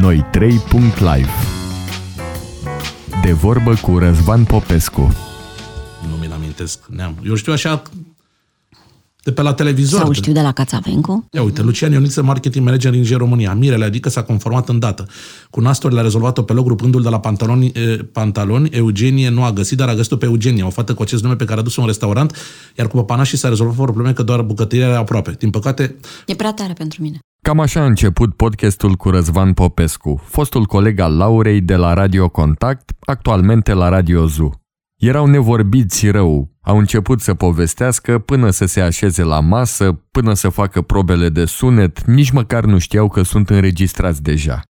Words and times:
Noi 0.00 0.24
3.live 0.38 1.28
De 3.22 3.32
vorbă 3.32 3.74
cu 3.82 3.98
Răzvan 3.98 4.44
Popescu 4.44 5.16
Nu 6.10 6.16
mi-l 6.20 6.32
amintesc. 6.32 6.78
Neam. 6.88 7.16
Eu 7.24 7.34
știu 7.34 7.52
așa 7.52 7.82
de 9.22 9.32
pe 9.32 9.42
la 9.42 9.54
televizor. 9.54 10.00
Sau 10.00 10.12
știu 10.12 10.32
de 10.32 10.40
la 10.40 10.52
Cațavencu. 10.52 11.26
Ia 11.32 11.42
uite, 11.42 11.62
Lucian 11.62 11.92
Ioniță, 11.92 12.22
marketing 12.22 12.64
manager 12.64 12.92
în 12.92 13.16
România. 13.16 13.54
Mirele, 13.54 13.84
adică 13.84 14.08
s-a 14.08 14.22
conformat 14.22 14.68
în 14.68 14.78
dată. 14.78 15.06
Cu 15.50 15.60
nasturile 15.60 16.00
a 16.00 16.02
rezolvat-o 16.02 16.42
pe 16.42 16.52
loc 16.52 16.66
rupându-l 16.66 17.02
de 17.02 17.08
la 17.08 17.20
pantaloni, 17.20 17.66
e, 17.66 17.96
pantaloni. 17.96 18.68
Eugenie 18.68 19.28
nu 19.28 19.44
a 19.44 19.52
găsit, 19.52 19.76
dar 19.76 19.88
a 19.88 19.94
găsit-o 19.94 20.16
pe 20.16 20.26
Eugenia, 20.26 20.66
o 20.66 20.70
fată 20.70 20.94
cu 20.94 21.02
acest 21.02 21.22
nume 21.22 21.36
pe 21.36 21.44
care 21.44 21.60
a 21.60 21.62
dus-o 21.62 21.80
în 21.80 21.86
restaurant, 21.86 22.36
iar 22.76 22.86
cu 22.86 22.96
păpanașii 22.96 23.38
s-a 23.38 23.48
rezolvat 23.48 23.74
fără 23.74 23.86
probleme 23.86 24.12
că 24.12 24.22
doar 24.22 24.42
bucătăria 24.42 24.86
era 24.86 24.98
aproape. 24.98 25.30
Din 25.38 25.50
păcate, 25.50 25.96
E 26.26 26.34
prea 26.34 26.52
tare 26.52 26.72
pentru 26.72 27.02
mine. 27.02 27.18
Cam 27.48 27.60
așa 27.60 27.80
a 27.80 27.84
început 27.84 28.34
podcastul 28.34 28.94
cu 28.94 29.10
Răzvan 29.10 29.52
Popescu, 29.52 30.22
fostul 30.24 30.64
coleg 30.64 30.98
al 30.98 31.16
Laurei 31.16 31.60
de 31.60 31.76
la 31.76 31.94
Radio 31.94 32.28
Contact, 32.28 32.90
actualmente 33.00 33.72
la 33.72 33.88
Radio 33.88 34.26
Zu. 34.26 34.50
Erau 34.96 35.26
nevorbiți 35.26 36.10
rău, 36.10 36.52
au 36.60 36.78
început 36.78 37.20
să 37.20 37.34
povestească 37.34 38.18
până 38.18 38.50
să 38.50 38.66
se 38.66 38.80
așeze 38.80 39.22
la 39.22 39.40
masă, 39.40 39.92
până 40.10 40.34
să 40.34 40.48
facă 40.48 40.82
probele 40.82 41.28
de 41.28 41.44
sunet, 41.44 42.04
nici 42.04 42.30
măcar 42.30 42.64
nu 42.64 42.78
știau 42.78 43.08
că 43.08 43.22
sunt 43.22 43.50
înregistrați 43.50 44.22
deja. 44.22 44.62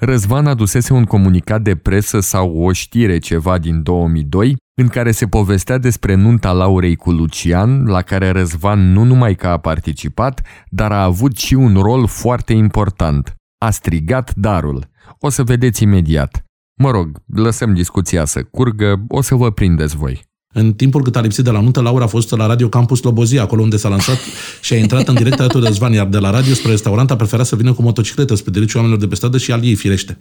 Răzvan 0.00 0.46
adusese 0.46 0.92
un 0.92 1.04
comunicat 1.04 1.62
de 1.62 1.76
presă 1.76 2.20
sau 2.20 2.56
o 2.56 2.72
știre 2.72 3.18
ceva 3.18 3.58
din 3.58 3.82
2002, 3.82 4.56
în 4.80 4.88
care 4.88 5.10
se 5.10 5.26
povestea 5.26 5.78
despre 5.78 6.14
nunta 6.14 6.52
Laurei 6.52 6.96
cu 6.96 7.10
Lucian, 7.10 7.84
la 7.84 8.02
care 8.02 8.30
Răzvan 8.30 8.92
nu 8.92 9.02
numai 9.02 9.34
că 9.34 9.46
a 9.46 9.58
participat, 9.58 10.46
dar 10.68 10.92
a 10.92 11.02
avut 11.02 11.36
și 11.36 11.54
un 11.54 11.74
rol 11.74 12.06
foarte 12.06 12.52
important. 12.52 13.34
A 13.58 13.70
strigat 13.70 14.34
darul. 14.34 14.90
O 15.18 15.28
să 15.28 15.42
vedeți 15.42 15.82
imediat. 15.82 16.44
Mă 16.80 16.90
rog, 16.90 17.22
lăsăm 17.26 17.74
discuția 17.74 18.24
să 18.24 18.42
curgă, 18.42 19.04
o 19.08 19.20
să 19.20 19.34
vă 19.34 19.50
prindeți 19.50 19.96
voi. 19.96 20.24
În 20.56 20.72
timpul 20.72 21.02
cât 21.02 21.16
a 21.16 21.20
lipsit 21.20 21.44
de 21.44 21.50
la 21.50 21.60
nuntă, 21.60 21.80
Laura 21.80 22.04
a 22.04 22.06
fost 22.06 22.30
la 22.30 22.46
Radio 22.46 22.68
Campus 22.68 22.98
Slobozia, 22.98 23.42
acolo 23.42 23.62
unde 23.62 23.76
s-a 23.76 23.88
lansat 23.88 24.18
și 24.60 24.72
a 24.72 24.76
intrat 24.76 25.08
în 25.08 25.14
direct 25.14 25.38
alături 25.38 25.62
de 25.62 25.68
Răzvan, 25.68 25.92
iar 25.92 26.06
de 26.06 26.18
la 26.18 26.30
radio 26.30 26.54
spre 26.54 26.70
restaurant 26.70 27.10
a 27.10 27.16
preferat 27.16 27.46
să 27.46 27.56
vină 27.56 27.72
cu 27.72 27.82
motocicletă 27.82 28.34
spre 28.34 28.50
deliciul 28.50 28.76
oamenilor 28.76 29.04
de 29.04 29.08
pe 29.08 29.16
stradă 29.16 29.38
și 29.38 29.52
al 29.52 29.64
ei, 29.64 29.74
firește. 29.74 30.18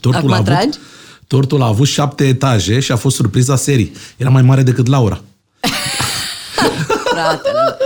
Tortul 0.00 0.20
Acum 0.20 0.32
a 0.32 0.34
avut, 0.34 0.46
tragi? 0.46 0.78
tortul 1.26 1.62
a 1.62 1.66
avut 1.66 1.86
șapte 1.86 2.26
etaje 2.26 2.80
și 2.80 2.92
a 2.92 2.96
fost 2.96 3.16
surpriza 3.16 3.56
serii. 3.56 3.92
Era 4.16 4.30
mai 4.30 4.42
mare 4.42 4.62
decât 4.62 4.86
Laura. 4.86 5.20
Fratele. 7.12 7.76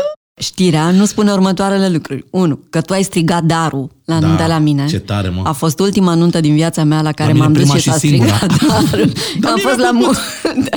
Știrea 0.47 0.91
nu 0.91 1.05
spune 1.05 1.33
următoarele 1.33 1.89
lucruri. 1.89 2.25
1. 2.31 2.59
Că 2.70 2.81
tu 2.81 2.92
ai 2.92 3.03
strigat 3.03 3.42
darul 3.42 3.91
la 4.05 4.19
Da, 4.20 4.27
nunta 4.27 4.47
la 4.47 4.59
mine. 4.59 4.87
ce 4.87 4.98
tare, 4.98 5.29
mă. 5.29 5.41
A 5.45 5.53
fost 5.53 5.79
ultima 5.81 6.15
nuntă 6.15 6.41
din 6.41 6.55
viața 6.55 6.84
mea 6.84 7.03
la 7.03 7.12
care 7.12 7.33
mine 7.33 7.45
m-am 7.45 7.53
dus 7.53 7.62
prima 7.62 7.77
și 7.77 7.83
și 7.83 7.91
s-a 7.91 7.97
singura. 7.98 8.34
strigat 8.37 8.57
darul. 8.91 9.12
Da, 9.41 9.48
Am 9.48 9.55
mine 9.55 9.69
fost 9.69 9.79
la 9.79 9.89
prima. 9.89 10.12
munte. 10.53 10.70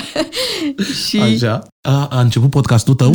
și 1.07 1.19
Așa. 1.19 1.67
A, 1.81 2.07
a 2.11 2.19
început 2.19 2.49
podcastul 2.49 2.93
tău? 2.93 3.11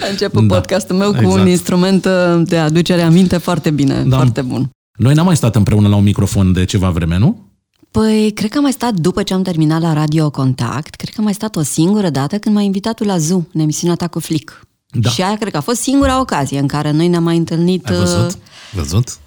a 0.00 0.06
început 0.10 0.46
Da, 0.46 0.54
podcastul 0.54 0.96
meu 0.96 1.10
cu 1.10 1.16
exact. 1.20 1.40
un 1.40 1.46
instrument 1.48 2.04
uh, 2.04 2.42
de 2.44 2.58
aducere 2.58 3.02
aminte 3.02 3.36
foarte 3.36 3.70
bine, 3.70 4.02
Da. 4.06 4.16
foarte 4.16 4.42
bun. 4.42 4.70
Noi 4.98 5.14
n-am 5.14 5.24
mai 5.26 5.36
stat 5.36 5.56
împreună 5.56 5.88
la 5.88 5.96
un 5.96 6.02
microfon 6.02 6.52
de 6.52 6.64
ceva 6.64 6.90
vreme, 6.90 7.18
nu? 7.18 7.49
Păi, 7.90 8.30
cred 8.34 8.50
că 8.50 8.56
am 8.56 8.62
mai 8.62 8.72
stat 8.72 8.94
după 8.94 9.22
ce 9.22 9.34
am 9.34 9.42
terminat 9.42 9.80
la 9.80 9.92
Radio 9.92 10.30
Contact, 10.30 10.94
cred 10.94 11.08
că 11.08 11.14
am 11.18 11.24
mai 11.24 11.34
stat 11.34 11.56
o 11.56 11.62
singură 11.62 12.10
dată 12.10 12.38
când 12.38 12.54
m-a 12.54 12.60
invitat 12.60 12.94
tu 12.94 13.04
la 13.04 13.18
Zoo, 13.18 13.44
în 13.52 13.60
emisiunea 13.60 13.96
ta 13.96 14.08
cu 14.08 14.18
Flick. 14.18 14.66
Da. 14.90 15.10
Și 15.10 15.22
aia 15.22 15.36
cred 15.36 15.50
că 15.52 15.56
a 15.58 15.60
fost 15.60 15.80
singura 15.80 16.20
ocazie 16.20 16.58
în 16.58 16.66
care 16.66 16.90
noi 16.90 17.08
ne-am 17.08 17.22
mai 17.22 17.36
întâlnit. 17.36 17.86
Ai 17.88 17.96
văzut? 17.96 18.30
uh, 18.30 18.34
Văzut? 18.72 19.18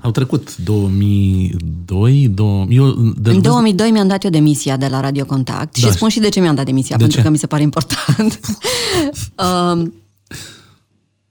Au 0.00 0.10
trecut 0.10 0.56
2002, 0.56 2.28
2000, 2.28 2.76
eu, 2.76 2.90
de, 3.16 3.30
În 3.30 3.40
2002 3.42 3.90
mi-am 3.90 4.08
dat 4.08 4.24
eu 4.24 4.30
demisia 4.30 4.76
de 4.76 4.86
la 4.88 5.00
Radio 5.00 5.24
Contact 5.24 5.80
Da. 5.80 5.86
și 5.88 5.92
spun 5.94 6.08
și 6.08 6.18
de 6.20 6.28
ce 6.28 6.40
mi-am 6.40 6.54
dat 6.54 6.64
demisia, 6.64 6.96
De 6.96 7.02
pentru 7.02 7.18
ce? 7.20 7.24
că 7.24 7.30
mi 7.32 7.38
se 7.38 7.46
pare 7.46 7.62
important. 7.62 8.40
um, 9.72 9.94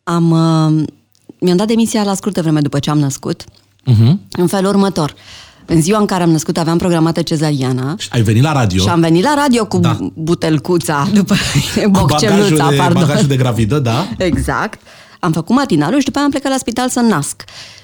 am, 0.03 0.29
uh, 0.31 0.83
mi-am 1.39 1.57
dat 1.57 1.67
demisia 1.67 2.03
la 2.03 2.13
scurtă 2.13 2.41
vreme 2.41 2.59
după 2.61 2.79
ce 2.79 2.89
am 2.89 2.99
născut, 2.99 3.43
Uh-huh. 3.91 4.13
în 4.31 4.47
felul 4.47 4.69
următor. 4.69 5.13
În 5.65 5.81
ziua 5.81 5.99
în 5.99 6.05
care 6.05 6.23
am 6.23 6.29
născut 6.29 6.57
aveam 6.57 6.77
programată 6.77 7.21
cezariana 7.21 7.95
Ai 8.09 8.21
venit 8.21 8.41
la 8.43 8.51
radio 8.51 8.81
și 8.83 8.89
am 8.89 8.99
venit 8.99 9.23
la 9.23 9.33
radio 9.35 9.65
cu 9.65 9.77
Da. 9.77 9.89
da. 9.99 10.07
butelcuța, 10.13 11.07
după 11.13 11.33
cu 11.83 11.89
bagajul 11.89 12.29
bocceluța, 12.29 12.69
de, 12.69 12.75
pardon. 12.75 13.01
bagajul 13.01 13.27
de 13.27 13.35
gravidă, 13.37 13.79
da? 13.79 14.07
Exact. 14.17 14.79
Am 15.19 15.31
făcut 15.31 15.55
matinalul 15.55 15.99
și 15.99 16.05
după 16.05 16.17
aia 16.17 16.25
am 16.25 16.31
plecat 16.31 16.51
la 16.51 16.57
spital 16.57 16.89
să 16.89 16.99
nasc. 16.99 17.43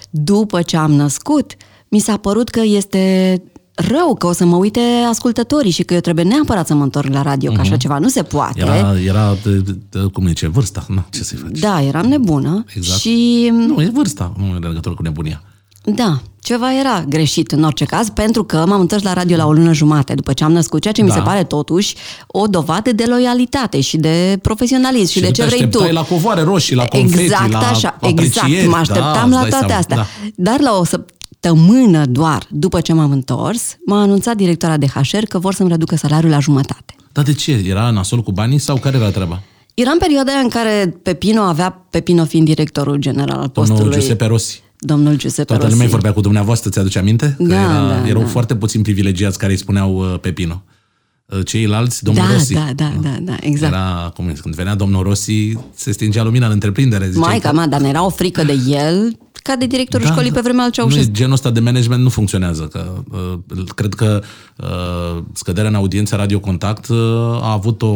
După 0.10 0.62
ce 0.62 0.78
am 0.78 0.92
născut, 0.92 1.52
mi 1.90 2.00
s-a 2.00 2.18
părut 2.18 2.50
că 2.50 2.62
este 2.64 3.34
rău, 3.74 4.16
că 4.16 4.28
o 4.28 4.32
să 4.32 4.46
mă 4.46 4.56
uite 4.56 4.80
ascultătorii 5.10 5.72
și 5.72 5.84
că 5.84 5.94
eu 5.94 6.00
trebuie 6.00 6.26
neapărat 6.26 6.68
să 6.68 6.74
mă 6.74 6.84
întorc 6.84 7.14
la 7.14 7.22
radio, 7.22 7.52
că 7.52 7.60
așa 7.60 7.78
ceva 7.78 7.98
nu 7.98 8.08
se 8.08 8.24
poate. 8.24 8.60
Era, 8.60 9.00
era 9.06 9.36
de, 9.44 9.52
de, 9.58 9.78
de, 9.90 10.00
cum 10.14 10.28
zice, 10.28 10.48
vârsta. 10.48 10.86
Na, 10.88 11.06
ce 11.12 11.24
să-i 11.24 11.38
faci? 11.38 11.60
Da, 11.60 11.82
eram 11.82 12.06
nebună 12.06 12.64
Exact. 12.76 13.00
și 13.00 13.50
Nu, 13.54 13.82
e 13.82 13.90
vârsta, 13.94 14.34
nu 14.38 14.46
e 14.46 14.68
legătură 14.68 14.96
cu 14.96 15.02
nebunia. 15.02 15.42
da, 15.84 16.22
ceva 16.42 16.74
era 16.80 17.04
greșit 17.08 17.52
în 17.52 17.64
orice 17.64 17.86
caz, 17.86 18.10
pentru 18.10 18.44
că 18.44 18.64
m-am 18.68 18.80
întors 18.80 19.04
la 19.04 19.14
radio 19.14 19.36
la 19.38 19.46
o 19.46 19.52
lună 19.54 19.74
jumate 19.74 20.14
după 20.14 20.34
ce 20.34 20.44
am 20.44 20.52
născut, 20.52 20.82
ceea 20.82 20.94
ce 20.94 21.02
mi 21.02 21.08
Da. 21.08 21.14
se 21.14 21.20
pare 21.22 21.44
totuși 21.44 21.96
o 22.28 22.48
dovadă 22.48 22.92
de 22.92 23.06
loialitate 23.08 23.82
și 23.82 23.98
de 23.98 24.40
profesionalism 24.42 25.12
și, 25.12 25.20
de 25.20 25.26
nu 25.26 25.32
ce 25.32 25.42
te 25.42 25.48
vrei 25.48 25.60
tu. 25.60 25.66
așteptai 25.66 25.92
la 25.94 26.02
covoare 26.02 26.42
roșii, 26.42 26.76
la 26.76 26.86
confeti, 26.86 27.24
exact 27.24 27.52
la 27.52 27.60
așa, 27.70 27.88
aprecieri, 28.02 28.52
exact, 28.54 28.66
mă 28.66 28.72
da, 28.72 28.78
așteptam 28.80 29.24
îți 29.30 29.34
la 29.34 29.40
dai 29.42 29.50
toate 29.50 29.66
seama, 29.68 29.80
astea. 29.80 29.96
Da. 29.96 30.06
Dar 30.36 30.60
la 30.60 30.78
o 30.78 30.84
săptămână 30.84 32.06
doar 32.06 32.44
după 32.50 32.82
ce 32.82 32.94
m-am 32.94 33.12
întors, 33.12 33.78
m-a 33.86 34.02
anunțat 34.02 34.36
directora 34.36 34.78
de 34.78 34.88
HR 34.88 35.18
că 35.30 35.40
vor 35.40 35.54
să-mi 35.54 35.70
reducă 35.70 35.96
salariul 35.96 36.32
la 36.32 36.40
jumătate. 36.40 36.96
Dar 37.12 37.24
de 37.24 37.34
ce? 37.34 37.64
Era 37.68 37.90
nasol 37.90 38.22
cu 38.22 38.32
banii 38.32 38.58
sau 38.58 38.78
care 38.78 38.98
era 38.98 39.10
treaba? 39.12 39.42
Era 39.74 39.90
în 39.92 39.98
perioada 39.98 40.32
aia 40.32 40.40
în 40.42 40.50
care 40.50 41.00
Pepino 41.04 41.42
avea, 41.42 41.86
Pepino 41.90 42.26
fiind 42.26 42.46
directorul 42.46 42.96
general 42.98 43.38
al 43.40 43.50
Domnul 43.54 43.74
postului. 43.76 44.00
Giuseppe 44.00 44.26
Rossi. 44.26 44.62
Domnul 44.80 45.16
Giuseppe 45.18 45.44
Toată 45.48 45.62
Rossi. 45.64 45.76
lumea 45.76 45.90
vorbea 45.92 46.14
cu 46.14 46.22
dumneavoastră, 46.22 46.70
ți-aduce 46.70 47.00
aminte? 47.00 47.34
Că 47.38 47.44
Da, 47.44 47.56
era, 47.62 47.88
da, 47.88 48.08
erau 48.08 48.22
da. 48.22 48.28
foarte 48.28 48.56
puțini 48.56 48.84
privilegiați 48.84 49.38
care 49.38 49.52
îi 49.52 49.58
spuneau 49.58 49.98
uh, 50.14 50.20
Pepino. 50.20 50.64
Uh, 51.26 51.46
Ceilalți, 51.46 52.04
domnul 52.04 52.26
Da, 52.28 52.34
Rossi. 52.34 52.54
da, 52.54 52.70
da, 52.76 52.94
da, 53.02 53.18
da, 53.22 53.36
exact. 53.42 53.74
Era, 53.74 54.12
cum 54.16 54.28
zice, 54.30 54.42
când 54.42 54.56
venea 54.56 54.76
domnul 54.76 55.04
Rossi, 55.04 55.54
se 55.76 55.92
stingea 55.92 56.24
lumina 56.24 56.46
în 56.46 56.52
întreprindere. 56.52 57.06
ziceai 57.10 57.28
Maica 57.28 57.50
că- 57.50 57.56
mea, 57.56 57.68
dar 57.68 57.84
era 57.84 58.06
o 58.06 58.10
frică 58.10 58.44
de 58.44 58.58
el 58.68 59.18
ca 59.44 59.56
de 59.56 59.66
directorul 59.66 60.06
școlii 60.08 60.32
pe 60.32 60.40
vremea 60.40 60.64
al 60.64 60.70
Da. 60.76 60.84
nu, 60.84 60.90
Ceaușescu. 60.90 61.14
genul 61.14 61.34
ăsta 61.34 61.52
de 61.52 61.60
management 61.60 62.04
nu 62.04 62.10
funcționează. 62.10 62.64
Că, 62.64 62.94
uh, 63.12 63.64
cred 63.76 63.94
că 63.94 64.22
uh, 64.58 65.24
scăderea 65.34 65.70
în 65.70 65.76
audiență 65.76 66.16
Radio 66.16 66.40
Contact 66.40 66.88
uh, 66.88 66.98
a 67.42 67.52
avut 67.52 67.82
o, 67.82 67.88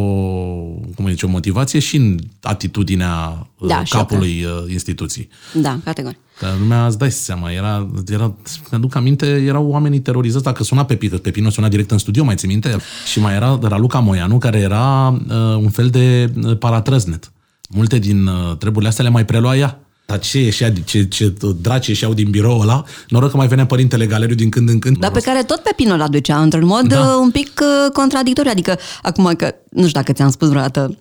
cum 0.94 1.08
zice, 1.08 1.26
o 1.26 1.28
motivație 1.28 1.78
și 1.78 1.96
în 1.96 2.18
atitudinea 2.42 3.46
uh, 3.58 3.68
Da, 3.68 3.84
și 3.84 3.92
capului 3.92 4.44
uh, 4.44 4.72
instituției. 4.72 5.28
Da, 5.52 5.78
categoric. 5.84 6.18
Că 6.38 6.46
lumea, 6.58 6.86
îți 6.86 6.98
dai 6.98 7.10
seama, 7.10 7.50
era, 7.50 7.88
era 8.12 8.34
mi-aduc 8.70 8.94
aminte, 8.94 9.26
erau 9.26 9.66
oamenii 9.66 10.00
terorizați, 10.00 10.44
dacă 10.44 10.62
suna 10.62 10.84
Pepi, 10.84 11.08
că 11.08 11.16
Pepino 11.16 11.50
suna 11.50 11.68
direct 11.68 11.90
în 11.90 11.98
studio, 11.98 12.24
mai 12.24 12.34
ții 12.34 12.48
minte? 12.48 12.76
Și 13.10 13.20
mai 13.20 13.34
era 13.34 13.58
Raluca 13.62 13.98
Moianu, 13.98 14.38
care 14.38 14.58
era 14.58 15.08
uh, 15.28 15.56
un 15.56 15.70
fel 15.70 15.88
de 15.88 16.32
uh, 16.44 16.58
paratrăznet. 16.58 17.32
Multe 17.68 17.98
din 17.98 18.26
uh, 18.26 18.56
treburile 18.56 18.88
astea 18.88 19.04
le 19.04 19.10
mai 19.10 19.24
prelua 19.24 19.56
ea. 19.56 19.78
Dar 20.06 20.18
ce 20.18 20.40
ieșea, 20.40 20.72
ce, 20.84 21.04
ce 21.04 21.34
draci 21.60 21.86
ieșeau 21.86 22.14
din 22.14 22.30
biroul 22.30 22.60
ăla, 22.60 22.84
noroc 23.08 23.30
că 23.30 23.36
mai 23.36 23.46
venea 23.46 23.66
părintele 23.66 24.06
Galeriu 24.06 24.34
din 24.34 24.50
când 24.50 24.68
în 24.68 24.78
când. 24.78 24.98
Dar 24.98 25.10
pe 25.10 25.20
care 25.20 25.42
tot 25.42 25.58
Pepino 25.60 25.96
l 25.96 26.00
aducea 26.00 26.42
într-un 26.42 26.66
mod 26.66 26.88
Da. 26.88 26.94
da. 26.94 27.16
un 27.16 27.30
pic 27.30 27.60
uh, 27.60 27.92
contradictoriu. 27.92 28.50
Adică, 28.50 28.78
acum 29.02 29.34
că, 29.36 29.54
nu 29.70 29.86
știu 29.86 30.00
dacă 30.00 30.12
ți-am 30.12 30.30
spus 30.30 30.48
vreodată, 30.48 30.96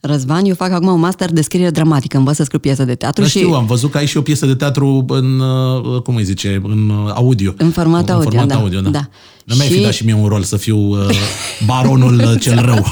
Răzvan, 0.00 0.44
eu 0.44 0.54
fac 0.54 0.70
acum 0.70 0.88
un 0.88 1.00
master 1.00 1.32
de 1.32 1.40
scriere 1.42 1.70
dramatică, 1.70 2.16
învăț 2.16 2.36
să 2.36 2.42
scriu 2.44 2.58
piesă 2.58 2.84
de 2.84 2.94
teatru 2.94 3.22
Da, 3.22 3.28
și 3.28 3.38
știu, 3.38 3.52
am 3.52 3.66
văzut 3.66 3.90
că 3.90 3.98
ai 3.98 4.06
și 4.06 4.16
o 4.16 4.22
piesă 4.22 4.46
de 4.46 4.54
teatru 4.54 5.04
în, 5.08 5.40
uh, 5.40 6.02
cum 6.02 6.16
îi 6.16 6.24
zice, 6.24 6.60
în 6.64 6.88
uh, 6.88 7.12
audio. 7.14 7.54
În 7.56 7.70
format 7.70 8.10
audio, 8.10 8.30
format 8.30 8.46
da. 8.48 8.54
audio, 8.54 8.80
da. 8.80 8.88
Da. 8.90 9.08
Nu 9.44 9.54
mi-ai 9.54 9.68
fi 9.68 9.74
Și- 9.74 9.82
dat 9.82 9.92
și 9.92 10.04
mie 10.04 10.14
un 10.14 10.26
rol 10.26 10.42
să 10.42 10.56
fiu 10.56 10.76
uh, 10.78 11.08
baronul 11.66 12.14
uh, 12.18 12.40
cel 12.40 12.60
rău. 12.70 12.84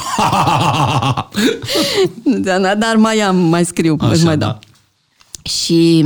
Da, 2.25 2.59
da, 2.59 2.75
dar 2.75 2.95
mai 2.97 3.19
am, 3.19 3.37
mai 3.37 3.65
scriu, 3.65 3.97
Așa, 4.01 4.11
îți 4.13 4.25
mai 4.25 4.37
dau. 4.39 4.49
da. 4.49 4.59
Și 5.51 6.05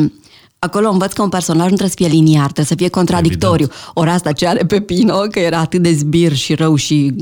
acolo 0.59 0.89
învăț 0.91 1.13
că 1.13 1.23
un 1.23 1.29
personaj 1.29 1.63
nu 1.71 1.77
trebuie 1.77 1.89
să 1.89 1.95
fie 1.97 2.07
liniar, 2.07 2.43
trebuie 2.45 2.65
să 2.67 2.75
fie 2.77 2.89
contradictoriu. 2.89 3.69
Ori 3.95 4.11
asta 4.11 4.33
ce 4.33 4.47
are 4.47 4.65
Pepino, 4.65 5.15
că 5.19 5.39
era 5.39 5.59
atât 5.59 5.83
de 5.83 5.93
zbir 5.93 6.35
și 6.35 6.55
rău 6.55 6.75
și 6.77 7.15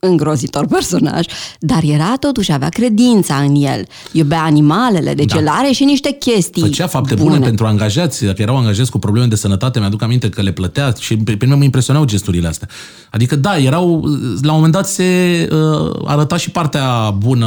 îngrozitor 0.00 0.66
personaj, 0.66 1.26
dar 1.58 1.82
era 1.82 2.16
totuși, 2.20 2.52
avea 2.52 2.68
credința 2.68 3.34
în 3.34 3.54
el, 3.54 3.86
iubea 4.12 4.42
animalele, 4.42 5.14
deci 5.14 5.32
Da. 5.32 5.38
el 5.38 5.48
are 5.48 5.70
și 5.72 5.84
niște 5.84 6.10
chestii 6.10 6.62
Făcea 6.62 6.86
fapte 6.86 7.14
bune. 7.14 7.28
bune 7.28 7.44
pentru 7.44 7.66
angajați, 7.66 8.24
dacă 8.24 8.42
erau 8.42 8.56
angajați 8.56 8.90
cu 8.90 8.98
probleme 8.98 9.26
de 9.26 9.36
sănătate, 9.36 9.78
mi-aduc 9.78 10.02
aminte 10.02 10.28
că 10.28 10.42
le 10.42 10.52
plătea 10.52 10.94
și 10.98 11.16
pe 11.16 11.36
pe 11.36 11.44
mine 11.44 11.56
mă 11.56 11.64
impresionau 11.64 12.04
gesturile 12.04 12.48
astea. 12.48 12.68
Adică 13.10 13.36
da, 13.36 13.58
erau, 13.58 14.04
la 14.42 14.50
un 14.50 14.54
moment 14.56 14.72
dat 14.72 14.88
se 14.88 15.48
uh, 15.52 15.92
arăta 16.04 16.36
și 16.36 16.50
partea 16.50 17.10
bună 17.10 17.46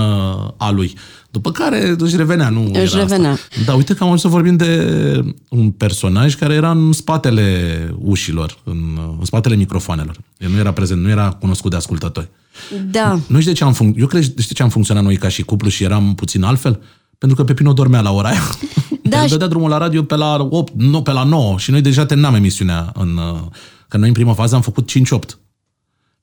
a 0.58 0.72
lui. 0.72 0.94
După 1.34 1.52
care 1.52 1.96
își 1.98 2.16
revenea, 2.16 2.50
nu 2.50 2.62
Își 2.74 2.80
era 2.96 2.98
revenea. 2.98 3.32
Asta. 3.32 3.46
Da, 3.66 3.74
uite 3.74 3.94
că 3.94 3.98
am 4.00 4.06
ajuns 4.06 4.22
să 4.22 4.28
vorbim 4.28 4.56
de 4.56 5.22
un 5.50 5.72
personaj 5.72 6.36
care 6.36 6.54
era 6.54 6.72
în 6.72 6.92
spatele 6.92 7.48
ușilor, 8.00 8.58
în, 8.64 8.78
în 9.20 9.26
spatele 9.26 9.56
microfoanelor. 9.56 10.18
El 10.38 10.50
nu 10.50 10.58
era 10.58 10.72
prezent, 10.74 11.02
nu 11.02 11.10
era 11.10 11.30
cunoscut 11.40 11.72
de 11.72 11.78
ascultători. 11.78 12.30
Da. 12.92 13.20
Nu 13.28 13.40
știu 13.40 13.52
de 13.52 13.58
ce 13.58 13.64
am 13.64 13.74
func- 13.74 13.98
Eu 14.00 14.08
cred 14.08 14.26
de 14.26 14.42
ce 14.54 14.64
am 14.64 14.70
funcționat 14.70 15.04
noi 15.04 15.18
ca 15.18 15.28
și 15.28 15.44
cuplu 15.44 15.70
și 15.70 15.84
eram 15.84 16.16
puțin 16.16 16.44
altfel? 16.44 16.82
Pentru 17.18 17.38
că 17.38 17.44
Pepino 17.44 17.74
dormea 17.74 18.02
la 18.02 18.12
ora 18.12 18.30
aia. 18.30 18.42
Da, 19.04 19.18
El 19.20 19.24
și- 19.26 19.30
dădea 19.32 19.48
drumul 19.48 19.70
la 19.70 19.78
radio 19.78 20.04
pe 20.04 20.16
la 20.16 20.48
8, 20.50 20.74
nu, 20.76 21.02
pe 21.02 21.12
la 21.12 21.24
9 21.24 21.58
și 21.58 21.72
noi 21.72 21.82
deja 21.82 22.06
terminam 22.06 22.36
emisiunea. 22.36 22.92
În, 22.96 23.18
uh, 23.18 23.40
că 23.88 23.98
noi 23.98 24.08
în 24.08 24.14
prima 24.14 24.34
fază 24.34 24.56
am 24.56 24.62
făcut 24.62 24.90
5-8. 24.90 25.38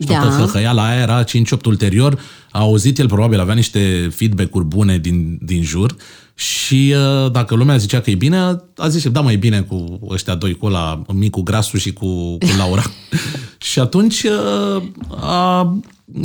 Și 0.01 0.07
Da. 0.07 0.19
toată 0.21 0.35
hăhăiala 0.37 0.87
aia 0.87 1.01
era 1.01 1.25
5-8 1.25 1.65
ulterior. 1.67 2.19
A 2.51 2.59
auzit 2.59 2.99
el, 2.99 3.07
probabil 3.07 3.41
avea 3.41 3.55
niște 3.55 4.11
feedback-uri 4.15 4.65
bune 4.65 4.99
din, 4.99 5.39
din 5.43 5.63
jur 5.63 5.97
și 6.35 6.95
uh, 7.25 7.31
dacă 7.33 7.55
lumea 7.55 7.77
zicea 7.77 8.01
că 8.01 8.11
e 8.11 8.15
bine, 8.15 8.39
a 8.77 8.89
zis, 8.89 9.09
da, 9.09 9.21
mai 9.21 9.33
e 9.35 9.37
bine 9.37 9.61
cu 9.61 9.99
ăștia 10.09 10.35
doi, 10.35 10.55
cu 10.55 10.69
la 10.69 11.03
micul 11.13 11.43
Grasu 11.43 11.77
și 11.77 11.93
cu, 11.93 12.07
cu 12.39 12.47
Laura. 12.59 12.83
și 13.71 13.79
atunci 13.79 14.23
uh, 14.23 14.83
a, 15.21 15.61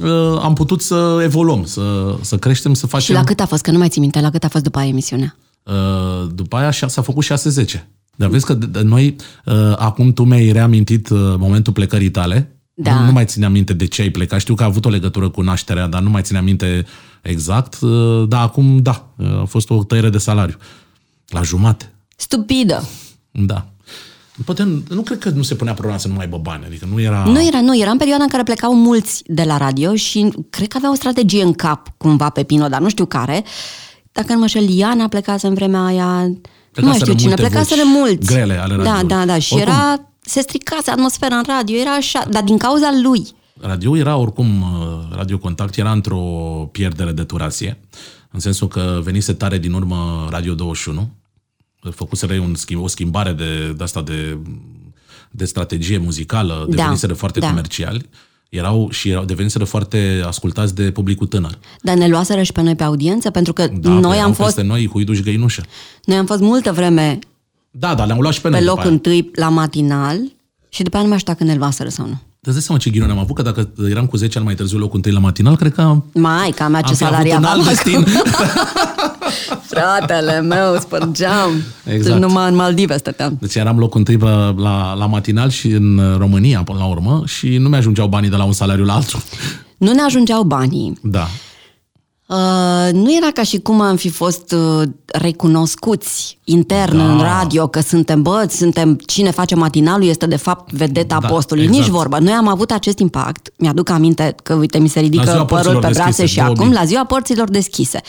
uh, 0.04 0.40
am 0.42 0.54
putut 0.54 0.82
să 0.82 1.20
evoluăm, 1.24 1.66
să, 1.66 2.16
să 2.22 2.38
creștem, 2.38 2.74
să 2.74 2.86
Și 2.86 2.92
facem... 2.92 3.16
la 3.16 3.24
cât 3.24 3.40
a 3.40 3.46
fost? 3.46 3.62
Că 3.64 3.72
nu 3.72 3.78
mai 3.78 3.90
țin 3.90 4.02
minte, 4.02 4.22
la 4.22 4.30
cât 4.30 4.44
a 4.44 4.48
fost 4.48 4.64
după 4.64 4.80
aia 4.80 4.88
emisiunea? 4.88 5.36
Uh, 5.64 6.28
după 6.36 6.56
aia 6.56 6.70
șa- 6.72 6.88
s-a 6.88 7.02
făcut 7.02 7.26
6-10. 7.26 7.88
Dar 8.16 8.30
vezi 8.30 8.46
că 8.46 8.54
de- 8.54 8.66
de- 8.66 8.82
noi, 8.82 9.16
uh, 9.46 9.54
acum 9.78 10.14
tu 10.14 10.24
mi-ai 10.24 10.52
reamintit 10.52 11.10
uh, 11.10 11.20
momentul 11.38 11.74
plecării 11.74 12.10
tale. 12.12 12.55
Da. 12.78 13.00
Nu, 13.00 13.06
nu 13.06 13.12
mai 13.12 13.26
țineam 13.26 13.52
minte 13.52 13.74
de 13.74 13.86
ce 13.86 14.02
ai 14.02 14.10
plecat. 14.10 14.40
Știu 14.40 14.56
că 14.56 14.64
a 14.64 14.66
avut 14.66 14.86
o 14.86 14.90
legătură 14.90 15.30
cu 15.30 15.42
nașterea, 15.42 15.88
dar 15.88 16.02
nu 16.02 16.10
mai 16.10 16.22
țineam 16.22 16.44
minte 16.44 16.86
exact. 17.22 17.78
Uh, 17.82 18.28
Dar 18.28 18.42
acum, 18.44 18.78
da, 18.78 19.08
uh, 19.18 19.40
a 19.42 19.46
fost 19.46 19.70
o 19.70 19.84
tăiere 19.84 20.10
de 20.10 20.18
salariu. 20.18 20.56
La 21.28 21.42
jumate. 21.42 21.94
Stupidă. 22.16 22.88
Da. 23.32 23.66
Poate, 24.46 24.64
nu- 24.64 24.84
nu 24.90 25.02
cred 25.02 25.18
că 25.20 25.30
nu 25.30 25.42
se 25.42 25.56
punea 25.56 25.74
problema 25.74 25.98
să 26.00 26.08
nu 26.08 26.14
mai 26.14 26.24
aibă 26.24 26.38
bani. 26.38 26.64
Adică 26.66 26.88
nu 26.92 27.02
era... 27.02 27.24
Nu 27.24 27.46
era, 27.48 27.62
nu, 27.62 27.80
era 27.80 27.92
în 27.92 27.98
perioada 27.98 28.24
în 28.24 28.30
care 28.30 28.44
plecau 28.44 28.76
mulți 28.76 29.24
de 29.28 29.44
la 29.44 29.58
radio 29.58 29.96
și 29.96 30.32
cred 30.50 30.68
că 30.68 30.78
avea 30.78 30.92
o 30.92 30.96
strategie 30.96 31.44
în 31.44 31.54
cap, 31.54 31.88
cumva, 31.98 32.30
pe 32.30 32.44
Pino, 32.44 32.68
dar 32.68 32.82
nu 32.82 32.90
știu 32.90 33.06
care. 33.06 33.44
Dacă 34.12 34.34
nu 34.34 34.40
mă 34.40 34.48
șel, 34.48 34.70
Iana 34.70 35.08
plecase 35.08 35.48
în 35.48 35.54
vremea 35.54 35.84
aia, 35.86 36.06
nu 36.06 36.22
mai 36.28 36.40
Plecaseră 36.72 37.04
știu 37.04 37.14
cine, 37.14 37.28
multe 37.28 37.42
plecaseră 37.42 37.82
voci 37.84 37.94
mulți. 37.94 38.26
grele 38.34 38.58
ale 38.62 38.76
Da, 38.76 38.84
radioului. 38.84 39.08
da, 39.08 39.26
da, 39.26 39.40
și 39.40 39.54
Oricum. 39.54 39.72
era, 39.74 40.10
se 40.26 40.42
stricase 40.42 40.92
atmosfera 40.92 41.36
în 41.36 41.44
radio, 41.48 41.76
era 41.78 41.92
așa, 41.94 42.26
dar 42.30 42.44
din 42.44 42.58
cauza 42.58 42.90
lui. 43.04 43.28
Radio 43.62 43.98
era 43.98 44.18
oricum, 44.18 44.62
uh, 44.62 45.16
Radio 45.16 45.38
Contact 45.38 45.78
era 45.78 45.92
într-o 45.92 46.20
pierdere 46.72 47.12
de 47.12 47.24
turație, 47.24 47.80
în 48.32 48.40
sensul 48.40 48.68
că 48.68 49.00
venise 49.04 49.34
tare 49.34 49.58
din 49.58 49.74
urmă 49.74 50.28
Radio 50.30 50.54
21, 50.54 51.10
făcuseră 51.92 52.34
un 52.40 52.56
schimb, 52.56 52.82
o 52.84 52.88
schimbare 52.88 53.32
de, 53.32 53.74
de 53.78 53.84
asta 53.84 54.02
de, 54.02 54.38
de 55.32 55.46
strategie 55.46 55.98
muzicală, 55.98 56.66
Da, 56.70 56.76
deveniseră 56.76 57.14
foarte 57.14 57.40
da. 57.40 57.48
comerciali, 57.48 58.10
erau 58.50 58.90
și 58.92 59.10
erau, 59.10 59.26
deveniseră 59.26 59.64
foarte 59.64 60.24
ascultați 60.26 60.76
de 60.76 60.92
publicul 60.92 61.28
tânăr. 61.28 61.58
Dar 61.82 61.96
ne 61.96 62.08
luaseră 62.08 62.42
și 62.44 62.52
pe 62.52 62.62
noi 62.62 62.76
pe 62.76 62.84
audiență, 62.84 63.32
pentru 63.32 63.54
că 63.54 63.68
Da, 63.68 63.90
noi 63.90 64.16
erau 64.16 64.28
am 64.28 64.34
fost, 64.34 64.56
peste 64.56 64.62
noi, 64.70 64.88
Huiduș 64.92 65.18
și 65.18 65.24
Găinușă. 65.24 65.64
noi 66.06 66.18
am 66.18 66.26
fost 66.26 66.42
multă 66.42 66.72
vreme 66.72 67.20
Da, 67.80 67.94
dar 67.96 68.06
le-am 68.08 68.20
luat 68.20 68.34
și 68.34 68.42
pe, 68.42 68.48
pe 68.50 68.54
noi 68.56 68.64
după 68.64 68.76
loc 68.76 68.84
aia. 68.86 68.94
întâi 68.94 69.32
la 69.36 69.50
matinal 69.50 70.18
și 70.70 70.84
după 70.84 70.96
aia 70.96 71.04
nu 71.06 71.10
mai 71.10 71.20
știu 71.20 71.34
dacă 71.34 71.44
ne 71.52 71.56
luaseră 71.56 71.90
sau 71.90 72.06
nu. 72.06 72.22
Îți 72.42 72.54
dai 72.54 72.62
seama 72.62 72.82
ce 72.82 72.90
ghinion 72.90 73.10
am 73.10 73.20
avut, 73.20 73.36
că 73.36 73.42
dacă 73.42 73.70
eram 73.90 74.06
cu 74.06 74.18
10 74.18 74.38
ani 74.38 74.46
mai 74.46 74.56
târziu 74.56 74.78
locul 74.78 74.96
întâi 74.96 75.12
la 75.12 75.20
matinal, 75.20 75.56
cred 75.56 75.74
că 75.74 75.82
am, 75.82 76.06
Mai, 76.14 76.50
ca 76.56 76.68
mea 76.68 76.82
ce 76.82 76.90
am 76.90 76.96
fi 76.96 77.04
avut 77.04 77.16
salarii 77.16 77.32
un 77.32 77.44
aveam 77.44 77.60
alt 77.60 77.62
acum. 77.62 77.74
destin. 77.74 78.06
Fratele 79.72 80.42
meu, 80.42 80.78
spărgeam. 80.80 81.52
Exact. 81.86 82.20
Numai 82.22 82.50
în 82.50 82.56
Maldive 82.56 82.98
stăteam. 82.98 83.38
Deci 83.42 83.56
eram 83.56 83.78
locul 83.78 84.00
întâi 84.00 84.18
la, 84.18 84.54
la, 84.58 84.94
la 84.94 85.06
matinal 85.06 85.50
și 85.50 85.68
în 85.68 86.16
România 86.18 86.64
până 86.64 86.78
la 86.78 86.86
urmă 86.86 87.24
și 87.26 87.58
nu 87.58 87.70
mi-ajungeau 87.70 88.08
banii 88.08 88.30
de 88.30 88.36
la 88.36 88.44
un 88.44 88.54
salariu 88.54 88.84
la 88.84 88.94
altul. 88.94 89.20
Nu 89.78 89.92
ne 89.92 90.02
ajungeau 90.02 90.44
banii. 90.44 91.00
Da. 91.02 91.28
Uh, 92.28 92.90
nu 92.92 93.16
era 93.16 93.32
ca 93.34 93.44
și 93.44 93.58
cum 93.60 93.82
am 93.82 93.96
fi 93.96 94.10
fost 94.10 94.52
uh, 94.52 94.82
recunoscuți 95.06 96.38
intern 96.44 96.98
Da. 96.98 97.12
în 97.12 97.20
radio 97.20 97.68
că 97.68 97.80
suntem 97.80 98.22
bă, 98.22 98.48
suntem 98.50 98.96
cine 98.96 99.32
face 99.32 99.56
matinalul 99.56 100.08
este 100.08 100.26
de 100.26 100.36
fapt 100.36 100.72
vedeta 100.72 101.18
Da, 101.20 101.28
apostolului. 101.28 101.68
exact. 101.70 101.86
Nici 101.88 101.96
vorba. 101.96 102.20
Noi 102.20 102.34
am 102.34 102.48
avut 102.48 102.72
acest 102.72 103.00
impact. 103.00 103.50
Mi-aduc 103.58 103.90
aminte 103.90 104.36
că, 104.44 104.54
uite, 104.54 104.78
mi 104.78 104.88
se 104.88 105.00
La 105.00 105.06
ridică 105.06 105.24
ziua 105.24 105.46
părul 105.46 105.48
porților 105.64 105.82
pe 105.82 105.90
brase 105.90 106.06
deschise, 106.10 106.26
și 106.26 106.40
acum 106.40 106.54
2000. 106.56 106.76
la 106.78 106.86
ziua 106.86 107.06
porților 107.06 107.50
deschise. 107.50 108.02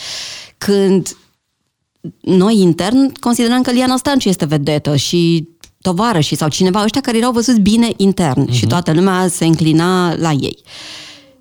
Când 0.59 1.17
noi 2.21 2.59
intern 2.61 3.13
considerăm 3.21 3.63
că 3.63 3.71
Liana 3.71 3.97
Stanciu 3.97 4.29
este 4.29 4.45
vedetă 4.45 4.97
și 4.97 5.49
tovarășii 5.81 6.37
sau 6.37 6.49
cineva 6.49 6.83
ăștia 6.83 7.01
care 7.01 7.17
erau 7.17 7.33
văzuți 7.33 7.61
bine 7.61 7.89
intern 7.97 8.41
Mhm. 8.41 8.53
și 8.53 8.67
toată 8.67 8.93
lumea 8.93 9.29
se 9.29 9.45
înclina 9.45 10.15
la 10.15 10.31
ei. 10.31 10.59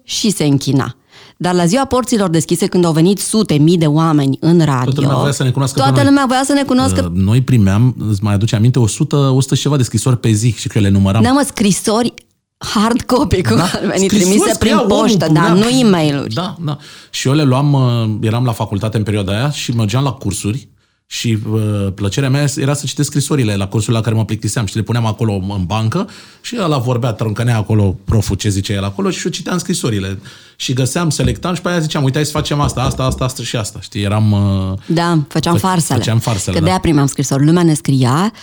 Și 0.03 0.29
se 0.29 0.43
închina. 0.43 0.95
Dar 1.37 1.53
la 1.53 1.65
ziua 1.65 1.85
porților 1.85 2.29
deschise, 2.29 2.65
când 2.67 2.85
au 2.85 2.91
venit 2.91 3.19
sute, 3.19 3.53
mii 3.53 3.77
de 3.77 3.85
oameni 3.85 4.37
în 4.41 4.61
radio, 4.65 5.01
lumea 5.01 5.15
voia 5.17 5.31
să 5.31 5.43
ne 5.43 5.49
cunoască 5.51 5.75
pe 5.77 5.81
toată 5.83 6.01
noi. 6.01 6.09
lumea 6.09 6.25
voia 6.27 6.41
să 6.45 6.53
ne 6.53 6.63
cunoască. 6.63 7.11
Uh, 7.13 7.21
Noi 7.23 7.41
primeam, 7.41 7.95
îți 8.09 8.23
mai 8.23 8.33
aduce 8.33 8.55
aminte, 8.55 8.79
100, 8.79 9.15
100 9.15 9.55
și 9.55 9.61
ceva 9.61 9.77
de 9.77 9.83
scrisori 9.83 10.17
pe 10.19 10.31
zi 10.31 10.53
și 10.57 10.67
că 10.67 10.79
le 10.79 10.89
număram. 10.89 11.21
Ne-am 11.21 11.41
scrisori 11.45 12.13
hard 12.57 13.01
copy, 13.01 13.41
cum 13.41 13.59
ar 13.59 13.79
veni, 13.79 13.87
Da. 13.89 13.95
Scrisori 13.95 14.21
trimise 14.23 14.53
scria 14.53 14.55
prin 14.59 14.73
omul, 14.75 14.87
poștă, 15.03 15.25
punea- 15.25 15.41
dar 15.41 15.51
nu 15.57 15.67
e 15.69 15.83
mail 15.89 16.27
Da, 16.33 16.55
da. 16.65 16.77
Și 17.09 17.27
eu 17.27 17.33
le 17.33 17.43
luam, 17.43 17.73
uh, 17.73 18.15
eram 18.27 18.45
la 18.45 18.51
facultate 18.51 18.97
în 18.97 19.03
perioada 19.03 19.31
aia 19.31 19.49
și 19.51 19.71
mergeam 19.71 20.03
la 20.03 20.11
cursuri 20.11 20.67
și 21.07 21.37
uh, 21.51 21.87
plăcerea 21.95 22.29
mea 22.29 22.45
era 22.55 22.73
să 22.73 22.85
citesc 22.85 23.09
scrisorile 23.09 23.55
la 23.55 23.67
cursul 23.67 23.93
la 23.93 24.01
care 24.01 24.15
mă 24.15 24.25
plictiseam 24.25 24.65
și 24.65 24.75
le 24.75 24.81
puneam 24.81 25.05
acolo 25.05 25.33
în 25.33 25.63
bancă 25.65 26.09
și 26.41 26.57
ăla 26.59 26.77
vorbea, 26.77 27.11
trâncănea 27.11 27.57
acolo 27.57 27.97
proful 28.05 28.35
ce 28.35 28.49
zice 28.49 28.73
el 28.73 28.83
acolo 28.83 29.09
și 29.09 29.25
eu 29.25 29.31
citeam 29.31 29.57
scrisorile 29.57 30.19
și 30.55 30.73
găseam, 30.73 31.09
selectam 31.09 31.53
și 31.55 31.61
pe 31.61 31.69
aia 31.69 31.79
ziceam, 31.79 32.03
uite, 32.03 32.15
hai 32.17 32.25
să 32.25 32.31
facem 32.31 32.59
asta, 32.59 32.81
asta, 32.81 33.03
asta, 33.03 33.23
asta 33.23 33.43
și 33.43 33.55
asta. 33.55 33.79
Știi, 33.81 34.01
eram... 34.03 34.31
Uh, 34.31 34.73
Da, 34.85 35.19
făceam 35.27 35.57
Fă- 35.57 35.59
farsele. 35.59 35.99
făceam 35.99 36.19
farsele, 36.19 36.51
Că 36.53 36.59
da. 36.59 36.63
de-aia 36.65 36.79
primeam 36.79 37.05
scrisori. 37.07 37.45
Lumea 37.45 37.63
ne 37.63 37.73
scria 37.73 38.33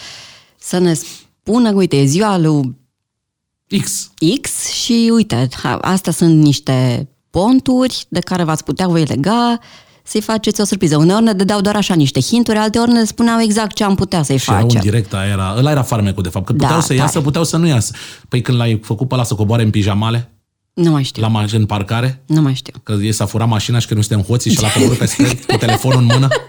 să 0.59 0.79
ne 0.79 0.95
spună, 0.95 1.73
uite, 1.73 1.97
e 1.97 2.05
ziua 2.05 2.39
lui 2.39 2.77
X. 3.83 4.11
X 4.41 4.69
și 4.71 5.11
uite, 5.15 5.49
ha, 5.63 5.77
astea 5.77 6.13
sunt 6.13 6.43
niște 6.43 7.09
ponturi 7.31 8.05
de 8.09 8.21
care 8.21 8.45
v-ați 8.45 8.65
putea 8.65 8.89
voi 8.89 9.05
lega 9.05 9.59
să-i 10.03 10.21
faceți 10.21 10.61
o 10.61 10.65
surpriză. 10.65 10.97
Uneori 10.97 11.23
ne 11.25 11.33
dădeau 11.33 11.61
doar 11.61 11.77
așa 11.77 11.95
niște 11.95 12.21
hinturi, 12.21 12.59
alteori 12.59 12.91
ne 12.93 13.05
spuneau 13.05 13.41
exact 13.41 13.75
ce 13.75 13.85
am 13.85 13.95
putea 13.95 14.23
să-i 14.23 14.37
Și 14.39 14.51
era 14.51 14.61
facem. 14.61 14.77
un 14.79 14.83
direct, 14.85 15.15
aia 15.15 15.31
era, 15.31 15.55
ăla 15.59 15.71
era 15.71 15.83
farmecul, 15.83 16.23
de 16.23 16.29
fapt, 16.29 16.47
că 16.47 16.53
Da, 16.53 16.59
puteau 16.65 16.81
să 16.81 16.87
tare. 16.87 16.99
iasă, 16.99 17.21
puteau 17.21 17.45
să 17.45 17.57
nu 17.57 17.67
iasă. 17.67 17.93
Păi 18.29 18.41
când 18.41 18.59
l-ai 18.59 18.81
făcut 18.85 19.09
pe 19.09 19.15
ăla 19.15 19.25
să 19.25 19.35
coboare 19.35 19.63
în 19.63 19.71
pijamale, 19.71 20.31
Nu 20.75 20.91
mai 20.91 21.03
știu, 21.03 21.23
la 21.23 21.29
mașini 21.29 21.61
în 21.61 21.67
parcare, 21.67 22.23
nu 22.27 22.41
mai 22.43 22.55
știu. 22.55 22.73
că 22.83 22.97
e 23.01 23.11
s-a 23.11 23.27
furat 23.27 23.49
mașina 23.49 23.79
și 23.79 23.87
că 23.87 23.95
nu 23.95 24.01
suntem 24.03 24.27
hoții 24.27 24.51
și 24.51 24.61
l-a 24.63 24.69
coborât 24.69 24.99
pe 24.99 25.07
scări 25.07 25.39
cu 25.49 25.57
telefonul 25.57 25.99
în 25.99 26.05
mână. 26.13 26.29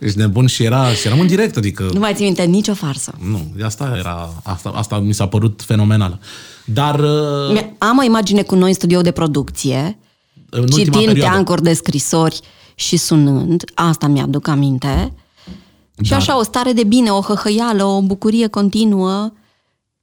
Ești 0.00 0.18
nebun 0.18 0.46
și 0.46 0.62
era, 0.64 0.88
și 0.92 1.06
eram 1.06 1.20
în 1.20 1.26
direct, 1.26 1.56
adică... 1.56 1.88
Nu 1.92 1.98
mai 1.98 2.14
țin 2.14 2.24
minte 2.24 2.42
nicio 2.42 2.74
farsă. 2.74 3.14
Nu, 3.30 3.40
asta 3.64 3.94
era, 3.98 4.30
asta, 4.42 4.68
asta 4.74 4.98
mi 4.98 5.12
s-a 5.14 5.26
părut 5.28 5.62
fenomenal. 5.66 6.18
Dar 6.64 6.98
uh, 7.00 7.52
Mi- 7.52 7.74
Am 7.78 7.98
o 7.98 8.02
imagine 8.02 8.42
cu 8.42 8.54
noi 8.54 8.68
în 8.68 8.74
studio 8.74 9.00
de 9.00 9.10
producție, 9.10 9.98
în 10.50 10.60
ultima 10.60 10.78
citind 10.78 10.92
perioadă, 11.06 11.20
teancuri 11.20 11.62
de 11.62 11.72
scrisori 11.72 12.40
și 12.74 12.96
sunând, 12.96 13.64
asta 13.74 14.06
mi-aduc 14.06 14.48
aminte, 14.48 15.12
și 16.02 16.10
Da. 16.10 16.16
așa 16.16 16.38
o 16.38 16.42
stare 16.42 16.72
de 16.72 16.84
bine, 16.84 17.10
o 17.10 17.20
hăhăială, 17.20 17.84
o 17.84 18.02
bucurie 18.02 18.46
continuă. 18.46 19.32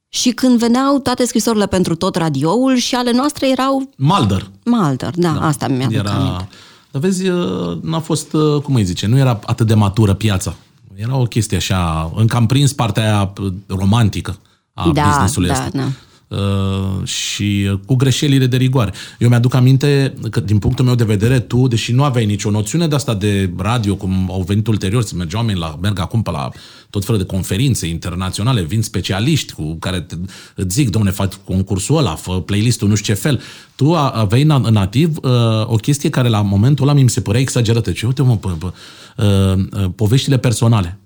Și 0.09 0.29
când 0.31 0.59
veneau 0.59 0.99
toate 0.99 1.25
scrisorile 1.25 1.67
pentru 1.67 1.95
tot 1.95 2.15
radioul 2.15 2.75
și 2.77 2.95
ale 2.95 3.11
noastre 3.11 3.49
erau 3.49 3.89
Mulder. 3.97 4.49
Malter, 4.63 5.13
da, 5.15 5.31
da 5.31 5.45
asta 5.47 5.67
mi-aduc 5.67 5.95
era... 5.95 6.11
aminte. 6.11 6.47
Dar 6.91 7.01
vezi, 7.01 7.27
uh, 7.27 7.77
n-a 7.81 7.99
fost, 7.99 8.33
uh, 8.33 8.61
cum 8.61 8.75
îi 8.75 8.83
zice, 8.83 9.07
nu 9.07 9.17
era 9.17 9.39
atât 9.45 9.67
de 9.67 9.73
matură 9.73 10.13
piața. 10.13 10.53
Era 10.95 11.17
o 11.17 11.23
chestie 11.23 11.57
așa, 11.57 12.11
încă 12.15 12.35
am 12.35 12.45
prins 12.45 12.73
partea 12.73 13.03
aia 13.03 13.33
uh, 13.41 13.53
romantică 13.67 14.37
a 14.73 14.89
Da, 14.93 15.03
business-ului 15.03 15.47
da, 15.49 15.53
ăsta. 15.53 15.69
da. 15.73 15.83
Uh, 16.31 17.07
și 17.07 17.67
uh, 17.71 17.79
cu 17.85 17.95
greșelile 17.95 18.45
de 18.45 18.57
rigoare. 18.57 18.93
Eu 19.19 19.29
mi-aduc 19.29 19.53
aminte 19.53 20.13
că, 20.29 20.39
din 20.39 20.57
punctul 20.57 20.85
meu 20.85 20.95
de 20.95 21.03
vedere, 21.03 21.39
tu, 21.39 21.67
deși 21.67 21.91
nu 21.91 22.03
aveai 22.03 22.25
nicio 22.25 22.49
noțiune 22.49 22.87
de 22.87 22.95
asta 22.95 23.13
de 23.13 23.51
radio, 23.57 23.95
cum 23.95 24.29
au 24.31 24.41
venit 24.41 24.67
ulterior, 24.67 25.03
să 25.03 25.15
mergeau 25.15 25.41
oameni 25.41 25.59
la, 25.59 25.77
merg 25.81 25.99
acum 25.99 26.21
pe 26.21 26.31
la 26.31 26.49
tot 26.89 27.05
felul 27.05 27.21
de 27.21 27.25
conferințe 27.27 27.87
internaționale, 27.87 28.61
vin 28.61 28.81
specialiști 28.81 29.53
cu 29.53 29.75
care 29.79 29.99
te, 30.01 30.15
îți 30.55 30.75
zic, 30.75 30.89
domne, 30.89 31.11
faci 31.11 31.33
concursul 31.33 31.97
ăla, 31.97 32.15
fă 32.15 32.31
playlist-ul 32.41 32.87
nu 32.89 32.95
știu 32.95 33.13
ce 33.13 33.19
fel. 33.19 33.41
Tu 33.75 33.93
a- 33.95 34.09
aveai 34.09 34.43
na- 34.43 34.69
nativ 34.69 35.17
uh, 35.21 35.31
o 35.65 35.75
chestie 35.75 36.09
care 36.09 36.27
la 36.29 36.41
momentul 36.41 36.87
ăla 36.87 37.01
mi 37.01 37.09
se 37.09 37.21
părea 37.21 37.41
exagerată. 37.41 37.91
Ce 37.91 38.05
uite 38.05 38.21
mă, 38.21 38.37
pă, 38.37 38.49
pă, 38.49 38.73
uh, 39.17 39.63
uh, 39.83 39.89
poveștile 39.95 40.37
personale. 40.37 40.99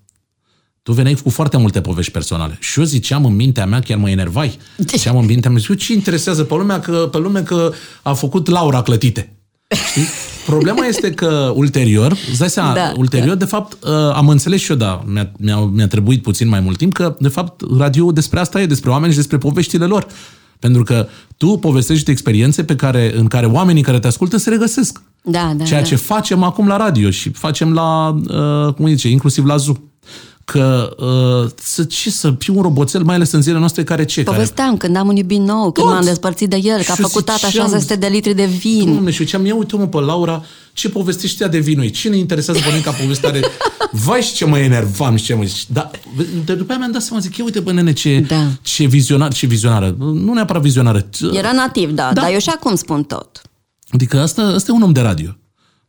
Tu 0.85 0.91
veneai 0.91 1.13
cu 1.23 1.29
foarte 1.29 1.57
multe 1.57 1.81
povești 1.81 2.11
personale. 2.11 2.57
Și 2.59 2.79
eu 2.79 2.85
ziceam 2.85 3.25
în 3.25 3.35
mintea 3.35 3.65
mea, 3.65 3.79
chiar 3.79 3.97
mă 3.97 4.09
enervai, 4.09 4.59
ziceam 4.77 5.17
în 5.17 5.25
mintea 5.25 5.49
mea, 5.49 5.59
zic, 5.59 5.69
eu 5.69 5.75
ce 5.75 5.93
interesează 5.93 6.43
pe 6.43 6.53
lumea 6.53 6.79
că, 6.79 7.07
pe 7.11 7.17
lume 7.17 7.41
că 7.41 7.71
a 8.01 8.13
făcut 8.13 8.49
Laura 8.49 8.81
clătite? 8.81 9.33
Știi? 9.89 10.03
Problema 10.45 10.85
este 10.85 11.11
că 11.11 11.51
ulterior, 11.55 12.11
îți 12.29 12.39
dai 12.39 12.49
seama, 12.49 12.73
Da, 12.73 12.93
ulterior, 12.97 13.35
de 13.35 13.45
fapt, 13.45 13.83
uh, 13.83 13.89
am 14.13 14.29
înțeles 14.29 14.61
și 14.61 14.71
eu, 14.71 14.77
da, 14.77 15.03
mi-a, 15.05 15.31
mi-a, 15.37 15.59
mi-a 15.59 15.87
trebuit 15.87 16.21
puțin 16.21 16.47
mai 16.47 16.59
mult 16.59 16.77
timp, 16.77 16.93
că, 16.93 17.15
de 17.19 17.27
fapt, 17.27 17.61
radio 17.77 18.11
despre 18.11 18.39
asta 18.39 18.61
e, 18.61 18.65
despre 18.65 18.89
oameni 18.89 19.11
și 19.11 19.17
despre 19.17 19.37
poveștile 19.37 19.85
lor. 19.85 20.07
Pentru 20.59 20.83
că 20.83 21.07
tu 21.37 21.47
povestești 21.47 22.11
experiențe 22.11 22.63
pe 22.63 22.75
care, 22.75 23.13
în 23.17 23.27
care 23.27 23.45
oamenii 23.45 23.81
care 23.81 23.99
te 23.99 24.07
ascultă 24.07 24.37
se 24.37 24.49
regăsesc. 24.49 25.01
Da, 25.23 25.53
da, 25.57 25.63
Ceea 25.63 25.81
da. 25.81 25.85
ce 25.85 25.95
facem 25.95 26.43
acum 26.43 26.67
la 26.67 26.77
radio 26.77 27.09
și 27.09 27.29
facem 27.31 27.73
la, 27.73 28.09
uh, 28.09 28.73
cum 28.73 28.85
îi 28.85 28.91
zice, 28.91 29.09
inclusiv 29.09 29.45
la 29.45 29.57
Zoo. 29.57 29.75
Că 30.45 30.95
uh, 31.43 31.51
să, 31.55 31.83
ce 31.83 32.11
să 32.11 32.35
fiu 32.37 32.55
un 32.55 32.61
roboțel, 32.61 33.03
mai 33.03 33.15
ales 33.15 33.31
în 33.31 33.41
zilele 33.41 33.59
noastre, 33.59 33.83
care 33.83 34.05
ce? 34.05 34.23
Care, 34.23 34.35
Povesteam 34.35 34.77
când 34.77 34.95
am 34.95 35.07
un 35.07 35.15
iubit 35.15 35.39
nou, 35.39 35.61
când 35.71 35.73
Toți. 35.73 35.87
m-am 35.87 36.03
despărțit 36.03 36.49
de 36.49 36.59
el, 36.63 36.83
că 36.83 36.91
a 36.91 36.95
Și 36.95 37.01
făcut 37.01 37.25
tata 37.25 37.47
ziceam, 37.47 37.67
600 37.67 37.95
de 37.95 38.07
litri 38.07 38.33
de 38.33 38.45
vin. 38.45 38.91
Doamne, 38.91 39.11
și 39.11 39.23
ziceam, 39.23 39.45
ia 39.45 39.55
uite 39.55 39.75
mă 39.75 39.87
pe 39.87 39.99
Laura, 39.99 40.43
ce 40.73 40.89
povestește 40.89 41.43
ea 41.43 41.49
de 41.49 41.59
vinul 41.59 41.87
Cine 41.87 42.17
interesează 42.17 42.59
pe 42.59 42.65
mine 42.69 42.81
ca 42.81 42.91
povestare? 42.91 43.39
Vai 44.05 44.21
și 44.21 44.33
ce 44.33 44.45
mă 44.45 44.57
enervam 44.57 45.15
și 45.15 45.23
ce 45.23 45.33
mă 45.33 45.43
zici. 45.43 45.65
Dar 45.71 45.91
de 46.45 46.53
după 46.55 46.69
aia 46.69 46.79
mi-am 46.79 46.91
dat 46.91 47.01
seama, 47.01 47.21
zic, 47.21 47.37
ia 47.37 47.43
uite 47.43 47.59
bă 47.59 47.71
nene 47.71 47.93
ce, 47.93 48.19
Da. 48.27 48.47
ce, 48.61 48.85
vizionar, 48.85 49.33
ce 49.33 49.45
vizionară. 49.45 49.95
Nu 49.99 50.33
neapărat 50.33 50.61
vizionară. 50.61 51.09
Era 51.33 51.51
nativ, 51.51 51.91
da, 51.91 52.09
Da. 52.13 52.21
dar 52.21 52.31
eu 52.31 52.39
și 52.39 52.49
acum 52.49 52.75
spun 52.75 53.03
tot. 53.03 53.41
Adică 53.89 54.19
asta, 54.19 54.41
asta 54.41 54.71
e 54.71 54.75
un 54.75 54.81
om 54.81 54.91
de 54.91 55.01
radio. 55.01 55.29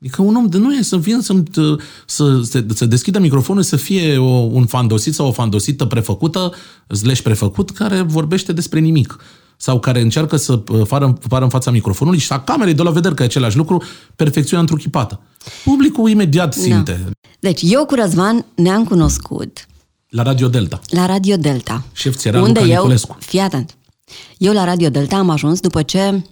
Adică 0.00 0.22
un 0.22 0.34
om 0.34 0.46
de 0.46 0.58
nu 0.58 0.74
e 0.74 0.82
să 0.82 0.96
vină 0.96 1.20
să, 1.20 1.34
să, 2.06 2.40
să, 2.42 2.64
să 2.74 2.86
deschidă 2.86 3.18
microfonul 3.18 3.62
să 3.62 3.76
fie 3.76 4.16
o, 4.16 4.30
un 4.30 4.66
fandosit 4.66 5.14
sau 5.14 5.26
o 5.26 5.32
fandosită 5.32 5.84
prefăcută, 5.84 6.52
slash 6.94 7.20
prefăcut, 7.20 7.70
care 7.70 8.00
vorbește 8.00 8.52
despre 8.52 8.80
nimic. 8.80 9.18
Sau 9.56 9.80
care 9.80 10.00
încearcă 10.00 10.36
să 10.36 10.62
uh, 10.68 10.86
fară, 10.86 11.18
fară 11.28 11.44
în 11.44 11.50
fața 11.50 11.70
microfonului 11.70 12.18
și 12.18 12.32
a 12.32 12.40
camerei 12.40 12.74
de 12.74 12.82
la 12.82 12.90
vedere 12.90 13.14
că 13.14 13.22
e 13.22 13.26
același 13.26 13.56
lucru, 13.56 13.82
perfecțiunea 14.16 14.60
întruchipată. 14.60 15.20
Publicul 15.64 16.10
imediat 16.10 16.54
simte. 16.54 17.00
Da. 17.04 17.10
Deci 17.40 17.60
eu 17.64 17.84
cu 17.84 17.94
Răzvan 17.94 18.44
ne-am 18.54 18.84
cunoscut 18.84 19.66
La 20.08 20.22
Radio 20.22 20.48
Delta. 20.48 20.80
la 20.88 21.06
Radio 21.06 21.36
Delta. 21.36 21.84
Șef 21.92 22.16
ți 22.16 22.28
era 22.28 22.42
unde 22.42 22.60
Luca 22.60 22.72
eu, 22.72 22.76
Niculescu. 22.78 23.16
fii 23.20 23.38
atent, 23.40 23.76
eu 24.38 24.52
la 24.52 24.64
Radio 24.64 24.88
Delta 24.88 25.16
am 25.16 25.30
ajuns 25.30 25.60
după 25.60 25.82
ce 25.82 26.22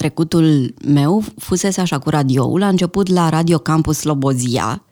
trecutul 0.00 0.74
meu 0.86 1.24
fusese 1.38 1.80
așa 1.80 1.98
cu 1.98 2.08
radioul, 2.10 2.62
a 2.62 2.68
început 2.68 3.08
la 3.08 3.28
Radio 3.28 3.58
Campus 3.58 3.98
Slobozia, 3.98 4.82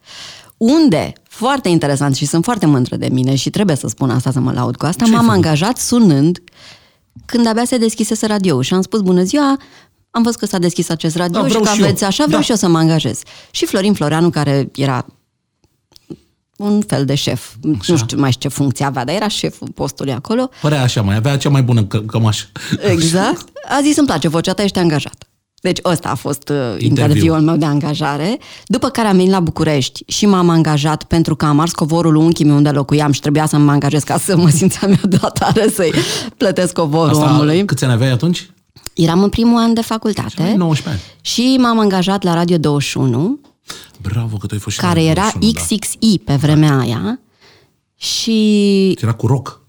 unde, 0.57 1.13
foarte 1.29 1.69
interesant 1.69 2.15
și 2.17 2.27
sunt 2.27 2.45
foarte 2.45 2.67
mândră 2.67 2.97
de 2.97 3.09
mine 3.13 3.35
și 3.35 3.51
trebuie 3.51 3.77
să 3.77 3.89
spun 3.89 4.11
asta, 4.11 4.31
să 4.31 4.41
mă 4.41 4.53
laud 4.53 4.77
cu 4.77 4.87
asta, 4.87 5.05
Ce-ai 5.05 5.17
m-am 5.17 5.25
făcut? 5.27 5.45
angajat 5.45 5.77
sunând 5.79 6.43
când 7.25 7.47
abia 7.47 7.65
se 7.65 7.79
deschisese 7.79 8.27
radio 8.27 8.63
și 8.63 8.75
am 8.75 8.83
spus 8.83 9.01
bună 9.01 9.23
ziua, 9.23 9.57
am 10.11 10.23
văzut 10.23 10.39
că 10.39 10.47
s-a 10.47 10.59
deschis 10.59 10.89
acest 10.89 11.17
radio 11.17 11.41
Da, 11.41 11.47
și 11.47 11.49
vreau 11.49 11.63
că 11.65 11.71
și 11.71 11.79
eu. 11.81 11.85
aveți 11.87 12.05
așa, 12.05 12.25
vreau 12.25 12.39
Da. 12.39 12.45
și 12.45 12.51
eu 12.51 12.57
să 12.57 12.69
mă 12.69 12.79
angajez. 12.79 13.21
Și 13.51 13.67
Florin 13.67 13.93
Floreanu, 13.95 14.31
care 14.31 14.71
era 14.75 15.07
un 16.57 16.81
fel 16.87 17.05
de 17.05 17.15
șef, 17.15 17.51
nu 17.63 17.97
știu 17.97 18.19
mai 18.19 18.31
știu 18.33 18.49
ce 18.49 18.55
funcție 18.57 18.85
avea, 18.85 19.05
dar 19.05 19.15
era 19.15 19.29
șeful 19.29 19.69
postului 19.75 20.13
acolo, 20.13 20.51
Părea 20.61 20.83
așa, 20.83 21.03
mai 21.03 21.17
avea 21.17 21.37
cea 21.37 21.49
mai 21.49 21.63
bună 21.63 21.85
că- 21.85 22.01
cămașă. 22.01 22.45
Exact. 22.91 23.45
A 23.69 23.81
zis, 23.83 23.97
îmi 23.97 24.07
place 24.07 24.29
vocea 24.29 24.53
ta, 24.53 24.63
ești 24.63 24.79
angajat. 24.79 25.29
Deci 25.61 25.79
ăsta 25.85 26.09
a 26.09 26.15
fost 26.15 26.49
uh, 26.49 26.57
Interviu. 26.57 26.87
interviul 26.87 27.41
meu 27.41 27.57
de 27.57 27.65
angajare. 27.65 28.39
După 28.67 28.89
care 28.89 29.09
am 29.09 29.17
venit 29.17 29.31
la 29.31 29.41
București 29.41 30.03
și 30.07 30.27
m-am 30.27 30.49
angajat 30.49 31.03
pentru 31.05 31.37
că 31.37 31.45
am 31.45 31.59
ars 31.61 31.73
covorul 31.73 32.15
unchii 32.15 32.45
meu 32.45 32.57
unde 32.57 32.71
locuiam 32.71 33.13
și 33.13 33.21
trebuia 33.21 33.47
să 33.47 33.57
mă 33.59 33.71
angajez 33.71 34.03
ca 34.03 34.19
să 34.19 34.37
mă 34.37 34.49
simțeam 34.49 34.91
eu 34.91 35.09
deodatare 35.09 35.69
să-i 35.75 35.93
plătesc 36.37 36.73
covorul 36.73 37.09
Asta, 37.23 37.31
omului. 37.35 37.65
câți 37.65 37.85
ani 37.85 37.93
aveai 37.93 38.11
atunci? 38.11 38.51
Eram 38.95 39.23
în 39.23 39.29
primul 39.29 39.59
an 39.59 39.75
de 39.75 39.81
facultate 39.81 40.55
19 40.57 40.89
ani. 40.89 41.01
și 41.21 41.57
m-am 41.61 41.79
angajat 41.79 42.23
la 42.23 42.35
Radio 42.35 42.57
21, 42.57 43.39
Bravo 44.03 44.37
că 44.37 44.47
tu 44.47 44.55
ai 44.55 44.61
fost 44.61 44.77
și 44.77 44.83
la 44.83 44.89
care 44.89 45.01
Radio 45.01 45.11
era 45.23 45.31
21, 45.41 45.53
da. 45.53 45.61
XXI 45.61 46.19
pe 46.19 46.35
vremea 46.35 46.79
aia. 46.79 47.21
Și 47.97 48.91
Era 49.01 49.13
cu 49.13 49.27
rock. 49.27 49.61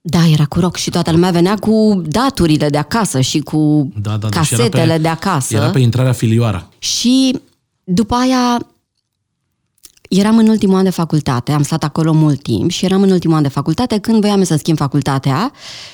da, 0.00 0.26
era 0.26 0.44
cu 0.44 0.60
rock 0.60 0.76
și 0.76 0.90
toată 0.90 1.10
lumea 1.10 1.30
venea 1.30 1.54
cu 1.54 2.02
daturile 2.06 2.68
de 2.68 2.78
acasă 2.78 3.20
și 3.20 3.38
cu 3.38 3.92
Da, 4.00 4.16
da, 4.16 4.28
da. 4.28 4.42
și 4.42 4.54
era 4.54 4.62
casetele 4.62 4.92
pe, 4.96 5.02
de 5.02 5.08
acasă. 5.08 5.54
Era 5.56 5.70
pe 5.70 5.78
intrarea 5.78 6.12
filioara. 6.12 6.68
Și 6.78 7.40
după 7.84 8.14
aia 8.14 8.66
eram 10.08 10.38
în 10.38 10.48
ultimul 10.48 10.76
an 10.76 10.84
de 10.84 10.90
facultate, 10.90 11.52
am 11.52 11.62
stat 11.62 11.84
acolo 11.84 12.12
mult 12.12 12.42
timp 12.42 12.70
și 12.70 12.84
eram 12.84 13.02
în 13.02 13.10
ultimul 13.10 13.36
an 13.36 13.42
de 13.42 13.48
facultate 13.48 13.98
când 13.98 14.20
voiam 14.20 14.42
să 14.44 14.56
schimb 14.56 14.76
facultatea 14.76 15.52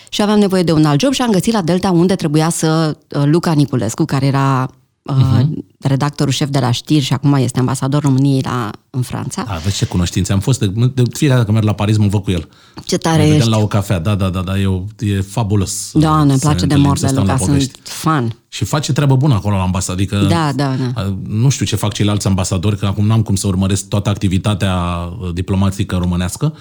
și 0.09 0.23
aveam 0.23 0.39
nevoie 0.39 0.63
de 0.63 0.73
un 0.73 0.85
alt 0.85 1.01
job 1.01 1.13
și 1.13 1.23
am 1.23 1.31
găsit 1.31 1.53
la 1.53 1.63
Delta 1.63 1.91
unde 1.91 2.15
trebuia 2.15 2.49
să 2.49 2.97
uh, 3.17 3.23
Luca 3.25 3.53
Niculescu, 3.53 4.05
care 4.05 4.27
era 4.27 4.71
uh, 5.19 5.47
redactorul 5.81 6.33
șef 6.33 6.49
de 6.49 6.59
la 6.59 6.71
știri 6.71 7.05
și 7.05 7.13
acum 7.13 7.35
este 7.35 7.59
ambasador 7.59 8.03
României 8.03 8.41
la, 8.43 8.71
în 8.91 9.03
Franța. 9.03 9.45
Da, 9.49 9.55
vezi 9.65 9.77
ce 9.77 9.85
cunoștințe. 9.85 10.33
Am 10.33 10.41
fost 10.41 10.59
de, 10.59 10.67
de 10.95 11.03
fiecare 11.13 11.41
dată 11.41 11.45
când 11.45 11.53
merg 11.53 11.65
la 11.65 11.73
Paris, 11.73 11.97
mă 11.97 12.07
văd 12.07 12.23
cu 12.23 12.31
el. 12.31 12.49
Ce 12.85 12.97
tare 12.97 13.17
ne 13.17 13.23
vedem 13.23 13.39
ești! 13.39 13.51
la 13.51 13.59
o 13.59 13.67
cafea, 13.67 13.99
da, 13.99 14.15
da, 14.15 14.29
da, 14.29 14.41
da, 14.41 14.59
e, 14.59 14.67
o, 14.67 14.85
e 14.99 15.21
fabulos. 15.21 15.91
Da, 15.95 16.23
ne 16.23 16.33
să 16.33 16.39
place 16.39 16.57
de 16.57 16.63
întâlnim, 16.63 16.87
mor 16.87 16.97
să 16.99 17.05
de 17.07 17.11
stăm 17.13 17.25
la 17.27 17.33
Luca, 17.33 17.45
povești. 17.45 17.71
sunt 17.73 17.87
fan. 17.87 18.37
Și 18.49 18.65
face 18.65 18.93
treabă 18.93 19.17
bună 19.17 19.35
acolo 19.35 19.57
la 19.57 19.63
ambasadă, 19.63 19.93
adică 20.01 20.17
Da, 20.17 20.53
da, 20.53 20.75
da. 20.77 21.01
a, 21.01 21.17
nu 21.29 21.49
știu 21.49 21.67
ce 21.67 21.77
fac 21.77 21.93
ceilalți 21.93 22.27
ambasadori, 22.27 22.79
că 22.79 22.87
acum 22.87 23.07
n-am 23.07 23.23
cum 23.23 23.35
să 23.35 23.47
urmăresc 23.47 23.89
toată 23.89 24.09
activitatea 24.09 24.77
uh, 25.21 25.33
diplomatică 25.35 25.97
românească, 25.97 26.55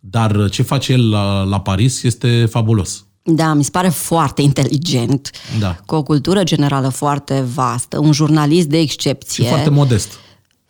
dar 0.00 0.36
uh, 0.36 0.50
ce 0.50 0.62
face 0.62 0.92
el 0.92 1.10
la, 1.10 1.42
la 1.42 1.60
Paris 1.60 2.02
este 2.02 2.46
fabulos. 2.50 3.05
Da, 3.26 3.52
mi 3.54 3.64
se 3.64 3.70
pare 3.70 3.88
foarte 3.88 4.42
inteligent, 4.42 5.30
Da. 5.58 5.76
cu 5.86 5.94
o 5.94 6.02
cultură 6.02 6.42
generală 6.42 6.88
foarte 6.88 7.44
vastă, 7.54 7.98
un 7.98 8.12
jurnalist 8.12 8.66
de 8.66 8.76
Și 8.76 8.82
excepție. 8.82 9.44
foarte 9.48 9.70
modest. 9.70 10.08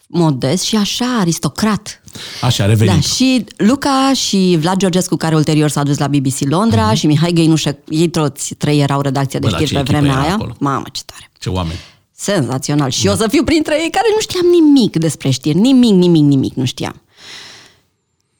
modest 0.07 0.63
și 0.65 0.77
așa, 0.77 1.17
aristocrat. 1.21 2.01
Așa, 2.43 2.67
revenim. 2.67 2.95
Da, 2.95 3.01
și 3.01 3.45
Luca 3.57 4.13
și 4.15 4.57
Vlad 4.61 4.77
Georgescu, 4.77 5.17
care 5.17 5.35
ulterior 5.35 5.69
s-a 5.71 5.83
dus 5.83 5.99
la 5.99 6.07
BBC 6.07 6.39
Londra, 6.49 6.95
și 6.95 7.07
Mihai 7.07 7.33
Găinușă, 7.33 7.77
ei 7.89 8.09
toți 8.09 8.55
trei 8.55 8.81
erau 8.81 9.01
redacția 9.01 9.39
de 9.39 9.47
Mhm. 9.47 9.55
Bă, 9.55 9.61
dar 9.61 9.67
știri 9.69 9.85
ce 9.85 9.85
pe 9.85 9.97
echipă 9.97 9.99
vremea 10.07 10.17
era 10.19 10.27
aia. 10.27 10.35
acolo? 10.35 10.55
Mamă, 10.59 10.85
ce 10.93 11.03
tare! 11.07 11.31
Ce 11.39 11.49
oameni. 11.49 11.79
Senzațional. 12.19 12.91
Și 12.91 13.07
eu 13.07 13.13
o 13.13 13.17
să 13.17 13.27
fiu 13.31 13.45
printre 13.45 13.75
ei 13.83 13.91
care 13.91 14.07
nu 14.15 14.21
știam 14.21 14.45
nimic 14.47 14.97
despre 14.97 15.31
știri. 15.31 15.59
Nimic, 15.59 15.91
nimic, 15.93 16.23
nimic 16.23 16.55
nu 16.55 16.65
știam. 16.65 17.01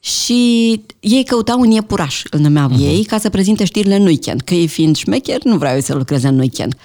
Și 0.07 0.81
ei 0.99 1.23
căutau 1.23 1.59
un 1.59 1.71
iepuraș, 1.71 2.21
îl 2.29 2.39
numeau 2.39 2.69
uh-huh. 2.69 2.79
ei, 2.79 3.03
ca 3.03 3.17
să 3.17 3.29
prezinte 3.29 3.65
știrile 3.65 3.95
în 3.95 4.05
weekend. 4.05 4.41
Că 4.41 4.53
ei 4.53 4.67
fiind 4.67 4.95
șmecheri, 4.95 5.47
nu 5.47 5.57
vreau 5.57 5.73
eu 5.73 5.81
să 5.81 5.93
lucreze 5.95 6.27
în 6.27 6.39
weekend. 6.39 6.75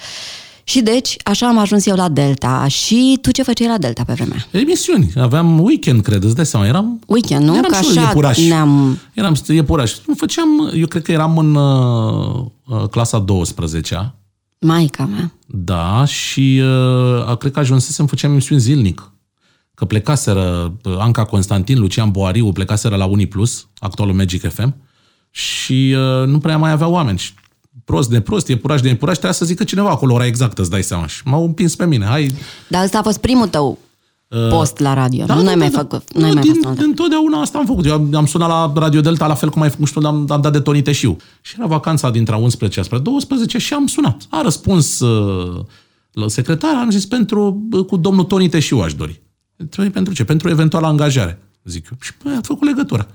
Și 0.65 0.81
deci, 0.81 1.17
așa 1.25 1.47
am 1.47 1.59
ajuns 1.59 1.87
eu 1.87 1.97
la 1.97 2.09
Delta. 2.09 2.67
Și 2.69 3.19
tu 3.21 3.31
ce 3.31 3.43
făceai 3.43 3.69
la 3.69 3.79
Delta 3.79 4.03
pe 4.07 4.13
vremea? 4.13 4.47
Emisiuni. 4.51 5.13
Aveam 5.17 5.61
weekend, 5.61 6.03
cred, 6.03 6.25
îți 6.25 6.35
dai 6.35 6.47
seama. 6.47 6.67
Eram, 6.67 7.01
Weekend, 7.07 7.45
nu? 7.45 7.57
eram 7.57 7.71
Că 7.71 7.77
și 7.83 7.85
eu 7.85 7.91
așa 7.91 8.01
iepuraș. 8.01 8.39
ne-am... 8.39 8.99
Eram 9.15 9.35
iepuraș. 9.49 9.93
Nu 10.07 10.15
făceam, 10.15 10.71
eu 10.75 10.87
cred 10.87 11.03
că 11.03 11.13
eram 11.13 11.39
în 11.39 11.55
uh, 11.55 12.45
uh, 12.67 12.89
clasa 12.89 13.19
12 13.19 14.15
Maica 14.61 15.05
mea. 15.05 15.33
Da, 15.47 16.05
și 16.05 16.63
uh, 17.29 17.37
cred 17.37 17.53
că 17.53 17.59
ajunsesem, 17.59 18.07
făceam 18.07 18.31
emisiuni 18.31 18.61
zilnic. 18.61 19.12
Că 19.75 19.85
plecaseră 19.85 20.73
uh, 20.85 20.95
Anca 20.99 21.25
Constantin, 21.25 21.79
Lucian 21.79 22.11
Boariu, 22.11 22.53
plecaseră 22.53 22.97
la 22.97 23.05
Uniplus, 23.05 23.69
actualul 23.79 24.15
Magic 24.15 24.53
FM, 24.53 24.75
și 25.31 25.97
uh, 25.97 26.27
nu 26.27 26.39
prea 26.39 26.59
mai 26.59 26.71
avea 26.71 26.89
oameni. 26.89 27.19
Și 27.19 27.33
prost 27.85 28.11
de 28.11 28.21
prost, 28.21 28.49
e 28.49 28.57
puraj 28.57 28.81
de 28.81 28.89
e 28.89 28.97
puraj, 28.97 29.15
trebuia 29.15 29.39
să 29.39 29.45
zică 29.45 29.65
cineva 29.65 29.91
acolo 29.91 30.15
ora 30.15 30.27
exactă, 30.27 30.61
îți 30.61 30.71
dai 30.71 30.83
seama. 30.83 31.07
Și 31.07 31.21
m-au 31.25 31.45
împins 31.45 31.77
pe 31.77 31.87
mine. 31.87 32.05
Hai, 32.05 32.35
Dar 32.69 32.85
ăsta 32.85 32.99
a 32.99 33.03
fost 33.03 33.19
primul 33.19 33.49
tău 33.49 33.79
post 34.51 34.79
la 34.79 34.95
radio. 34.95 35.25
da, 35.25 35.35
nu 35.35 35.43
da, 35.43 35.49
ai 35.49 35.55
da, 35.55 35.61
mai 35.61 35.71
da. 35.71 35.79
făcut. 35.79 36.13
Nu 36.13 36.25
ai 36.25 36.29
Nu, 36.29 36.35
mai 36.35 36.43
din, 36.43 36.53
fost 36.53 36.65
în 36.65 36.71
altă. 36.71 36.83
Întotdeauna 36.83 37.41
asta 37.41 37.59
am 37.59 37.67
făcut. 37.67 37.87
Eu 37.87 37.93
am, 37.93 38.15
am 38.15 38.27
sunat 38.27 38.49
la 38.49 38.73
Radio 38.75 39.01
Delta, 39.01 39.27
la 39.27 39.35
fel 39.35 39.51
cum 39.51 39.63
ai 39.63 39.71
făcut 39.71 39.87
și 39.87 39.93
tu, 39.93 40.07
am, 40.07 40.27
am 40.29 40.41
dat 40.41 40.53
de 40.53 40.61
Toni 40.61 40.83
Teșiu. 40.83 41.17
Și 41.41 41.55
era 41.59 41.67
vacanța 41.67 42.11
dintre 42.11 42.37
11 42.37 42.83
spre 42.83 42.99
12 42.99 43.59
și 43.59 43.75
am 43.75 43.87
sunat. 43.87 44.27
A 44.29 44.43
răspuns 44.43 45.01
uh, 45.01 45.65
la 46.13 46.29
secretar, 46.29 46.75
am 46.75 46.91
zis 46.91 47.07
pentru, 47.07 47.63
uh, 47.73 47.85
cu 47.85 47.97
domnul 47.97 48.25
Toni 48.25 48.49
Teșiu 48.49 48.79
aș 48.79 48.95
dori. 48.95 49.22
Toni, 49.71 49.91
pentru 49.91 50.15
ce? 50.15 50.25
Pentru 50.25 50.49
eventuală 50.49 50.87
angajare. 50.87 51.39
Zic 51.65 51.85
eu. 51.91 51.99
Și 52.01 52.13
băi, 52.25 52.35
a 52.37 52.41
făcut 52.43 52.67
legătura. 52.67 53.07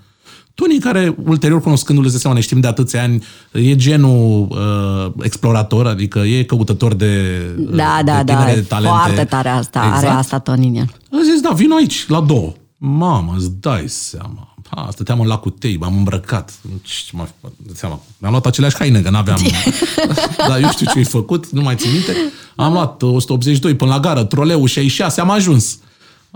Toni, 0.53 0.79
care 0.79 1.15
ulterior 1.23 1.61
cunoscându-le, 1.61 2.09
de 2.09 2.17
seama, 2.17 2.35
ne 2.35 2.41
știm 2.41 2.59
de 2.59 2.67
atâția 2.67 3.03
ani, 3.03 3.23
e 3.51 3.75
genul 3.75 4.47
uh, 4.49 5.23
explorator, 5.25 5.87
adică 5.87 6.19
e 6.19 6.43
căutător 6.43 6.93
de, 6.93 7.41
uh, 7.59 7.75
Da, 7.75 7.99
da, 8.05 8.23
de 8.23 8.33
da, 8.33 8.39
tinere 8.39 8.57
e 8.57 8.61
talente. 8.61 8.95
foarte 8.97 9.23
tare 9.25 9.49
asta. 9.49 9.79
Are 9.79 9.95
Exact. 9.95 10.17
asta 10.17 10.39
Toni 10.39 10.67
în 10.67 10.75
el. 10.75 10.87
A 11.11 11.17
zis, 11.23 11.41
da, 11.41 11.49
vin 11.49 11.71
aici, 11.71 12.07
la 12.07 12.21
două. 12.21 12.53
Mamă, 12.77 13.33
îți 13.37 13.51
dai 13.59 13.83
seama. 13.87 14.55
Ha, 14.69 14.87
stăteam 14.91 15.19
în 15.19 15.27
lacul 15.27 15.51
Tei, 15.51 15.77
m-am 15.77 15.97
îmbrăcat. 15.97 16.53
Ce 16.81 17.03
mă, 17.11 17.27
seama. 17.73 17.99
Mi-am 18.17 18.31
luat 18.31 18.45
aceleași 18.45 18.75
haine, 18.75 19.01
că 19.01 19.09
n-aveam... 19.09 19.37
Dar 20.49 20.61
eu 20.61 20.69
știu 20.69 20.85
ce 20.91 20.97
ai 20.97 21.03
făcut, 21.03 21.49
nu 21.49 21.61
mai 21.61 21.75
țin 21.75 21.91
minte. 21.91 22.15
Am 22.55 22.73
luat 22.73 23.01
182 23.01 23.75
până 23.75 23.91
la 23.91 23.99
gară, 23.99 24.23
troleu 24.23 24.65
66, 24.65 25.21
am 25.21 25.29
ajuns. 25.29 25.79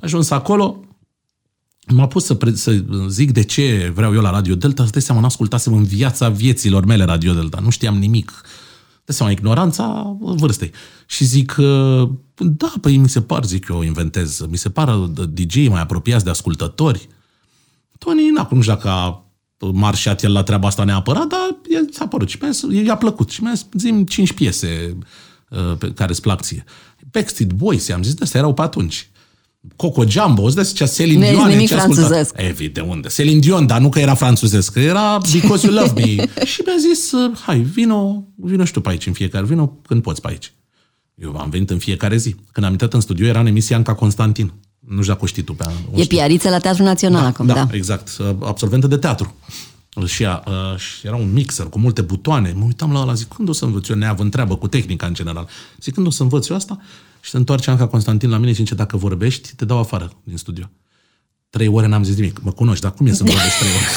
Am 0.01 0.07
ajuns 0.07 0.29
acolo, 0.29 0.83
m-a 1.87 2.07
pus 2.07 2.25
să, 2.25 2.33
pre- 2.33 2.55
să 2.55 2.83
zic 3.07 3.31
de 3.31 3.43
ce 3.43 3.91
vreau 3.95 4.13
eu 4.13 4.21
la 4.21 4.29
Radio 4.29 4.55
Delta, 4.55 4.85
să 4.85 4.91
dai 4.91 5.01
seama, 5.01 5.21
n-ascultasem 5.21 5.73
în 5.73 5.83
viața 5.83 6.29
vieților 6.29 6.85
mele 6.85 7.03
Radio 7.03 7.33
Delta, 7.33 7.59
nu 7.59 7.69
știam 7.69 7.97
nimic. 7.97 8.41
de 9.05 9.11
seama, 9.11 9.31
ignoranța 9.31 10.17
vârstei. 10.19 10.71
Și 11.05 11.23
zic, 11.23 11.55
uh, 11.57 12.09
da, 12.35 12.73
păi 12.81 12.97
mi 12.97 13.09
se 13.09 13.21
par, 13.21 13.45
zic 13.45 13.67
eu, 13.69 13.81
inventez, 13.81 14.45
mi 14.49 14.57
se 14.57 14.69
par 14.69 14.89
DJ 15.29 15.67
mai 15.67 15.81
apropiați 15.81 16.23
de 16.23 16.29
ascultători. 16.29 17.07
Tony, 17.97 18.29
n 18.29 18.47
nu 18.51 18.61
știu 18.61 18.73
dacă 18.73 18.87
a 18.87 19.25
marșat 19.73 20.23
el 20.23 20.31
la 20.31 20.43
treaba 20.43 20.67
asta 20.67 20.83
neapărat, 20.83 21.27
dar 21.27 21.57
el 21.69 21.89
s-a 21.91 22.07
părut 22.07 22.29
și 22.29 22.39
i-a 22.85 22.97
plăcut. 22.97 23.29
Și 23.29 23.43
mi-a 23.43 23.53
zis, 23.53 23.65
zim 23.73 24.05
cinci 24.05 24.33
piese 24.33 24.97
uh, 25.49 25.77
pe 25.77 25.93
care 25.93 26.11
îți 26.11 26.21
plac 26.21 26.41
ție. 26.41 26.63
Backstreet 27.11 27.53
Boys, 27.53 27.87
i-am 27.87 28.03
zis, 28.03 28.13
de 28.13 28.23
astea 28.23 28.39
erau 28.39 28.53
pe 28.53 28.61
atunci. 28.61 29.10
Coco 29.75 30.05
Jumbo, 30.07 30.43
îți 30.43 30.55
dai 30.55 30.63
zicea 30.63 30.85
Celine 30.85 31.29
Dion. 31.29 31.41
Nu 31.41 31.47
nimic 31.47 31.69
franțuzesc. 31.69 32.33
Evident, 32.37 32.73
de 32.73 32.91
unde? 32.91 33.07
Celine 33.07 33.39
Dion, 33.39 33.65
dar 33.67 33.79
nu 33.79 33.89
că 33.89 33.99
era 33.99 34.13
franțuzesc, 34.13 34.73
că 34.73 34.79
era 34.79 35.17
Because 35.31 35.65
You 35.67 35.75
Love 35.75 36.01
Me. 36.01 36.15
și 36.51 36.61
mi-a 36.65 36.75
zis, 36.79 37.11
hai, 37.45 37.59
vino, 37.59 38.23
vino 38.35 38.65
și 38.65 38.71
tu 38.71 38.81
pe 38.81 38.89
aici 38.89 39.05
în 39.05 39.13
fiecare, 39.13 39.45
vino 39.45 39.67
când 39.67 40.01
poți 40.01 40.21
pe 40.21 40.27
aici. 40.29 40.53
Eu 41.15 41.37
am 41.37 41.49
venit 41.49 41.69
în 41.69 41.77
fiecare 41.77 42.17
zi. 42.17 42.35
Când 42.51 42.65
am 42.65 42.71
intrat 42.71 42.93
în 42.93 42.99
studio, 42.99 43.25
era 43.25 43.39
în 43.39 43.45
emisia 43.45 43.75
Anca 43.75 43.93
Constantin. 43.93 44.53
Nu 44.79 45.01
știu 45.01 45.13
dacă 45.13 45.23
o 45.23 45.27
știi 45.27 45.43
tu 45.43 45.53
pe 45.53 45.65
E 45.95 46.03
piariță 46.03 46.49
la 46.49 46.59
Teatrul 46.59 46.85
Național 46.85 47.21
da, 47.21 47.27
acum, 47.27 47.45
da. 47.45 47.53
da. 47.53 47.67
exact. 47.71 48.17
Absolventă 48.39 48.87
de 48.87 48.97
teatru. 48.97 49.35
Și, 50.05 50.23
ea, 50.23 50.43
uh, 50.47 50.79
și 50.79 51.07
era 51.07 51.15
un 51.15 51.33
mixer 51.33 51.65
cu 51.65 51.79
multe 51.79 52.01
butoane. 52.01 52.53
Mă 52.55 52.63
uitam 52.65 52.91
la 52.91 53.01
ăla, 53.01 53.13
zic, 53.13 53.27
când 53.27 53.49
o 53.49 53.51
să 53.51 53.65
învăț 53.65 53.87
eu 53.87 53.95
neavând 53.95 54.31
treabă 54.31 54.55
cu 54.55 54.67
tehnica 54.67 55.05
în 55.05 55.13
general? 55.13 55.47
Zic, 55.81 55.93
când 55.93 56.07
o 56.07 56.09
să 56.09 56.23
învăț 56.23 56.47
eu 56.47 56.55
asta? 56.55 56.79
Și 57.21 57.29
se 57.29 57.37
întoarce 57.37 57.69
Anca 57.69 57.87
Constantin 57.87 58.29
la 58.29 58.37
mine 58.37 58.51
și 58.51 58.57
zice, 58.57 58.75
dacă 58.75 58.97
vorbești, 58.97 59.55
te 59.55 59.65
dau 59.65 59.79
afară 59.79 60.11
din 60.23 60.37
studio. 60.37 60.69
Trei 61.49 61.67
ore 61.67 61.87
n-am 61.87 62.03
zis 62.03 62.15
nimic. 62.15 62.39
Mă 62.41 62.51
cunoști, 62.51 62.83
dar 62.83 62.93
cum 62.93 63.05
e 63.05 63.11
să 63.11 63.23
vorbesc 63.23 63.57
trei 63.59 63.71
ore? 63.71 63.85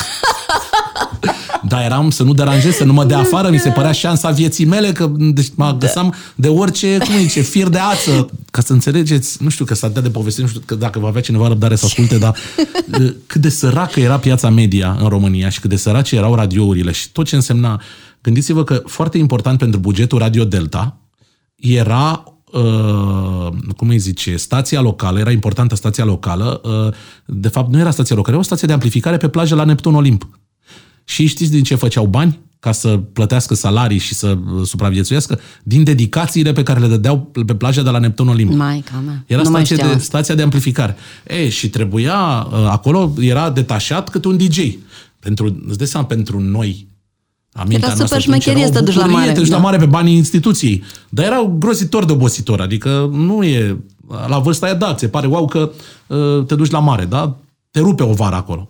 Dar 1.69 1.85
eram 1.85 2.11
să 2.11 2.23
nu 2.23 2.35
deranjez, 2.35 2.75
să 2.75 2.85
nu 2.85 2.93
mă 2.93 3.05
dea 3.05 3.19
afară, 3.19 3.51
mi 3.51 3.59
se 3.59 3.71
părea 3.71 3.93
șansa 3.93 4.31
vieții 4.31 4.65
mele, 4.65 4.93
că 4.93 5.13
deci 5.17 5.53
mă 5.55 5.65
da. 5.65 5.73
găsam 5.73 6.15
de 6.35 6.49
orice, 6.49 6.99
cum 6.99 7.17
zice, 7.17 7.41
fir 7.41 7.69
de 7.69 7.79
ață. 7.79 8.31
Ca 8.51 8.61
să 8.61 8.73
înțelegeți, 8.73 9.43
nu 9.43 9.49
știu 9.49 9.65
că 9.65 9.75
s-a 9.75 9.89
dat 9.89 10.03
de 10.03 10.11
poveste, 10.11 10.41
nu 10.41 10.47
știu 10.47 10.61
că 10.65 10.75
dacă 10.75 10.99
va 10.99 11.09
avea 11.09 11.21
cineva 11.21 11.49
răbdare 11.49 11.77
să 11.77 11.85
asculte, 11.85 12.19
dar 12.19 12.37
cât 13.27 13.41
de 13.41 13.49
săracă 13.49 14.01
era 14.01 14.19
piața 14.19 14.51
media 14.51 14.97
în 15.01 15.09
România 15.09 15.49
și 15.49 15.61
cât 15.61 15.71
de 15.71 15.77
sărace 15.77 16.17
erau 16.17 16.35
radiourile 16.35 16.93
și 16.93 17.11
tot 17.11 17.27
ce 17.27 17.35
însemna. 17.35 17.81
Gândiți-vă 18.23 18.65
că 18.65 18.83
foarte 18.87 19.19
important 19.19 19.59
pentru 19.59 19.81
bugetul 19.81 20.19
Radio 20.19 20.45
Delta 20.45 20.99
era 21.57 22.25
Uh, 22.27 22.34
cum 23.77 23.89
îi 23.89 23.99
zice, 23.99 24.37
stația 24.37 24.81
locală, 24.81 25.19
era 25.19 25.31
importantă 25.31 25.75
stația 25.75 26.05
locală, 26.05 26.61
uh, 26.65 26.95
de 27.27 27.49
fapt 27.49 27.73
nu 27.73 27.79
era 27.79 27.91
stația 27.91 28.17
locală, 28.17 28.35
era 28.35 28.45
o 28.45 28.47
stație 28.47 28.67
de 28.67 28.73
amplificare 28.73 29.17
pe 29.17 29.29
plajă 29.29 29.55
la 29.55 29.65
Neptun 29.65 29.95
Olimp. 29.95 30.29
Și 31.05 31.27
știți 31.27 31.51
din 31.51 31.63
ce 31.63 31.75
făceau 31.75 32.07
bani? 32.07 32.43
ca 32.65 32.73
să 32.73 32.97
plătească 33.13 33.55
salarii 33.55 33.99
și 33.99 34.15
să 34.15 34.39
uh, 34.57 34.67
supraviețuiască, 34.67 35.41
din 35.63 35.85
dedicațiile 35.85 36.53
pe 36.53 36.63
care 36.63 36.81
le 36.81 36.87
dădeau 36.87 37.31
pe 37.47 37.55
plaja 37.55 37.83
de 37.83 37.91
la 37.91 37.99
Neptun 37.99 38.29
Olimp. 38.29 38.55
Maica 38.55 39.03
mea. 39.07 39.25
Era 39.27 39.43
stație 39.43 39.77
de, 39.77 39.99
stația 39.99 40.35
de 40.35 40.43
amplificare. 40.43 40.97
E, 41.27 41.49
și 41.49 41.69
trebuia, 41.69 42.47
uh, 42.51 42.67
acolo 42.71 43.13
era 43.19 43.51
detașat 43.51 44.09
câte 44.09 44.29
un 44.29 44.37
DJ. 44.37 44.59
Pentru, 45.21 45.63
îți 45.69 45.79
dai 45.79 45.87
seama, 45.87 46.07
pentru 46.07 46.41
noi, 46.41 46.87
Amintea 47.57 47.89
era 47.89 47.97
super 47.97 48.21
șmecherie 48.21 48.65
să 48.65 48.73
te 48.73 48.81
duci 48.81 48.95
la 48.95 49.07
mare. 49.07 49.33
Te 49.33 49.39
duci 49.39 49.49
da. 49.49 49.57
la 49.57 49.63
mare 49.63 49.77
pe 49.77 49.87
banii 49.87 50.17
instituției. 50.17 50.83
Dar 51.09 51.25
erau 51.25 51.57
grozitor 51.59 52.05
de 52.05 52.13
obositor. 52.13 52.61
Adică 52.61 53.11
nu 53.13 53.43
e... 53.43 53.77
La 54.27 54.39
vârsta 54.39 54.67
aia, 54.67 54.75
da, 54.75 54.95
ți 54.95 55.07
pare 55.07 55.27
wow 55.27 55.47
că 55.47 55.71
uh, 56.07 56.45
te 56.47 56.55
duci 56.55 56.71
la 56.71 56.79
mare, 56.79 57.05
da? 57.05 57.37
Te 57.71 57.81
rupe 57.81 58.03
o 58.03 58.13
vară 58.13 58.35
acolo. 58.35 58.69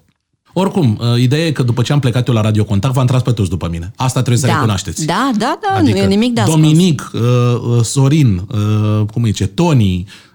Oricum, 0.52 0.98
uh, 1.00 1.20
ideea 1.20 1.46
e 1.46 1.50
că 1.50 1.62
după 1.62 1.82
ce 1.82 1.92
am 1.92 1.98
plecat 1.98 2.28
eu 2.28 2.34
la 2.34 2.40
Radio 2.40 2.64
Contact, 2.64 2.94
v-am 2.94 3.06
tras 3.06 3.22
pe 3.22 3.32
toți 3.32 3.50
după 3.50 3.68
mine. 3.70 3.92
Asta 3.96 4.20
trebuie 4.20 4.42
să 4.42 4.46
da. 4.46 4.52
recunoașteți. 4.52 5.06
Da, 5.06 5.30
da, 5.38 5.58
da, 5.62 5.78
adică 5.78 5.98
nu 5.98 6.04
e 6.04 6.06
nimic 6.06 6.34
de 6.34 6.40
ascuns. 6.40 6.60
Dominic, 6.60 7.10
uh, 7.12 7.20
uh, 7.20 7.82
Sorin, 7.82 8.42
uh, 8.48 9.06
cum 9.12 9.22
îi 9.22 9.30
zice, 9.30 9.46
Tony, 9.46 10.06
uh, 10.06 10.33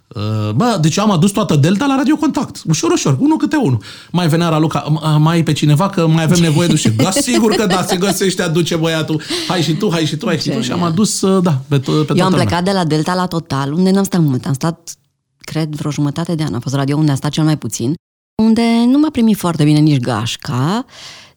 Bă, 0.56 0.78
deci 0.82 0.98
am 0.98 1.12
adus 1.12 1.32
toată 1.32 1.56
Delta 1.56 1.86
la 1.86 1.96
Radio 1.96 2.16
Contact. 2.16 2.62
Ușor, 2.68 2.92
ușor, 2.92 3.18
unul 3.20 3.38
câte 3.38 3.56
unul. 3.56 3.82
Mai 4.12 4.28
venea 4.28 4.50
Raluca, 4.50 4.80
mai 5.20 5.44
pe 5.44 5.54
cineva 5.54 5.90
că 5.90 6.08
mai 6.08 6.24
avem 6.24 6.40
nevoie 6.40 6.68
de 6.68 6.76
și 6.76 6.90
Da, 6.90 7.12
sigur 7.12 7.56
că 7.56 7.66
da, 7.66 7.84
se 7.84 7.98
găsește, 7.98 8.42
aduce 8.42 8.76
băiatul. 8.76 9.22
Hai 9.48 9.62
și 9.62 9.74
tu, 9.74 9.92
hai 9.92 10.06
și 10.06 10.16
tu, 10.16 10.26
hai 10.26 10.40
și 10.40 10.50
tu. 10.50 10.62
Și 10.62 10.72
am 10.72 10.84
adus, 10.84 11.26
da, 11.42 11.62
pe, 11.68 11.80
pe 11.80 12.14
Eu 12.16 12.26
am 12.26 12.34
plecat 12.34 12.64
de 12.64 12.72
la 12.72 12.84
Delta 12.84 13.14
la 13.14 13.26
Total, 13.26 13.74
unde 13.74 13.92
n-am 13.92 14.04
stat 14.04 14.22
mult. 14.22 14.46
Am 14.46 14.54
stat, 14.54 14.96
cred, 15.38 15.76
vreo 15.76 15.92
jumătate 15.92 16.36
de 16.36 16.44
an. 16.44 16.54
A 16.54 16.60
fost 16.60 16.76
radio 16.76 16.98
unde 16.98 17.12
am 17.12 17.18
stat 17.18 17.32
cel 17.32 17.44
mai 17.44 17.58
puțin 17.58 17.94
unde 18.40 18.62
nu 18.86 18.98
m-a 18.98 19.10
primit 19.12 19.38
foarte 19.38 19.64
bine 19.64 19.80
nici 19.80 20.00
gașca, 20.00 20.86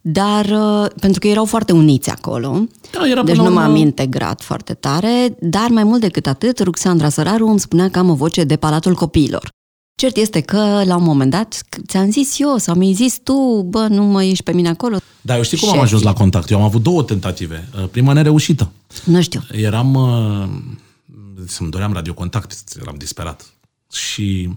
dar 0.03 0.45
uh, 0.45 0.91
pentru 1.01 1.21
că 1.21 1.29
erau 1.29 1.45
foarte 1.45 1.73
uniți 1.73 2.11
acolo, 2.11 2.67
da, 2.93 3.09
era 3.09 3.23
deci 3.23 3.37
nu 3.37 3.53
m-am 3.53 3.77
integrat 3.77 4.41
foarte 4.41 4.75
tare, 4.75 5.37
dar 5.41 5.69
mai 5.69 5.85
mult 5.85 6.01
decât 6.01 6.27
atât, 6.27 6.59
Ruxandra 6.59 7.09
Săraru 7.09 7.47
îmi 7.47 7.61
spunea 7.61 7.91
că 7.91 7.99
am 7.99 8.11
o 8.11 8.15
voce 8.15 8.45
de 8.45 8.57
Palatul 8.57 8.95
Copiilor. 8.95 9.49
Cert 9.95 10.17
este 10.17 10.41
că, 10.41 10.83
la 10.85 10.97
un 10.97 11.03
moment 11.03 11.31
dat, 11.31 11.63
ți-am 11.87 12.11
zis 12.11 12.39
eu 12.39 12.57
sau 12.57 12.75
mi-ai 12.75 12.93
zis 12.93 13.19
tu, 13.23 13.67
bă, 13.69 13.87
nu 13.91 14.05
mă 14.05 14.25
ieși 14.25 14.43
pe 14.43 14.53
mine 14.53 14.69
acolo. 14.69 14.97
Da, 15.21 15.37
eu 15.37 15.43
știu 15.43 15.59
cum 15.59 15.69
am 15.69 15.81
ajuns 15.81 16.03
la 16.03 16.13
contact. 16.13 16.51
Eu 16.51 16.59
am 16.59 16.65
avut 16.65 16.83
două 16.83 17.03
tentative. 17.03 17.69
Uh, 17.79 17.89
prima 17.89 18.13
nereușită. 18.13 18.71
Nu 19.05 19.23
știu. 19.23 19.41
Eram... 19.53 19.95
Uh, 19.95 20.49
să-mi 21.47 21.71
doream 21.71 21.93
radiocontact, 21.93 22.53
eram 22.81 22.95
disperat. 22.99 23.55
Și 23.93 24.49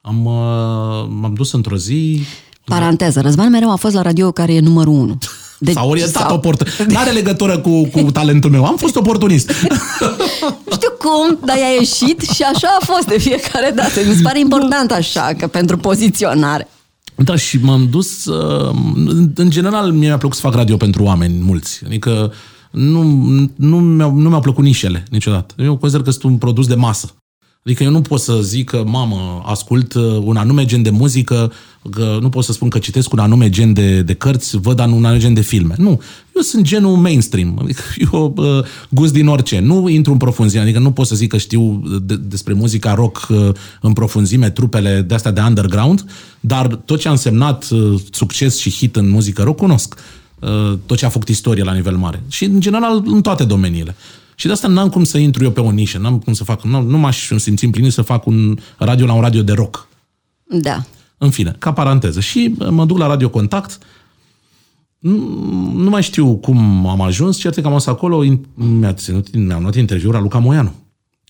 am, 0.00 0.24
uh, 0.24 1.08
m-am 1.08 1.34
dus 1.34 1.52
într-o 1.52 1.76
zi... 1.76 2.22
Paranteză, 2.66 3.20
Răzvan 3.20 3.50
mereu 3.50 3.70
a 3.70 3.76
fost 3.76 3.94
la 3.94 4.02
radio 4.02 4.32
care 4.32 4.54
e 4.54 4.60
numărul 4.60 4.92
unu. 4.92 5.18
Deci, 5.58 5.74
S-a 5.74 5.84
orientat 5.84 6.26
sau... 6.26 6.34
oport... 6.34 6.86
N-are 6.88 7.10
legătură 7.10 7.58
cu, 7.58 7.86
cu 7.86 8.00
talentul 8.00 8.50
meu. 8.50 8.64
Am 8.64 8.76
fost 8.76 8.96
oportunist. 8.96 9.50
Știu 10.76 10.90
cum, 10.98 11.38
dar 11.44 11.56
i-a 11.56 11.74
ieșit 11.78 12.20
și 12.20 12.42
așa 12.42 12.76
a 12.80 12.84
fost 12.84 13.06
de 13.06 13.18
fiecare 13.18 13.72
dată. 13.74 14.00
Mi 14.08 14.14
se 14.14 14.22
pare 14.22 14.38
important 14.38 14.90
așa, 14.90 15.32
că 15.38 15.46
pentru 15.46 15.76
poziționare. 15.76 16.68
Da, 17.14 17.36
și 17.36 17.58
m-am 17.62 17.88
dus... 17.90 18.24
Uh, 18.24 18.74
în 19.34 19.50
general, 19.50 19.92
mi-a 19.92 20.18
plăcut 20.18 20.36
să 20.36 20.42
fac 20.42 20.54
radio 20.54 20.76
pentru 20.76 21.02
oameni 21.02 21.42
mulți. 21.42 21.80
Adică 21.86 22.32
nu, 22.70 23.02
nu, 23.56 23.80
mi-au, 23.80 24.14
nu 24.14 24.28
mi-au 24.28 24.40
plăcut 24.40 24.64
nișele 24.64 25.04
niciodată. 25.10 25.54
Eu 25.58 25.76
consider 25.76 26.04
că 26.04 26.10
sunt 26.10 26.22
un 26.22 26.36
produs 26.36 26.66
de 26.66 26.74
masă. 26.74 27.14
Adică 27.66 27.82
eu 27.82 27.90
nu 27.90 28.00
pot 28.00 28.20
să 28.20 28.38
zic 28.42 28.68
că, 28.68 28.82
mamă, 28.86 29.42
ascult 29.46 29.94
uh, 29.94 30.02
un 30.22 30.36
anume 30.36 30.64
gen 30.64 30.82
de 30.82 30.90
muzică, 30.90 31.52
că 31.90 32.18
nu 32.20 32.28
pot 32.28 32.44
să 32.44 32.52
spun 32.52 32.68
că 32.68 32.78
citesc 32.78 33.12
un 33.12 33.18
anume 33.18 33.48
gen 33.48 33.72
de, 33.72 34.02
de 34.02 34.14
cărți, 34.14 34.56
văd 34.56 34.78
un 34.78 34.84
anume 34.84 35.18
gen 35.18 35.34
de 35.34 35.40
filme. 35.40 35.74
Nu. 35.78 36.00
Eu 36.34 36.42
sunt 36.42 36.64
genul 36.64 36.96
mainstream. 36.96 37.58
Adică 37.62 37.82
eu 38.12 38.34
uh, 38.36 38.64
gust 38.88 39.12
din 39.12 39.26
orice. 39.26 39.58
Nu 39.58 39.88
intru 39.88 40.12
în 40.12 40.18
profunzime. 40.18 40.62
Adică 40.62 40.78
nu 40.78 40.90
pot 40.90 41.06
să 41.06 41.14
zic 41.14 41.30
că 41.30 41.36
știu 41.36 41.82
de, 42.02 42.16
despre 42.16 42.52
muzica 42.52 42.94
rock 42.94 43.26
uh, 43.30 43.48
în 43.80 43.92
profunzime, 43.92 44.50
trupele 44.50 45.04
de 45.06 45.14
astea 45.14 45.30
de 45.30 45.40
underground, 45.40 46.04
dar 46.40 46.66
tot 46.66 47.00
ce 47.00 47.08
a 47.08 47.10
însemnat 47.10 47.68
uh, 47.70 48.00
succes 48.10 48.58
și 48.58 48.70
hit 48.70 48.96
în 48.96 49.10
muzică 49.10 49.42
rock 49.42 49.56
cunosc. 49.56 49.94
Uh, 50.40 50.78
tot 50.86 50.96
ce 50.96 51.04
a 51.04 51.08
făcut 51.08 51.28
istorie 51.28 51.62
la 51.62 51.72
nivel 51.72 51.96
mare. 51.96 52.22
Și, 52.28 52.44
în 52.44 52.60
general, 52.60 53.02
în 53.06 53.22
toate 53.22 53.44
domeniile. 53.44 53.94
Și 54.38 54.46
de 54.46 54.52
asta 54.52 54.68
n-am 54.68 54.88
cum 54.88 55.04
să 55.04 55.18
intru 55.18 55.44
eu 55.44 55.50
pe 55.50 55.60
o 55.60 55.70
nișă, 55.70 55.98
n-am 55.98 56.18
cum 56.18 56.32
să 56.32 56.44
fac, 56.44 56.62
nu, 56.62 56.80
nu 56.80 56.98
m-aș 56.98 57.30
simți 57.36 57.64
împlinit 57.64 57.92
să 57.92 58.02
fac 58.02 58.26
un 58.26 58.58
radio 58.78 59.06
la 59.06 59.12
un 59.12 59.20
radio 59.20 59.42
de 59.42 59.52
rock. 59.52 59.88
Da. 60.44 60.84
În 61.18 61.30
fine, 61.30 61.56
ca 61.58 61.72
paranteză. 61.72 62.20
Și 62.20 62.54
mă 62.70 62.84
duc 62.84 62.98
la 62.98 63.06
Radio 63.06 63.28
Contact, 63.28 63.78
nu 65.74 65.90
mai 65.90 66.02
știu 66.02 66.36
cum 66.36 66.86
am 66.86 67.00
ajuns, 67.00 67.36
cert 67.36 67.54
că 67.54 67.60
am 67.60 67.66
ajuns 67.66 67.86
acolo, 67.86 68.24
mi-a 68.54 68.92
ținut, 68.92 69.36
mi-am 69.36 69.60
luat 69.60 69.74
interviul 69.74 70.12
la 70.12 70.20
Luca 70.20 70.38
Moianu. 70.38 70.74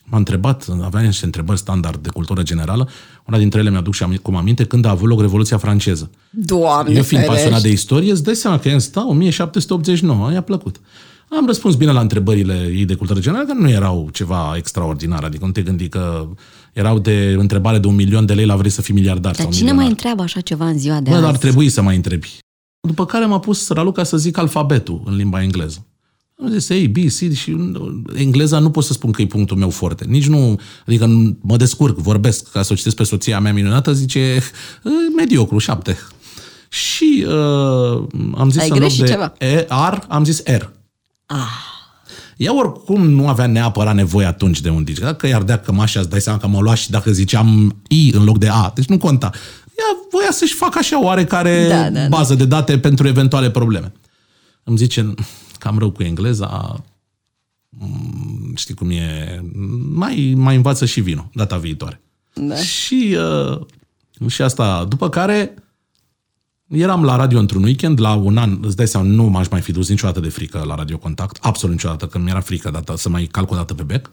M-a 0.03 0.17
întrebat, 0.17 0.67
avea 0.81 1.01
niște 1.01 1.25
întrebări 1.25 1.59
standard 1.59 2.03
de 2.03 2.09
cultură 2.09 2.41
generală, 2.43 2.89
una 3.27 3.37
dintre 3.37 3.59
ele 3.59 3.69
mi-aduc 3.69 3.93
și 3.93 4.03
am, 4.03 4.15
cum 4.21 4.35
aminte, 4.35 4.63
când 4.63 4.85
a 4.85 4.89
avut 4.89 5.07
loc 5.07 5.21
Revoluția 5.21 5.57
franceză. 5.57 6.11
Doamne 6.29 6.95
Eu 6.95 7.03
fiind 7.03 7.23
ferești. 7.23 7.27
pasionat 7.27 7.61
de 7.61 7.69
istorie, 7.69 8.11
îți 8.11 8.23
dai 8.23 8.35
seama 8.35 8.59
că 8.59 8.69
e 8.69 8.73
în 8.73 8.79
sta 8.79 9.07
1789, 9.07 10.31
i-a 10.31 10.41
plăcut. 10.41 10.79
Am 11.29 11.45
răspuns 11.45 11.75
bine 11.75 11.91
la 11.91 11.99
întrebările 11.99 12.71
ei 12.75 12.85
de 12.85 12.93
cultură 12.95 13.19
generală, 13.19 13.47
că 13.47 13.53
nu 13.53 13.69
erau 13.69 14.09
ceva 14.13 14.53
extraordinar. 14.57 15.23
Adică 15.23 15.45
nu 15.45 15.51
te 15.51 15.61
gândi 15.61 15.89
că 15.89 16.29
erau 16.73 16.99
de 16.99 17.35
întrebare 17.37 17.77
de 17.77 17.87
un 17.87 17.95
milion 17.95 18.25
de 18.25 18.33
lei 18.33 18.45
la 18.45 18.55
vrei 18.55 18.71
să 18.71 18.81
fii 18.81 18.93
miliardar 18.93 19.31
Dar 19.31 19.41
sau 19.41 19.51
cine 19.51 19.55
milionar. 19.55 19.83
mai 19.83 19.89
întreabă 19.91 20.21
așa 20.21 20.39
ceva 20.41 20.67
în 20.67 20.77
ziua 20.79 20.99
de 20.99 21.09
Bă, 21.09 21.15
azi? 21.15 21.21
dar 21.23 21.31
ar 21.31 21.37
trebui 21.37 21.69
să 21.69 21.81
mai 21.81 21.95
întrebi. 21.95 22.37
După 22.79 23.05
care 23.05 23.25
m-a 23.25 23.39
pus 23.39 23.69
Raluca 23.69 24.03
să 24.03 24.17
zic 24.17 24.37
alfabetul 24.37 25.01
în 25.05 25.15
limba 25.15 25.41
engleză. 25.41 25.85
Am 26.43 26.49
zis 26.49 26.69
A, 26.69 26.75
B, 26.91 26.95
C 26.95 27.33
și 27.33 27.57
engleza 28.15 28.59
nu 28.59 28.69
pot 28.69 28.83
să 28.83 28.93
spun 28.93 29.11
că 29.11 29.21
e 29.21 29.25
punctul 29.25 29.57
meu 29.57 29.69
foarte. 29.69 30.05
Nici 30.07 30.27
nu, 30.27 30.59
adică 30.85 31.35
mă 31.41 31.57
descurc, 31.57 31.97
vorbesc, 31.97 32.51
ca 32.51 32.61
să 32.61 32.73
o 32.73 32.75
citesc 32.75 32.95
pe 32.95 33.03
soția 33.03 33.39
mea 33.39 33.53
minunată, 33.53 33.93
zice 33.93 34.41
mediocru, 35.15 35.57
șapte. 35.57 35.97
Și 36.69 37.25
uh, 37.27 38.03
am 38.35 38.49
zis 38.49 38.61
Ai 38.61 38.69
în 38.69 38.79
loc 38.79 38.93
de 38.93 39.05
ceva. 39.05 39.33
E, 39.39 39.59
R, 39.89 39.97
am 40.07 40.23
zis 40.23 40.43
R. 40.43 40.75
Ah. 41.27 41.75
Ea 42.37 42.55
oricum 42.55 43.09
nu 43.09 43.27
avea 43.27 43.45
neapărat 43.45 43.95
nevoie 43.95 44.25
atunci 44.25 44.61
de 44.61 44.69
un 44.69 44.83
DJ. 44.83 44.97
Dacă 44.97 45.27
i-ar 45.27 45.43
dea 45.43 45.59
cămașa, 45.59 45.99
îți 45.99 46.09
dai 46.09 46.21
seama 46.21 46.39
că 46.39 46.47
mă 46.47 46.59
lua 46.59 46.75
și 46.75 46.89
dacă 46.89 47.11
ziceam 47.11 47.75
I 47.87 48.11
în 48.13 48.23
loc 48.23 48.37
de 48.37 48.47
A. 48.47 48.71
Deci 48.75 48.85
nu 48.85 48.97
conta. 48.97 49.29
Ea 49.77 49.85
voia 50.11 50.31
să-și 50.31 50.53
facă 50.53 50.77
așa 50.77 51.03
oarecare 51.03 51.67
Da, 51.67 51.89
da, 51.89 51.99
da. 51.99 52.07
bază 52.07 52.35
de 52.35 52.45
date 52.45 52.79
pentru 52.79 53.07
eventuale 53.07 53.49
probleme. 53.51 53.91
Îmi 54.63 54.77
zice, 54.77 55.13
cam 55.59 55.77
rău 55.77 55.91
cu 55.91 56.03
engleza, 56.03 56.83
mm, 57.69 58.53
știi 58.55 58.73
cum 58.73 58.89
e, 58.89 59.41
mai, 59.93 60.33
mai 60.35 60.55
învață 60.55 60.85
și 60.85 61.01
vinul 61.01 61.29
data 61.33 61.57
viitoare. 61.57 62.01
Da. 62.33 62.55
Și, 62.55 63.17
uh, 63.49 64.29
și 64.29 64.41
asta, 64.41 64.85
după 64.89 65.09
care 65.09 65.53
eram 66.67 67.03
la 67.03 67.15
radio 67.15 67.39
într-un 67.39 67.63
weekend, 67.63 67.99
la 67.99 68.13
un 68.13 68.37
an, 68.37 68.57
îți 68.61 68.75
dai 68.75 68.87
seama, 68.87 69.07
nu 69.07 69.23
m-aș 69.23 69.47
mai 69.47 69.61
fi 69.61 69.71
dus 69.71 69.89
niciodată 69.89 70.19
de 70.19 70.29
frică 70.29 70.63
la 70.67 70.75
Radio 70.75 70.97
Contact, 70.97 71.37
absolut 71.41 71.75
niciodată, 71.75 72.05
că 72.05 72.17
mi-era 72.19 72.39
frică 72.39 72.69
data, 72.71 72.95
să 72.95 73.09
mai 73.09 73.23
calc 73.31 73.51
o 73.51 73.55
dată 73.55 73.73
pe 73.73 73.83
bec. 73.83 74.09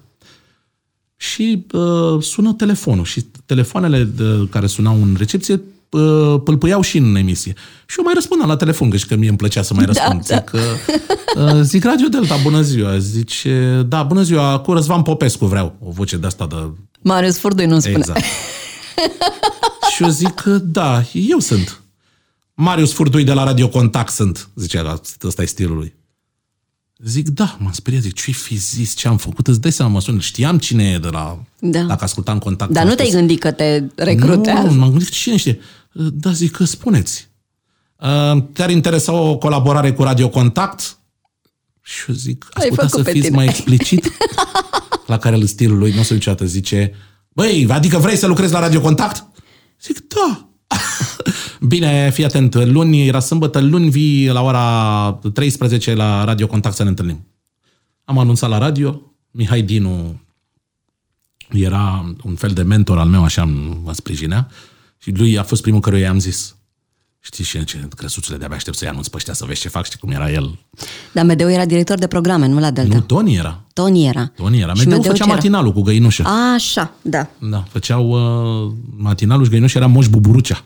Și 1.16 1.66
uh, 1.72 2.22
sună 2.22 2.52
telefonul 2.52 3.04
și 3.04 3.22
telefoanele 3.46 4.04
de, 4.04 4.48
care 4.50 4.66
sunau 4.66 4.94
în 5.02 5.14
recepție 5.18 5.60
uh, 5.90 6.40
pâlpâiau 6.44 6.80
și 6.80 6.98
în 6.98 7.14
emisie. 7.16 7.54
Și 7.86 7.94
eu 7.98 8.04
mai 8.04 8.14
răspundeam 8.14 8.48
la 8.48 8.56
telefon, 8.56 8.90
că 8.90 8.96
și 8.96 9.06
că 9.06 9.16
mie 9.16 9.28
îmi 9.28 9.38
plăcea 9.38 9.62
să 9.62 9.74
mai 9.74 9.84
Da, 9.84 9.92
răspund. 9.92 10.26
da. 10.26 10.36
Zic, 10.36 10.50
uh, 10.52 11.52
uh, 11.54 11.60
zic, 11.62 11.84
Radio 11.84 12.08
Delta, 12.08 12.36
bună 12.42 12.60
ziua. 12.60 12.98
Zice, 12.98 13.84
da, 13.88 14.02
bună 14.02 14.22
ziua, 14.22 14.58
cu 14.58 14.72
Răzvan 14.72 15.02
Popescu 15.02 15.46
vreau. 15.46 15.74
O 15.84 15.90
voce 15.90 16.16
de 16.16 16.26
asta 16.26 16.46
de 16.46 16.56
Marius 17.00 17.38
Furdui 17.38 17.66
nu 17.66 17.78
spune. 17.78 17.96
Exact. 17.96 18.24
și 19.94 20.02
eu 20.02 20.08
zic 20.08 20.34
că 20.34 20.50
da, 20.50 21.02
eu 21.12 21.38
sunt. 21.38 21.82
Marius 22.54 22.92
Furdui 22.92 23.24
de 23.24 23.32
la 23.32 23.44
Radio 23.44 23.68
Contact 23.68 24.12
sunt, 24.12 24.48
zicea, 24.54 25.00
ăsta 25.24 25.42
e 25.42 25.46
stilul 25.46 25.76
lui. 25.76 25.94
Zic, 26.98 27.28
da, 27.28 27.56
m-am 27.58 27.72
speriat, 27.72 28.02
zic, 28.02 28.14
ce-i 28.14 28.32
fi 28.32 28.56
zis, 28.56 28.94
ce 28.94 29.08
am 29.08 29.16
făcut, 29.16 29.46
îți 29.46 29.60
dai 29.60 29.72
seama, 29.72 29.90
mă 29.92 30.00
sun, 30.00 30.18
știam 30.20 30.58
cine 30.58 30.90
e 30.90 30.98
de 30.98 31.08
la, 31.08 31.42
Da. 31.60 31.80
dacă 31.82 32.04
ascultam 32.04 32.38
contact. 32.38 32.70
Dar 32.72 32.82
am 32.82 32.88
nu 32.88 32.94
te-ai 32.94 33.06
spus. 33.08 33.18
gândit 33.18 33.40
că 33.40 33.50
te 33.50 33.82
recrutează? 33.96 34.68
Nu, 34.68 34.78
m-am 34.78 34.90
gândit, 34.90 35.08
cine 35.10 35.36
știe? 35.36 35.58
Da, 35.92 36.32
zic 36.32 36.50
că 36.50 36.64
spuneți. 36.64 37.28
Uh, 37.98 38.42
Te-ar 38.52 38.70
interesa 38.70 39.12
o 39.12 39.36
colaborare 39.38 39.92
cu 39.92 40.02
Radio 40.02 40.28
Contact? 40.28 40.98
Și 41.82 42.04
eu 42.08 42.14
zic, 42.14 42.46
ați 42.52 42.64
Ai 42.64 42.68
putea 42.68 42.86
făcut 42.88 42.98
să 42.98 43.04
pe 43.04 43.10
fiți 43.12 43.24
tine. 43.24 43.36
mai 43.36 43.46
explicit? 43.46 44.10
la 45.06 45.18
care 45.18 45.36
îl 45.36 45.46
stilul 45.46 45.78
lui, 45.78 45.92
nu 45.92 46.00
o 46.00 46.02
să 46.02 46.12
niciodată, 46.14 46.44
zice, 46.44 46.94
băi, 47.28 47.66
adică 47.70 47.98
vrei 47.98 48.16
să 48.16 48.26
lucrezi 48.26 48.52
la 48.52 48.58
Radio 48.60 48.80
Contact? 48.80 49.24
Zic, 49.82 50.08
da. 50.08 50.43
Bine, 51.66 52.10
fii 52.10 52.24
atent, 52.24 52.54
luni 52.54 53.06
era 53.06 53.18
sâmbătă, 53.18 53.60
luni 53.60 53.90
vii 53.90 54.28
la 54.28 54.42
ora 54.42 55.18
13 55.32 55.94
la 55.94 56.24
Radio 56.24 56.46
Contact 56.46 56.74
să 56.74 56.82
ne 56.82 56.88
întâlnim. 56.88 57.26
Am 58.04 58.18
anunțat 58.18 58.50
la 58.50 58.58
radio, 58.58 59.00
Mihai 59.30 59.62
Dinu 59.62 60.20
era 61.50 62.14
un 62.24 62.34
fel 62.34 62.50
de 62.50 62.62
mentor 62.62 62.98
al 62.98 63.08
meu, 63.08 63.24
așa 63.24 63.44
mă 63.84 63.92
sprijinea, 63.92 64.48
și 64.98 65.10
lui 65.10 65.38
a 65.38 65.42
fost 65.42 65.62
primul 65.62 65.80
căruia 65.80 66.02
i-am 66.02 66.18
zis, 66.18 66.56
știi 67.20 67.44
și 67.44 67.64
ce 67.64 67.88
crăsuțule, 67.96 68.36
de-abia 68.36 68.56
aștept 68.56 68.76
să-i 68.76 68.88
anunț 68.88 69.06
pe 69.06 69.16
ăștia 69.16 69.34
să 69.34 69.44
vezi 69.44 69.60
ce 69.60 69.68
fac, 69.68 69.84
știi 69.84 69.98
cum 69.98 70.10
era 70.10 70.30
el. 70.30 70.58
Dar 71.12 71.24
Medeu 71.24 71.50
era 71.50 71.64
director 71.64 71.98
de 71.98 72.06
programe, 72.06 72.46
nu 72.46 72.58
la 72.58 72.70
Delta. 72.70 72.94
Nu, 72.94 73.00
Toni 73.00 73.36
era. 73.36 73.64
Toni 73.72 74.06
era. 74.06 74.32
Toni 74.36 74.60
era. 74.60 74.74
Și 74.74 74.78
Medeu 74.78 74.96
Medeu 74.96 75.10
făcea 75.10 75.24
ce 75.24 75.30
era? 75.30 75.34
matinalul 75.34 75.72
cu 75.72 75.82
găinușă. 75.82 76.24
Așa, 76.54 76.92
da. 77.02 77.28
Da, 77.38 77.64
făceau 77.68 78.08
uh, 78.08 78.72
matinalul 78.96 79.44
și 79.44 79.50
găinușă 79.50 79.78
era 79.78 79.86
Moș 79.86 80.06
Buburucea. 80.08 80.64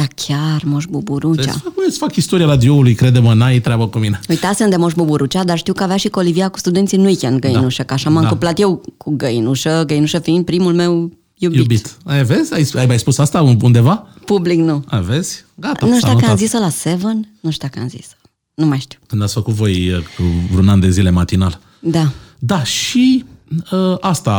Da, 0.00 0.06
chiar, 0.14 0.62
Moș 0.64 0.84
Buburucea. 0.84 1.50
Îți 1.50 1.58
fac, 1.60 1.72
îți 1.86 1.98
fac 1.98 2.16
istoria 2.16 2.46
radioului, 2.46 2.94
crede-mă, 2.94 3.34
n-ai 3.34 3.60
treabă 3.60 3.88
cu 3.88 3.98
mine. 3.98 4.20
Uitasem 4.28 4.70
de 4.70 4.76
Moș 4.76 4.92
Buburucea, 4.92 5.44
dar 5.44 5.58
știu 5.58 5.72
că 5.72 5.82
avea 5.82 5.96
și 5.96 6.08
colivia 6.08 6.48
cu 6.48 6.58
studenții 6.58 6.98
în 6.98 7.04
weekend 7.04 7.38
Găinușă, 7.40 7.82
că 7.82 7.94
așa 7.94 8.10
m-am 8.10 8.22
Da. 8.22 8.28
cuplat 8.28 8.58
eu 8.60 8.82
cu 8.96 9.10
Găinușă, 9.16 9.82
Găinușă 9.86 10.18
fiind 10.18 10.44
primul 10.44 10.72
meu 10.74 11.10
iubit. 11.34 11.58
Iubit. 11.58 11.96
Ai, 12.04 12.24
vezi? 12.24 12.54
Ai, 12.54 12.68
ai 12.74 12.86
mai 12.86 12.98
spus 12.98 13.18
asta 13.18 13.42
undeva? 13.62 14.06
Public 14.24 14.58
nu. 14.58 14.84
Ai, 14.88 15.02
vezi? 15.02 15.44
Gata, 15.54 15.86
nu 15.86 15.92
s-a 15.92 15.96
știu 15.98 16.08
dacă 16.12 16.24
am 16.24 16.30
notat. 16.30 16.38
zis-o 16.38 16.58
la 16.58 16.68
Seven, 16.68 17.28
nu 17.40 17.50
știu 17.50 17.68
dacă 17.68 17.80
am 17.82 17.88
zis 17.88 18.06
Nu 18.54 18.66
mai 18.66 18.78
știu. 18.78 18.98
Când 19.06 19.22
ați 19.22 19.32
făcut 19.32 19.54
voi 19.54 19.92
uh, 19.92 19.98
cu 19.98 20.22
vreun 20.50 20.68
an 20.68 20.80
de 20.80 20.90
zile 20.90 21.10
matinal. 21.10 21.60
Da. 21.80 22.10
Da, 22.38 22.64
și 22.64 23.24
uh, 23.72 23.96
asta, 24.00 24.32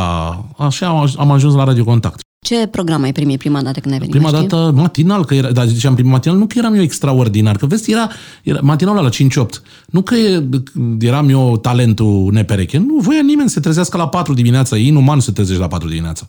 așa 0.58 0.86
am 0.86 1.06
aj- 1.08 1.14
am 1.18 1.30
ajuns 1.30 1.54
la 1.54 1.64
Radio 1.64 1.84
Contact. 1.84 2.20
Ce 2.44 2.66
program 2.66 3.02
ai 3.02 3.12
primit 3.12 3.38
prima 3.38 3.62
dată 3.62 3.80
când 3.80 3.92
ai 3.92 3.98
venit? 3.98 4.14
Prima 4.14 4.30
mai 4.30 4.40
știi? 4.40 4.48
dată 4.50 4.70
matinal, 4.70 5.24
că 5.24 5.34
era, 5.34 5.52
dar 5.52 5.66
ziceam 5.66 5.94
prima 5.94 6.10
matinal, 6.10 6.36
nu 6.36 6.46
că 6.46 6.58
eram 6.58 6.74
eu 6.74 6.82
extraordinar, 6.82 7.56
că 7.56 7.66
vezi, 7.66 7.90
era, 7.90 8.10
era 8.42 8.60
matinalul 8.62 9.02
la 9.02 9.44
5-8. 9.44 9.48
Nu 9.86 10.02
că 10.02 10.14
e, 10.14 10.48
eram 11.00 11.28
eu 11.28 11.58
talentul 11.58 12.32
nepereche, 12.32 12.78
nu 12.78 12.96
voia 12.98 13.22
nimeni 13.22 13.48
să 13.48 13.54
se 13.54 13.60
trezească 13.60 13.96
la 13.96 14.08
4 14.08 14.34
dimineața, 14.34 14.76
e 14.76 14.86
inuman 14.86 15.20
să 15.20 15.26
te 15.26 15.32
trezești 15.32 15.60
la 15.60 15.66
4 15.68 15.88
dimineața. 15.88 16.26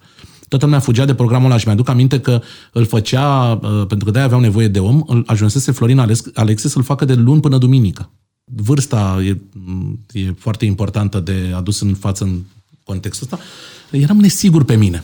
Toată 0.47 0.65
lumea 0.65 0.80
fugea 0.80 1.06
de 1.06 1.13
programul 1.13 1.49
ăla 1.49 1.58
și 1.58 1.67
mi-aduc 1.67 1.89
aminte 1.89 2.19
că 2.19 2.41
îl 2.71 2.86
făcea, 2.86 3.52
uh, 3.52 3.86
pentru 3.88 4.06
că 4.06 4.12
de-aia 4.12 4.28
aveau 4.28 4.41
nevoie 4.41 4.67
de 4.67 4.80
om, 4.80 5.04
îl 5.08 5.23
ajunsese 5.28 5.71
Florin 5.71 5.99
Alex, 5.99 6.23
Alexe 6.34 6.69
să-l 6.69 6.84
facă 6.84 7.06
de 7.06 7.13
luni 7.13 7.41
până 7.41 7.58
duminică. 7.58 8.10
Vârsta 8.43 9.21
e, 9.23 9.38
e 10.12 10.34
foarte 10.38 10.65
importantă 10.65 11.19
de 11.19 11.54
adus 11.56 11.82
în 11.82 11.93
față 11.93 12.23
în 12.23 12.39
contextul 12.84 13.28
ăsta. 13.32 13.45
Eram 13.91 14.17
nesigur 14.17 14.63
pe 14.63 14.76
mine. 14.76 15.04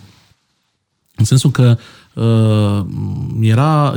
În 1.19 1.25
sensul 1.25 1.51
că 1.51 1.77
uh, 2.13 2.85
era, 3.41 3.93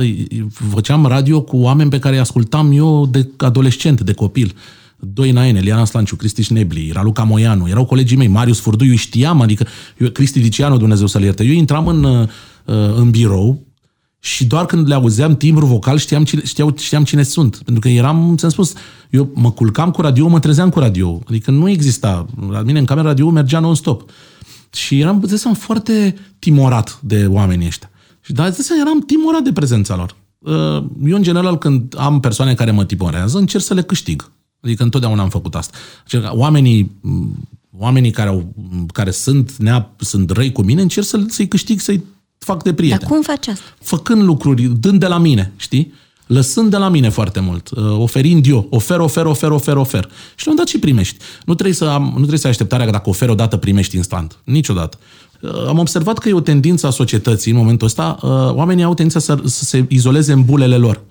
făceam 0.69 1.05
radio 1.05 1.41
cu 1.41 1.57
oameni 1.57 1.89
pe 1.89 1.99
care 1.99 2.15
îi 2.15 2.21
ascultam 2.21 2.71
eu 2.71 3.05
de 3.05 3.29
adolescent, 3.37 4.01
de 4.01 4.13
copil. 4.13 4.55
Doi 4.99 5.31
Naene, 5.31 5.59
Liana 5.59 5.85
Slanciu, 5.85 6.15
Cristi 6.15 6.41
Șnebli, 6.41 6.91
Raluca 6.93 7.23
Moianu, 7.23 7.69
erau 7.69 7.85
colegii 7.85 8.17
mei, 8.17 8.27
Marius 8.27 8.59
Furduiu, 8.59 8.91
îi 8.91 8.97
știam, 8.97 9.41
adică 9.41 9.67
eu, 9.97 10.09
Cristi 10.09 10.39
Dicianu, 10.39 10.77
Dumnezeu 10.77 11.07
să-l 11.07 11.21
ierte. 11.21 11.43
Eu 11.43 11.53
intram 11.53 11.87
în, 11.87 12.03
uh, 12.03 12.27
în 12.95 13.09
birou 13.09 13.61
și 14.19 14.45
doar 14.45 14.65
când 14.65 14.87
le 14.87 14.93
auzeam 14.93 15.35
timbru 15.35 15.65
vocal 15.65 15.97
știam 15.97 16.23
cine, 16.23 16.41
știau, 16.45 16.75
știam 16.77 17.03
cine 17.03 17.23
sunt. 17.23 17.57
Pentru 17.57 17.81
că 17.81 17.89
eram, 17.89 18.33
ți-am 18.37 18.51
spus, 18.51 18.73
eu 19.09 19.31
mă 19.33 19.51
culcam 19.51 19.91
cu 19.91 20.01
radio, 20.01 20.27
mă 20.27 20.39
trezeam 20.39 20.69
cu 20.69 20.79
radio. 20.79 21.21
Adică 21.27 21.51
nu 21.51 21.69
exista. 21.69 22.25
La 22.49 22.61
mine 22.61 22.79
în 22.79 22.85
camera 22.85 23.07
radio 23.07 23.29
mergea 23.29 23.59
non-stop. 23.59 24.09
Și 24.73 24.99
eram, 24.99 25.17
îți 25.21 25.29
dai 25.29 25.37
seama, 25.37 25.57
foarte 25.57 26.17
timorat 26.39 26.99
de 27.01 27.25
oamenii 27.25 27.67
ăștia. 27.67 27.89
Și 28.21 28.33
dar 28.33 28.47
îți 28.47 28.55
dai 28.55 28.65
seama, 28.65 28.81
eram 28.81 29.01
timorat 29.01 29.41
de 29.41 29.53
prezența 29.53 29.95
lor. 29.95 30.15
Uh, 30.37 30.83
Eu, 31.05 31.15
în 31.15 31.23
general, 31.23 31.57
când 31.57 31.95
am 31.97 32.19
persoane 32.19 32.53
care 32.53 32.71
mă 32.71 32.85
timorează, 32.85 33.37
încerc 33.37 33.63
să 33.63 33.73
le 33.73 33.81
câștig. 33.81 34.31
Adică 34.61 34.83
întotdeauna 34.83 35.21
am 35.21 35.29
făcut 35.29 35.55
asta. 35.55 35.77
Încerc 36.01 36.23
ca 36.23 36.31
Oamenii, 36.35 36.91
oamenii 37.77 38.11
care, 38.11 38.29
au, 38.29 38.53
care 38.93 39.11
sunt, 39.11 39.55
nea, 39.57 39.93
sunt 39.97 40.29
răi 40.29 40.51
cu 40.51 40.61
mine, 40.61 40.81
încerc 40.81 41.05
să, 41.05 41.23
să-i 41.27 41.47
câștig, 41.47 41.79
să-i 41.79 42.03
fac 42.37 42.63
de 42.63 42.73
prieten 42.73 42.97
Dar 43.01 43.09
cum 43.09 43.21
faci 43.21 43.47
asta? 43.47 43.63
făcând 43.79 44.21
lucruri, 44.21 44.63
dând 44.63 44.99
de 44.99 45.07
la 45.07 45.17
mine, 45.17 45.51
știi? 45.55 45.93
Lăsând 46.27 46.69
de 46.69 46.77
la 46.77 46.89
mine 46.89 47.09
foarte 47.09 47.39
mult, 47.39 47.69
uh, 47.69 47.83
oferind 47.97 48.45
eu, 48.47 48.67
ofer, 48.69 48.99
ofer, 48.99 49.25
ofer, 49.25 49.51
ofer, 49.51 49.75
ofer. 49.75 50.09
Și 50.35 50.45
la 50.45 50.51
un 50.51 50.57
dat 50.57 50.67
și 50.67 50.79
primești. 50.79 51.17
Nu 51.45 51.53
trebuie 51.53 51.75
să, 51.75 51.85
am, 51.85 52.03
nu 52.03 52.17
trebuie 52.17 52.39
să 52.39 52.45
ai 52.45 52.51
așteptarea 52.51 52.85
că 52.85 52.91
dacă 52.91 53.09
oferi 53.09 53.31
odată, 53.31 53.57
primești 53.57 53.95
instant. 53.95 54.37
Niciodată. 54.43 54.97
Uh, 55.41 55.67
Am 55.67 55.79
observat 55.79 56.17
că 56.17 56.29
e 56.29 56.33
o 56.33 56.39
tendință 56.39 56.87
a 56.87 56.89
societății 56.89 57.51
în 57.51 57.57
momentul 57.57 57.87
ăsta, 57.87 58.17
uh, 58.21 58.29
oamenii 58.53 58.83
au 58.83 58.93
tendința 58.93 59.19
să, 59.19 59.41
să 59.45 59.63
se 59.63 59.85
izoleze 59.89 60.31
în 60.31 60.43
bulele 60.43 60.77
lor. 60.77 61.01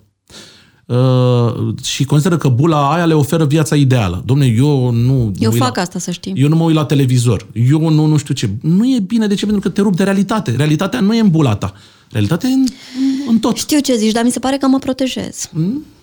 Uh, 0.85 1.75
și 1.83 2.03
consideră 2.03 2.37
că 2.37 2.47
bula 2.47 2.93
aia 2.93 3.05
le 3.05 3.13
oferă 3.13 3.45
viața 3.45 3.75
ideală. 3.75 4.23
Domne, 4.25 4.45
eu 4.45 4.91
nu... 4.91 5.31
Eu 5.39 5.51
uit 5.51 5.59
fac 5.59 5.75
la... 5.75 5.81
asta, 5.81 5.99
să 5.99 6.11
știi. 6.11 6.33
Eu 6.35 6.47
nu 6.47 6.55
mă 6.55 6.63
uit 6.63 6.75
la 6.75 6.85
televizor. 6.85 7.45
Eu 7.69 7.89
nu, 7.89 8.05
nu 8.05 8.17
știu 8.17 8.33
ce. 8.33 8.49
Nu 8.61 8.85
e 8.85 8.99
bine. 8.99 9.27
De 9.27 9.35
ce? 9.35 9.45
Pentru 9.45 9.61
că 9.61 9.69
te 9.69 9.81
rup 9.81 9.95
de 9.95 10.03
realitate. 10.03 10.53
Realitatea 10.57 10.99
nu 10.99 11.15
e 11.15 11.19
în 11.19 11.29
bula 11.29 11.55
ta. 11.55 11.73
Realitatea 12.13 12.49
e 12.49 12.53
în, 12.53 12.65
în, 12.97 13.27
în 13.27 13.39
tot. 13.39 13.57
Știu 13.57 13.79
ce 13.79 13.95
zici, 13.95 14.11
dar 14.11 14.23
mi 14.23 14.31
se 14.31 14.39
pare 14.39 14.57
că 14.57 14.67
mă 14.67 14.79
protejez. 14.79 15.49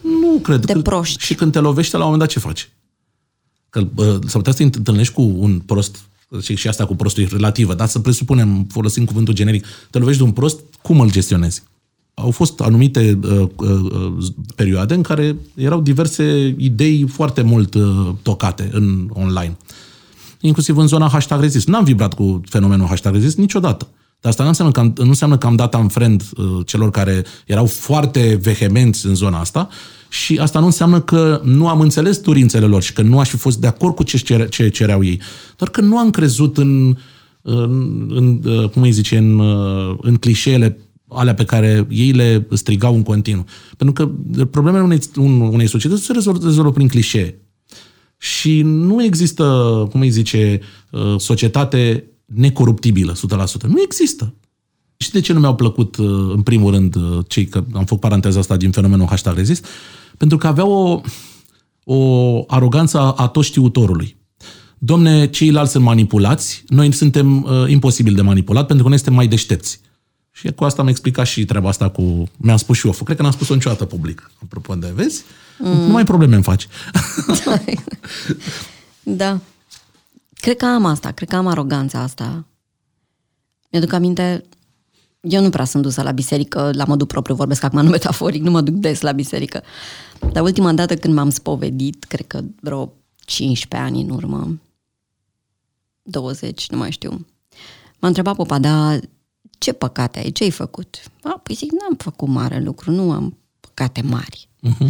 Nu 0.00 0.38
cred. 0.42 0.64
De 0.64 0.72
că, 0.72 0.80
proști. 0.80 1.24
Și 1.24 1.34
când 1.34 1.52
te 1.52 1.58
lovește 1.58 1.96
la 1.96 2.04
un 2.04 2.10
moment 2.10 2.28
dat, 2.28 2.40
ce 2.40 2.46
faci? 2.46 2.68
Că 3.70 3.80
bă, 3.94 4.18
s-ar 4.26 4.42
putea 4.42 4.52
să 4.52 4.58
te 4.58 4.78
întâlnești 4.78 5.14
cu 5.14 5.22
un 5.22 5.58
prost, 5.58 5.96
și, 6.42 6.56
și 6.56 6.68
asta 6.68 6.86
cu 6.86 6.94
prostul 6.94 7.22
e 7.22 7.28
relativă, 7.30 7.74
dar 7.74 7.88
să 7.88 7.98
presupunem, 7.98 8.66
folosim 8.70 9.04
cuvântul 9.04 9.34
generic, 9.34 9.66
te 9.90 9.98
lovești 9.98 10.20
de 10.20 10.26
un 10.26 10.32
prost, 10.32 10.60
cum 10.82 11.00
îl 11.00 11.10
gestionezi? 11.10 11.62
Au 12.14 12.30
fost 12.30 12.60
anumite 12.60 13.18
uh, 13.24 13.48
uh, 13.56 13.68
uh, 13.68 14.26
perioade 14.54 14.94
în 14.94 15.02
care 15.02 15.36
erau 15.54 15.80
diverse 15.80 16.54
idei 16.58 17.08
foarte 17.08 17.42
mult 17.42 17.74
uh, 17.74 18.10
tocate 18.22 18.68
în 18.72 19.10
online. 19.12 19.56
Inclusiv 20.40 20.76
în 20.76 20.86
zona 20.86 21.08
hashtag 21.08 21.40
rezist. 21.40 21.66
N-am 21.66 21.84
vibrat 21.84 22.14
cu 22.14 22.40
fenomenul 22.44 22.86
hashtag 22.86 23.12
rezist 23.12 23.36
niciodată. 23.36 23.88
Dar 24.20 24.30
asta 24.30 24.42
nu 24.42 24.48
înseamnă 24.48 24.72
că 24.72 24.80
am, 24.80 24.92
nu 24.96 25.08
înseamnă 25.08 25.38
că 25.38 25.46
am 25.46 25.56
dat 25.56 25.74
în 25.74 25.88
friend 25.88 26.22
uh, 26.36 26.66
celor 26.66 26.90
care 26.90 27.24
erau 27.46 27.66
foarte 27.66 28.38
vehemenți 28.42 29.06
în 29.06 29.14
zona 29.14 29.38
asta 29.38 29.68
și 30.08 30.38
asta 30.38 30.58
nu 30.58 30.64
înseamnă 30.66 31.00
că 31.00 31.40
nu 31.44 31.68
am 31.68 31.80
înțeles 31.80 32.18
dorințele 32.18 32.66
lor 32.66 32.82
și 32.82 32.92
că 32.92 33.02
nu 33.02 33.18
aș 33.18 33.28
fi 33.28 33.36
fost 33.36 33.58
de 33.58 33.66
acord 33.66 33.94
cu 33.94 34.02
ce, 34.02 34.16
cere, 34.18 34.48
ce 34.48 34.68
cereau 34.68 35.04
ei. 35.04 35.20
Doar 35.56 35.70
că 35.70 35.80
nu 35.80 35.98
am 35.98 36.10
crezut 36.10 36.58
în, 36.58 36.96
în, 37.42 38.06
în 38.14 38.40
uh, 38.44 38.68
cum 38.68 38.82
îi 38.82 38.90
zice, 38.90 39.16
în, 39.16 39.38
uh, 39.38 39.96
în 40.00 40.16
clișeele 40.16 40.78
alea 41.08 41.34
pe 41.34 41.44
care 41.44 41.86
ei 41.88 42.10
le 42.10 42.46
strigau 42.52 42.94
în 42.94 43.02
continuu. 43.02 43.44
Pentru 43.76 43.94
că 43.94 44.10
problemele 44.44 44.82
unei, 44.84 44.98
un- 45.16 45.40
unei 45.40 45.68
societăți 45.68 46.04
se 46.04 46.12
rezolvă, 46.12 46.44
rezolvă 46.44 46.72
prin 46.72 46.88
clișee. 46.88 47.40
Și 48.18 48.62
nu 48.62 49.04
există, 49.04 49.44
cum 49.90 50.00
îi 50.00 50.10
zice, 50.10 50.60
uh, 50.90 51.14
societate 51.16 52.04
necoruptibilă, 52.34 53.12
100%. 53.12 53.66
Nu 53.66 53.80
există. 53.84 54.34
Și 54.96 55.10
de 55.10 55.20
ce 55.20 55.32
nu 55.32 55.40
mi-au 55.40 55.54
plăcut, 55.54 55.96
uh, 55.96 56.06
în 56.34 56.42
primul 56.42 56.72
rând, 56.72 56.94
uh, 56.94 57.24
cei 57.28 57.46
că 57.46 57.64
am 57.74 57.84
făcut 57.84 58.00
paranteza 58.00 58.38
asta 58.38 58.56
din 58.56 58.70
fenomenul 58.70 59.06
hashtag 59.06 59.36
rezist? 59.36 59.66
Pentru 60.16 60.36
că 60.36 60.46
aveau 60.46 60.70
o, 60.70 61.00
o 61.94 62.44
aroganță 62.46 62.98
a, 62.98 63.12
a 63.12 63.28
tot 63.28 63.44
știutorului. 63.44 64.16
domne, 64.78 65.26
ceilalți 65.26 65.70
sunt 65.72 65.84
manipulați, 65.84 66.64
noi 66.68 66.92
suntem 66.92 67.42
uh, 67.42 67.64
imposibil 67.66 68.14
de 68.14 68.22
manipulat 68.22 68.66
pentru 68.66 68.82
că 68.82 68.88
noi 68.88 68.98
suntem 68.98 69.16
mai 69.16 69.26
deștepți. 69.26 69.80
Și 70.30 70.52
cu 70.52 70.64
asta 70.64 70.82
am 70.82 70.88
explicat 70.88 71.26
și 71.26 71.44
treaba 71.44 71.68
asta 71.68 71.88
cu... 71.88 72.28
Mi-am 72.36 72.56
spus 72.56 72.76
și 72.78 72.86
eu, 72.86 72.92
cred 72.92 73.16
că 73.16 73.22
n-am 73.22 73.32
spus-o 73.32 73.54
niciodată 73.54 73.84
public. 73.84 74.30
Apropo 74.42 74.74
de, 74.74 74.92
vezi? 74.94 75.22
Mm. 75.58 75.68
Nu 75.68 75.92
mai 75.92 76.04
probleme 76.04 76.34
îmi 76.34 76.44
faci. 76.44 76.68
da. 79.22 79.40
Cred 80.40 80.56
că 80.56 80.66
am 80.66 80.84
asta, 80.84 81.10
cred 81.10 81.28
că 81.28 81.36
am 81.36 81.46
aroganța 81.46 81.98
asta. 81.98 82.44
Mi-aduc 83.70 83.92
aminte, 83.92 84.44
eu 85.20 85.42
nu 85.42 85.50
prea 85.50 85.64
sunt 85.64 85.82
dusă 85.82 86.02
la 86.02 86.10
biserică, 86.10 86.70
la 86.74 86.84
modul 86.84 87.06
propriu, 87.06 87.34
vorbesc 87.34 87.62
acum 87.62 87.82
nu 87.84 87.90
metaforic, 87.90 88.42
nu 88.42 88.50
mă 88.50 88.60
duc 88.60 88.74
des 88.74 89.00
la 89.00 89.12
biserică. 89.12 89.62
Dar 90.32 90.42
ultima 90.42 90.72
dată 90.72 90.96
când 90.96 91.14
m-am 91.14 91.30
spovedit, 91.30 92.04
cred 92.04 92.26
că 92.26 92.40
vreo 92.60 92.92
15 93.16 93.88
ani 93.90 94.00
în 94.00 94.10
urmă, 94.10 94.60
20, 96.02 96.70
nu 96.70 96.78
mai 96.78 96.90
știu, 96.90 97.26
m-a 97.98 98.08
întrebat 98.08 98.36
popa, 98.36 98.58
dar 98.58 99.00
ce 99.58 99.72
păcate 99.72 100.18
ai, 100.18 100.30
ce 100.30 100.44
ai 100.44 100.50
făcut? 100.50 101.02
A, 101.22 101.40
păi 101.42 101.54
zic, 101.54 101.70
n-am 101.72 101.96
făcut 101.98 102.28
mare 102.28 102.60
lucru, 102.60 102.90
nu 102.90 103.12
am 103.12 103.38
păcate 103.60 104.00
mari. 104.00 104.48
Uh-huh. 104.68 104.88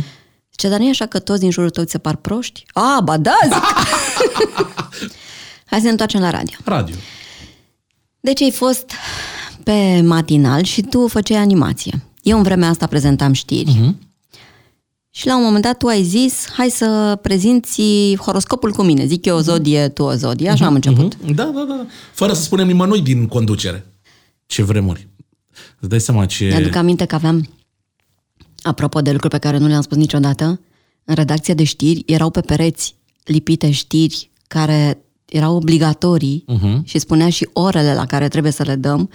Zice, 0.51 0.69
dar 0.69 0.79
nu 0.79 0.87
e 0.87 0.91
așa 0.91 1.07
că 1.07 1.19
toți 1.19 1.41
din 1.41 1.51
jurul 1.51 1.71
tău 1.71 1.85
ți 1.85 1.91
se 1.91 1.99
par 1.99 2.17
proști? 2.17 2.65
A, 2.73 3.01
ba 3.05 3.17
da, 3.17 3.39
zic. 3.45 3.63
Hai 5.71 5.79
să 5.79 5.85
ne 5.85 5.91
întoarcem 5.91 6.21
la 6.21 6.31
radio. 6.31 6.57
Radio. 6.65 6.95
Deci 8.21 8.43
ai 8.43 8.51
fost 8.51 8.91
pe 9.63 10.01
matinal 10.01 10.63
și 10.63 10.83
tu 10.83 11.07
făceai 11.07 11.41
animație. 11.41 12.03
Eu 12.23 12.37
în 12.37 12.43
vremea 12.43 12.69
asta 12.69 12.87
prezentam 12.87 13.33
știri. 13.33 13.71
Uh-huh. 13.71 14.09
Și 15.11 15.27
la 15.27 15.37
un 15.37 15.43
moment 15.43 15.63
dat 15.63 15.77
tu 15.77 15.87
ai 15.87 16.03
zis, 16.03 16.47
hai 16.53 16.69
să 16.69 17.19
prezinți 17.23 17.83
horoscopul 18.17 18.73
cu 18.73 18.83
mine. 18.83 19.07
Zic 19.07 19.25
eu 19.25 19.37
o 19.37 19.41
zodie, 19.41 19.89
tu 19.89 20.03
o 20.03 20.15
zodie. 20.15 20.49
Așa 20.49 20.65
uh-huh. 20.65 20.69
am 20.69 20.75
început. 20.75 21.15
Uh-huh. 21.15 21.35
Da, 21.35 21.45
da, 21.45 21.65
da. 21.69 21.87
Fără 22.13 22.33
să 22.33 22.43
spunem 22.43 22.67
nimănui 22.67 23.01
din 23.01 23.27
conducere. 23.27 23.87
Ce 24.47 24.63
vremuri. 24.63 25.09
Îți 25.81 25.89
dai 25.89 26.01
seama 26.01 26.27
ce... 26.27 26.45
Mi-aduc 26.45 26.75
aminte 26.75 27.05
că 27.05 27.15
aveam, 27.15 27.49
apropo 28.63 29.01
de 29.01 29.11
lucruri 29.11 29.33
pe 29.33 29.39
care 29.39 29.59
nu 29.59 29.67
le-am 29.67 29.83
spus 29.83 29.97
niciodată, 29.97 30.61
în 31.05 31.15
redacția 31.15 31.55
de 31.55 31.65
știri 31.65 32.03
erau 32.07 32.31
pe 32.31 32.41
pereți 32.41 32.95
lipite 33.25 33.71
știri 33.71 34.31
care 34.47 35.05
erau 35.31 35.57
obligatorii 35.57 36.45
uh-huh. 36.49 36.85
și 36.85 36.99
spunea 36.99 37.29
și 37.29 37.49
orele 37.53 37.95
la 37.95 38.07
care 38.07 38.29
trebuie 38.29 38.53
să 38.53 38.63
le 38.63 38.75
dăm, 38.75 39.11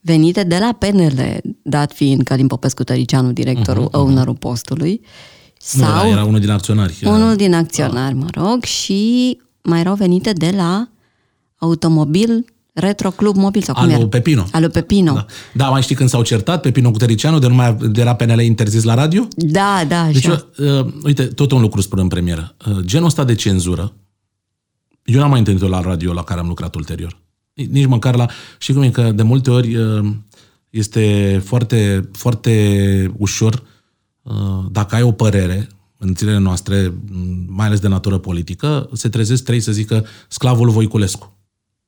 venite 0.00 0.42
de 0.42 0.58
la 0.58 0.76
PNL, 0.78 1.40
dat 1.62 1.92
fiind 1.92 2.22
Călim 2.22 2.46
Popescu 2.46 2.84
Tăricianu, 2.84 3.32
directorul, 3.32 3.88
uh-huh, 3.88 3.92
ownerul 3.92 4.34
postului. 4.34 5.00
Sau 5.58 6.04
nu, 6.04 6.10
era 6.10 6.24
unul 6.24 6.40
din 6.40 6.50
acționari. 6.50 6.98
Unul 7.04 7.36
din 7.36 7.54
acționari, 7.54 8.14
mă 8.14 8.26
rog, 8.34 8.64
și 8.64 9.38
mai 9.62 9.80
erau 9.80 9.94
venite 9.94 10.32
de 10.32 10.52
la 10.56 10.88
automobil 11.56 12.44
Retro 12.72 13.10
Club 13.10 13.36
Mobil 13.36 13.62
sau 13.62 13.74
cum 13.74 13.82
Alu 13.82 13.92
era? 13.92 14.06
Pepino. 14.06 14.44
Alu 14.52 14.68
Pepino. 14.68 15.12
Da. 15.12 15.26
da, 15.52 15.68
mai 15.68 15.82
știi 15.82 15.94
când 15.94 16.08
s-au 16.08 16.22
certat 16.22 16.60
Pepino 16.60 16.90
cu 16.90 16.98
Tăricianu 16.98 17.38
de 17.38 17.46
nu 17.46 17.54
mai 17.54 17.76
era 17.94 18.14
PNL 18.14 18.40
interzis 18.40 18.82
la 18.82 18.94
radio? 18.94 19.28
Da, 19.36 19.84
da, 19.88 20.08
Deci, 20.12 20.26
uh, 20.26 20.36
uite, 21.02 21.24
tot 21.24 21.52
un 21.52 21.60
lucru 21.60 21.80
spun 21.80 21.98
în 21.98 22.08
premieră. 22.08 22.54
Uh, 22.68 22.76
genul 22.80 23.06
ăsta 23.06 23.24
de 23.24 23.34
cenzură, 23.34 23.92
eu 25.04 25.20
n-am 25.20 25.30
mai 25.30 25.38
întâlnit-o 25.38 25.68
la 25.68 25.80
radio 25.80 26.12
la 26.12 26.24
care 26.24 26.40
am 26.40 26.46
lucrat 26.46 26.74
ulterior. 26.74 27.20
Nici 27.54 27.86
măcar 27.86 28.16
la... 28.16 28.26
Știi 28.58 28.74
cum 28.74 28.82
e 28.82 28.90
că 28.90 29.12
de 29.12 29.22
multe 29.22 29.50
ori 29.50 29.76
uh, 29.76 30.10
este 30.70 31.40
foarte, 31.44 32.08
foarte 32.12 33.14
ușor 33.16 33.62
uh, 34.22 34.34
dacă 34.70 34.94
ai 34.94 35.02
o 35.02 35.12
părere 35.12 35.68
în 35.98 36.14
zilele 36.16 36.38
noastre, 36.38 36.94
mai 37.46 37.66
ales 37.66 37.80
de 37.80 37.88
natură 37.88 38.18
politică, 38.18 38.88
se 38.92 39.08
trezesc 39.08 39.44
trei 39.44 39.60
să 39.60 39.72
zică 39.72 40.06
sclavul 40.28 40.70
Voiculescu. 40.70 41.36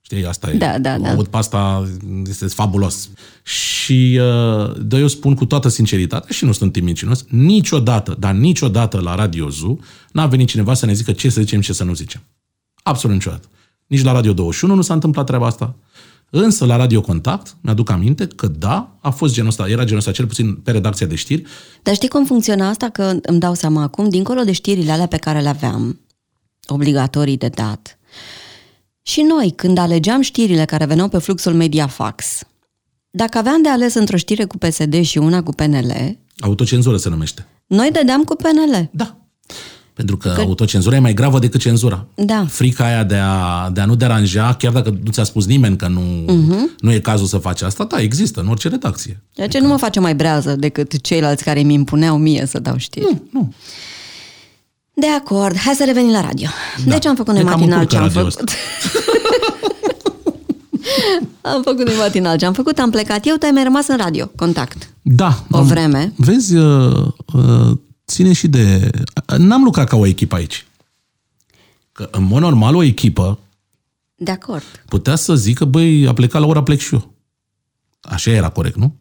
Știi, 0.00 0.26
asta 0.26 0.50
e. 0.50 0.56
Da, 0.56 0.78
da, 0.78 0.98
da. 0.98 1.10
Aud 1.10 1.26
pe 1.26 1.36
asta, 1.36 1.88
este 2.26 2.46
fabulos. 2.46 3.08
Și 3.42 4.20
uh, 4.20 4.76
de 4.80 4.96
eu 4.96 5.06
spun 5.06 5.34
cu 5.34 5.44
toată 5.46 5.68
sinceritate 5.68 6.32
și 6.32 6.44
nu 6.44 6.52
sunt 6.52 6.72
timicinos, 6.72 7.24
niciodată, 7.28 8.16
dar 8.18 8.34
niciodată 8.34 9.00
la 9.00 9.14
Radio 9.14 9.48
Zu 9.48 9.78
n-a 10.12 10.26
venit 10.26 10.48
cineva 10.48 10.74
să 10.74 10.86
ne 10.86 10.92
zică 10.92 11.12
ce 11.12 11.28
să 11.28 11.40
zicem, 11.40 11.60
ce 11.60 11.72
să 11.72 11.84
nu 11.84 11.94
zicem. 11.94 12.22
Absolut 12.84 13.16
niciodată. 13.16 13.48
Nici 13.86 14.02
la 14.02 14.12
Radio 14.12 14.32
21 14.32 14.74
nu 14.74 14.82
s-a 14.82 14.94
întâmplat 14.94 15.26
treaba 15.26 15.46
asta. 15.46 15.74
Însă 16.30 16.64
la 16.64 16.76
Radio 16.76 17.00
Contact, 17.00 17.56
mi-aduc 17.60 17.90
aminte 17.90 18.26
că 18.26 18.46
da, 18.46 18.96
a 19.00 19.10
fost 19.10 19.34
genul 19.34 19.48
ăsta, 19.48 19.68
era 19.68 19.82
genul 19.82 19.98
ăsta, 19.98 20.10
cel 20.10 20.26
puțin 20.26 20.54
pe 20.54 20.70
redacția 20.70 21.06
de 21.06 21.14
știri. 21.14 21.42
Dar 21.82 21.94
știi 21.94 22.08
cum 22.08 22.24
funcționa 22.24 22.68
asta? 22.68 22.88
Că 22.88 23.12
îmi 23.22 23.38
dau 23.38 23.54
seama 23.54 23.82
acum, 23.82 24.08
dincolo 24.08 24.42
de 24.42 24.52
știrile 24.52 24.92
alea 24.92 25.06
pe 25.06 25.16
care 25.16 25.40
le 25.40 25.48
aveam, 25.48 26.00
obligatorii 26.66 27.36
de 27.36 27.48
dat, 27.48 27.98
și 29.06 29.20
noi, 29.20 29.52
când 29.56 29.78
alegeam 29.78 30.20
știrile 30.20 30.64
care 30.64 30.84
veneau 30.84 31.08
pe 31.08 31.18
fluxul 31.18 31.54
Mediafax, 31.54 32.42
dacă 33.10 33.38
aveam 33.38 33.62
de 33.62 33.68
ales 33.68 33.94
într-o 33.94 34.16
știre 34.16 34.44
cu 34.44 34.58
PSD 34.58 35.02
și 35.02 35.18
una 35.18 35.42
cu 35.42 35.52
PNL... 35.52 36.18
Autocenzură 36.38 36.96
se 36.96 37.08
numește. 37.08 37.46
Noi 37.66 37.90
dădeam 37.92 38.24
cu 38.24 38.34
PNL. 38.34 38.88
Da. 38.92 39.23
Pentru 39.94 40.16
că, 40.16 40.32
că 40.34 40.40
autocenzura 40.40 40.96
e 40.96 40.98
mai 40.98 41.14
gravă 41.14 41.38
decât 41.38 41.60
cenzura. 41.60 42.06
Da. 42.14 42.46
Frica 42.48 42.84
aia 42.84 43.04
de 43.04 43.16
a, 43.16 43.70
de 43.70 43.80
a 43.80 43.84
nu 43.84 43.94
deranja, 43.94 44.54
chiar 44.54 44.72
dacă 44.72 44.98
nu 45.04 45.10
ți-a 45.10 45.24
spus 45.24 45.46
nimeni 45.46 45.76
că 45.76 45.88
nu, 45.88 46.24
uh-huh. 46.24 46.80
nu 46.80 46.92
e 46.92 46.98
cazul 46.98 47.26
să 47.26 47.38
faci 47.38 47.62
asta, 47.62 47.84
da, 47.84 48.00
există 48.00 48.40
în 48.40 48.48
orice 48.48 48.68
redacție. 48.68 49.12
De 49.12 49.40
ce 49.40 49.42
adică... 49.42 49.62
nu 49.62 49.68
mă 49.68 49.76
face 49.76 50.00
mai 50.00 50.14
brează 50.14 50.56
decât 50.56 51.00
ceilalți 51.00 51.44
care 51.44 51.60
mi 51.60 51.74
impuneau 51.74 52.16
mie 52.16 52.46
să 52.46 52.58
dau 52.58 52.76
știri. 52.76 53.04
Nu, 53.04 53.22
nu. 53.30 53.52
De 54.94 55.06
acord, 55.06 55.56
hai 55.56 55.74
să 55.74 55.84
revenim 55.84 56.10
la 56.10 56.20
radio. 56.20 56.48
Da. 56.84 56.92
Deci 56.92 57.06
am 57.06 57.16
făcut 57.16 57.34
noi 57.34 57.42
matinal 57.42 57.84
ce 57.84 57.96
am 57.96 58.08
făcut. 58.08 58.50
am 61.54 61.62
făcut 61.62 61.86
noi 61.86 61.96
matinal 61.98 62.36
ce 62.36 62.46
am 62.46 62.52
făcut, 62.52 62.78
am 62.78 62.90
plecat 62.90 63.26
eu, 63.26 63.36
tu 63.36 63.46
ai 63.46 63.52
mai 63.52 63.62
rămas 63.62 63.86
în 63.86 63.96
radio, 63.96 64.30
contact. 64.36 64.90
Da. 65.02 65.44
O 65.50 65.56
am, 65.56 65.66
vreme. 65.66 66.12
Vezi, 66.16 66.56
uh, 66.56 67.06
uh, 67.34 67.70
ține 68.06 68.32
și 68.32 68.48
de... 68.48 68.90
N-am 69.38 69.62
lucrat 69.62 69.88
ca 69.88 69.96
o 69.96 70.06
echipă 70.06 70.34
aici. 70.34 70.66
Că, 71.92 72.08
în 72.10 72.22
mod 72.22 72.40
normal, 72.40 72.74
o 72.74 72.82
echipă 72.82 73.38
de 74.16 74.30
acord. 74.30 74.62
putea 74.88 75.14
să 75.14 75.34
zică, 75.34 75.64
băi, 75.64 76.06
a 76.06 76.12
plecat 76.12 76.40
la 76.40 76.46
ora 76.46 76.62
plec 76.62 76.80
și 76.80 76.94
eu. 76.94 77.12
Așa 78.00 78.30
era 78.30 78.48
corect, 78.48 78.76
nu? 78.76 78.94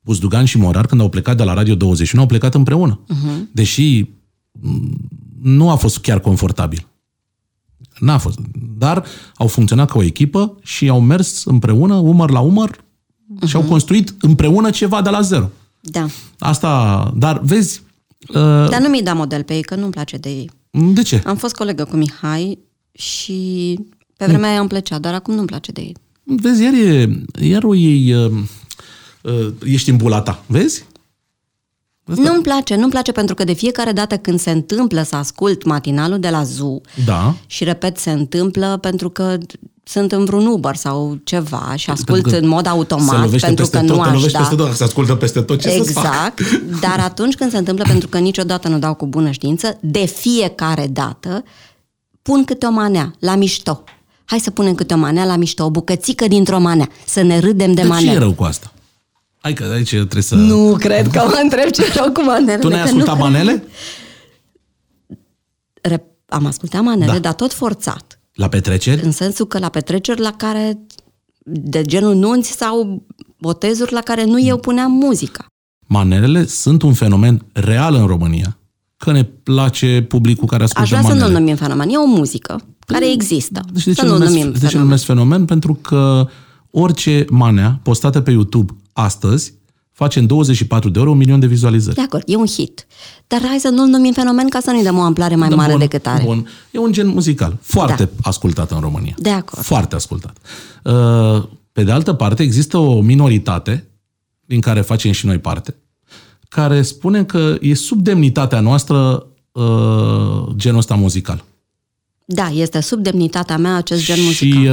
Buzdugan 0.00 0.44
și 0.44 0.58
Morar, 0.58 0.86
când 0.86 1.00
au 1.00 1.08
plecat 1.08 1.36
de 1.36 1.42
la 1.42 1.54
Radio 1.54 1.74
21, 1.74 2.22
au 2.22 2.28
plecat 2.28 2.54
împreună. 2.54 3.00
Uh-huh. 3.04 3.52
Deși 3.52 4.10
nu 5.42 5.70
a 5.70 5.76
fost 5.76 5.98
chiar 5.98 6.20
confortabil. 6.20 6.86
N-a 7.98 8.18
fost. 8.18 8.38
Dar 8.78 9.04
au 9.34 9.46
funcționat 9.46 9.90
ca 9.90 9.98
o 9.98 10.02
echipă 10.02 10.58
și 10.62 10.88
au 10.88 11.00
mers 11.00 11.44
împreună, 11.44 11.94
umăr 11.94 12.30
la 12.30 12.40
umăr, 12.40 12.70
uh-huh. 12.70 13.46
și 13.46 13.56
au 13.56 13.62
construit 13.62 14.14
împreună 14.20 14.70
ceva 14.70 15.02
de 15.02 15.10
la 15.10 15.20
zero. 15.20 15.50
Da. 15.80 16.06
Asta, 16.38 17.12
dar 17.16 17.40
vezi... 17.40 17.82
Uh, 18.28 18.68
dar 18.68 18.80
nu 18.80 18.88
mi-i 18.88 19.02
da 19.02 19.12
model 19.12 19.42
pe 19.42 19.54
ei, 19.54 19.62
că 19.62 19.74
nu-mi 19.74 19.92
place 19.92 20.16
de 20.16 20.28
ei. 20.28 20.50
De 20.70 21.02
ce? 21.02 21.22
Am 21.26 21.36
fost 21.36 21.54
colegă 21.54 21.84
cu 21.84 21.96
Mihai 21.96 22.58
și 22.92 23.78
pe 24.16 24.26
vremea 24.26 24.50
aia 24.50 24.60
îmi 24.60 24.68
plăcea, 24.68 24.98
dar 24.98 25.14
acum 25.14 25.34
nu-mi 25.34 25.46
place 25.46 25.72
de 25.72 25.80
ei. 25.80 25.96
Vezi, 26.22 26.62
iar, 26.62 26.72
e, 26.72 27.22
iar 27.40 27.64
o 27.64 27.74
ei... 27.74 28.14
Uh, 28.14 28.32
uh, 29.22 29.52
ești 29.64 29.90
în 29.90 29.96
bula 29.96 30.20
ta, 30.20 30.44
vezi? 30.46 30.84
Asta... 32.04 32.22
Nu-mi 32.22 32.42
place, 32.42 32.76
nu-mi 32.76 32.90
place 32.90 33.12
pentru 33.12 33.34
că 33.34 33.44
de 33.44 33.52
fiecare 33.52 33.92
dată 33.92 34.16
când 34.16 34.40
se 34.40 34.50
întâmplă 34.50 35.02
să 35.02 35.16
ascult 35.16 35.64
matinalul 35.64 36.18
de 36.18 36.30
la 36.30 36.42
ZU 36.42 36.80
da. 37.04 37.34
și 37.46 37.64
repet, 37.64 37.98
se 37.98 38.10
întâmplă 38.10 38.78
pentru 38.80 39.10
că 39.10 39.38
sunt 39.90 40.12
în 40.12 40.24
vreun 40.24 40.46
Uber 40.46 40.76
sau 40.76 41.18
ceva 41.24 41.72
și 41.76 41.90
ascult 41.90 42.26
în 42.26 42.48
mod 42.48 42.66
automat 42.66 43.38
pentru 43.38 43.66
că 43.66 43.80
nu 43.80 44.00
aș 44.00 44.22
da. 44.22 44.38
peste 44.38 44.54
tot, 44.54 44.74
se 44.74 44.84
ascultă 44.84 45.14
peste 45.14 45.40
tot 45.40 45.60
ce 45.60 45.68
Exact, 45.68 46.40
dar 46.84 46.98
atunci 46.98 47.34
când 47.34 47.50
se 47.50 47.56
întâmplă 47.58 47.84
pentru 47.88 48.08
că 48.08 48.18
niciodată 48.18 48.68
nu 48.68 48.78
dau 48.78 48.94
cu 48.94 49.06
bună 49.06 49.30
știință, 49.30 49.78
de 49.80 50.06
fiecare 50.06 50.86
dată 50.86 51.44
pun 52.22 52.44
câte 52.44 52.66
o 52.66 52.70
manea 52.70 53.14
la 53.18 53.36
mișto. 53.36 53.84
Hai 54.24 54.38
să 54.38 54.50
punem 54.50 54.74
câte 54.74 54.94
o 54.94 54.96
manea 54.96 55.24
la 55.24 55.36
mișto, 55.36 55.64
o 55.64 55.70
bucățică 55.70 56.28
dintr-o 56.28 56.58
manea, 56.58 56.88
să 57.06 57.22
ne 57.22 57.38
râdem 57.38 57.74
de, 57.74 57.82
de 57.82 57.88
manea. 57.88 58.10
ce 58.10 58.16
e 58.16 58.18
rău 58.18 58.32
cu 58.32 58.44
asta? 58.44 58.72
Hai 59.40 59.52
că 59.52 59.64
aici 59.74 59.88
trebuie 59.88 60.22
să... 60.22 60.34
Nu 60.34 60.76
cred 60.78 61.08
că 61.08 61.22
mă 61.26 61.40
întreb 61.42 61.70
ce 61.70 61.82
rău 61.94 62.12
cu 62.12 62.22
manele. 62.22 62.58
Tu 62.58 62.68
n-ai 62.68 62.82
ascultat 62.82 63.16
nu... 63.16 63.22
manele? 63.22 63.64
Am 66.26 66.46
ascultat 66.46 66.82
manele, 66.82 67.12
da. 67.12 67.18
dar 67.18 67.32
tot 67.32 67.52
forțat. 67.52 68.19
La 68.40 68.48
petreceri? 68.48 69.04
În 69.04 69.10
sensul 69.10 69.46
că 69.46 69.58
la 69.58 69.68
petreceri 69.68 70.20
la 70.20 70.30
care, 70.30 70.78
de 71.44 71.82
genul 71.82 72.14
nunți 72.14 72.50
sau 72.50 73.06
botezuri 73.38 73.92
la 73.92 74.00
care 74.00 74.24
nu 74.24 74.40
eu 74.40 74.58
puneam 74.58 74.92
muzica. 74.92 75.46
Manelele 75.86 76.46
sunt 76.46 76.82
un 76.82 76.92
fenomen 76.92 77.46
real 77.52 77.94
în 77.94 78.06
România. 78.06 78.58
Că 78.96 79.12
ne 79.12 79.24
place 79.24 80.04
publicul 80.08 80.46
care 80.46 80.62
ascultă 80.62 80.90
manele. 80.90 81.08
Aș 81.08 81.14
vrea 81.14 81.26
să 81.26 81.32
nu 81.32 81.38
numim 81.38 81.56
fenomen. 81.56 81.88
E 81.88 81.96
o 81.96 82.06
muzică 82.06 82.60
care 82.86 83.04
păi, 83.04 83.12
există. 83.12 83.60
Deci 83.72 83.84
de 83.84 83.92
ce 83.92 84.00
să 84.00 84.06
nu 84.06 84.12
numesc, 84.12 84.32
numim 84.32 84.52
de 84.52 84.66
ce 84.66 84.78
numesc 84.78 85.04
fenomen? 85.04 85.44
Pentru 85.44 85.74
că 85.74 86.28
orice 86.70 87.24
manea 87.30 87.80
postată 87.82 88.20
pe 88.20 88.30
YouTube 88.30 88.76
astăzi 88.92 89.54
face 90.04 90.18
în 90.18 90.26
24 90.26 90.88
de 90.88 90.98
ore 90.98 91.08
un 91.08 91.16
milion 91.16 91.40
de 91.40 91.46
vizualizări. 91.46 91.94
De 91.96 92.00
acord, 92.02 92.22
e 92.26 92.36
un 92.36 92.46
hit. 92.46 92.86
Dar 93.26 93.40
hai 93.46 93.58
să 93.58 93.68
nu-l 93.68 93.86
numim 93.86 94.12
fenomen 94.12 94.48
ca 94.48 94.60
să 94.60 94.70
nu-i 94.70 94.82
dăm 94.82 94.98
o 94.98 95.00
amplare 95.00 95.34
mai 95.34 95.48
Da, 95.48 95.54
mare 95.54 95.70
bun, 95.70 95.80
decât 95.80 96.06
are. 96.06 96.22
Bun. 96.24 96.48
E 96.70 96.78
un 96.78 96.92
gen 96.92 97.06
muzical 97.06 97.58
foarte 97.60 98.04
Da. 98.04 98.10
ascultat 98.22 98.70
în 98.70 98.80
România. 98.80 99.14
De 99.18 99.30
acord. 99.30 99.62
Foarte 99.64 99.94
ascultat. 99.94 100.36
Uh, 100.84 101.42
Pe 101.72 101.82
de 101.84 101.90
altă 101.92 102.12
parte, 102.12 102.42
există 102.42 102.76
o 102.76 103.00
minoritate, 103.00 103.88
din 104.44 104.60
care 104.60 104.80
facem 104.80 105.12
și 105.12 105.26
noi 105.26 105.38
parte, 105.38 105.74
care 106.48 106.82
spune 106.82 107.24
că 107.24 107.56
e 107.60 107.74
sub 107.74 108.00
demnitatea 108.02 108.60
noastră 108.60 109.26
uh, 109.52 109.62
genul 110.56 110.78
ăsta 110.78 110.94
muzical. 110.94 111.44
Da, 112.24 112.48
este 112.48 112.80
sub 112.80 113.02
demnitatea 113.02 113.58
mea 113.58 113.76
acest 113.76 114.04
gen 114.04 114.16
și, 114.16 114.22
muzical. 114.22 114.64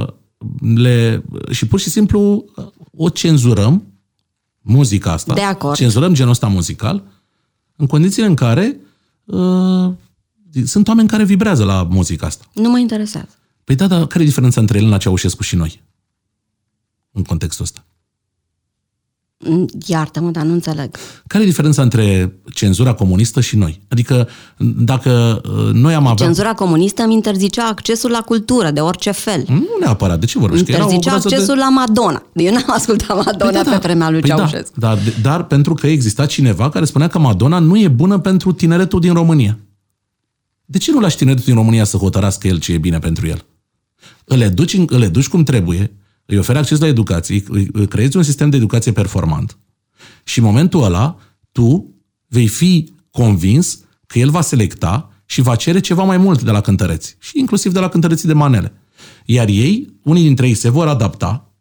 uh, 0.00 0.76
le, 0.76 1.22
și 1.50 1.66
pur 1.66 1.80
și 1.80 1.90
simplu 1.90 2.44
uh, 2.56 2.64
o 2.96 3.08
cenzurăm, 3.08 3.82
muzica 4.68 5.12
asta, 5.12 5.34
De 5.34 5.40
acord. 5.40 5.76
cenzurăm 5.76 6.14
genul 6.14 6.30
ăsta 6.30 6.46
muzical, 6.46 7.02
în 7.76 7.86
condițiile 7.86 8.28
în 8.28 8.34
care 8.34 8.80
uh, 9.24 9.92
sunt 10.66 10.88
oameni 10.88 11.08
care 11.08 11.24
vibrează 11.24 11.64
la 11.64 11.82
muzica 11.82 12.26
asta. 12.26 12.44
Nu 12.54 12.70
mă 12.70 12.78
interesează. 12.78 13.28
Păi 13.64 13.74
da, 13.76 13.86
dar 13.86 14.06
care 14.06 14.22
e 14.22 14.26
diferența 14.26 14.60
între 14.60 14.78
Elena 14.78 14.96
Ceaușescu 14.96 15.42
și 15.42 15.56
noi? 15.56 15.82
În 17.12 17.22
contextul 17.22 17.64
ăsta. 17.64 17.84
Mm, 19.46 19.66
Iartă-mă, 19.86 20.30
dar 20.30 20.44
nu 20.44 20.52
înțeleg. 20.52 20.96
Care 21.26 21.42
e 21.42 21.46
diferența 21.46 21.82
între 21.82 22.32
cenzura 22.54 22.92
comunistă 22.92 23.40
și 23.40 23.56
noi? 23.56 23.80
Adică 23.88 24.28
dacă 24.76 25.40
uh, 25.44 25.72
noi 25.72 25.94
am 25.94 26.06
avea... 26.06 26.24
Cenzura 26.26 26.54
comunistă 26.54 27.02
îmi 27.02 27.14
interzicea 27.14 27.66
accesul 27.68 28.10
la 28.10 28.20
cultură 28.20 28.70
de 28.70 28.80
orice 28.80 29.10
fel. 29.10 29.44
Nu 29.48 29.66
neapărat, 29.80 30.20
de 30.20 30.26
ce 30.26 30.38
vorbești? 30.38 30.64
Că 30.64 30.70
era 30.72 30.80
o 30.86 30.92
Interzicea 30.92 31.10
groază 31.10 31.28
accesul 31.34 31.54
de... 31.54 31.60
la 31.60 31.68
Madonna. 31.70 32.22
Eu 32.32 32.52
n-am 32.52 32.64
ascultat 32.66 33.24
Madonna 33.24 33.62
pe 33.62 33.76
vremea 33.82 34.10
lui 34.10 34.20
Păi 34.20 34.28
Ceaușescu. 34.30 34.80
Da, 34.80 34.94
dar, 34.94 35.02
dar 35.22 35.44
pentru 35.44 35.74
că 35.74 35.86
exista 35.86 36.26
cineva 36.26 36.68
care 36.70 36.84
spunea 36.84 37.08
că 37.08 37.18
Madonna 37.18 37.58
nu 37.58 37.78
e 37.78 37.88
bună 37.88 38.18
pentru 38.18 38.52
tineretul 38.52 39.00
din 39.00 39.12
România. 39.12 39.58
De 40.64 40.78
ce 40.78 40.90
nu 40.92 41.00
lași 41.00 41.16
tineretul 41.16 41.44
din 41.46 41.54
România 41.54 41.84
să 41.84 41.96
hotărască 41.96 42.46
el 42.48 42.58
ce 42.58 42.72
e 42.72 42.78
bine 42.78 42.98
pentru 42.98 43.26
el? 43.26 43.44
Îl 44.24 44.40
educi, 44.40 44.74
în- 44.74 44.86
îl 44.90 45.02
educi 45.02 45.28
cum 45.28 45.42
trebuie, 45.42 45.92
îi 46.30 46.38
oferi 46.38 46.58
acces 46.58 46.78
la 46.78 46.86
educație, 46.86 47.42
îi, 47.48 47.68
îi 47.72 47.88
creezi 47.88 48.16
un 48.16 48.22
sistem 48.22 48.50
de 48.50 48.56
educație 48.56 48.92
performant 48.92 49.58
și 50.24 50.38
în 50.38 50.44
momentul 50.44 50.82
ăla 50.82 51.18
tu 51.52 51.94
vei 52.26 52.46
fi 52.46 52.92
convins 53.10 53.84
că 54.06 54.18
el 54.18 54.30
va 54.30 54.40
selecta 54.40 55.12
și 55.26 55.40
va 55.40 55.56
cere 55.56 55.80
ceva 55.80 56.02
mai 56.02 56.16
mult 56.16 56.42
de 56.42 56.50
la 56.50 56.60
cântăreți 56.60 57.16
și 57.18 57.38
inclusiv 57.38 57.72
de 57.72 57.80
la 57.80 57.88
cântăreții 57.88 58.28
de 58.28 58.34
manele. 58.34 58.72
Iar 59.24 59.48
ei, 59.48 59.92
unii 60.02 60.22
dintre 60.22 60.46
ei 60.46 60.54
se 60.54 60.68
vor 60.68 60.88
adapta 60.88 61.52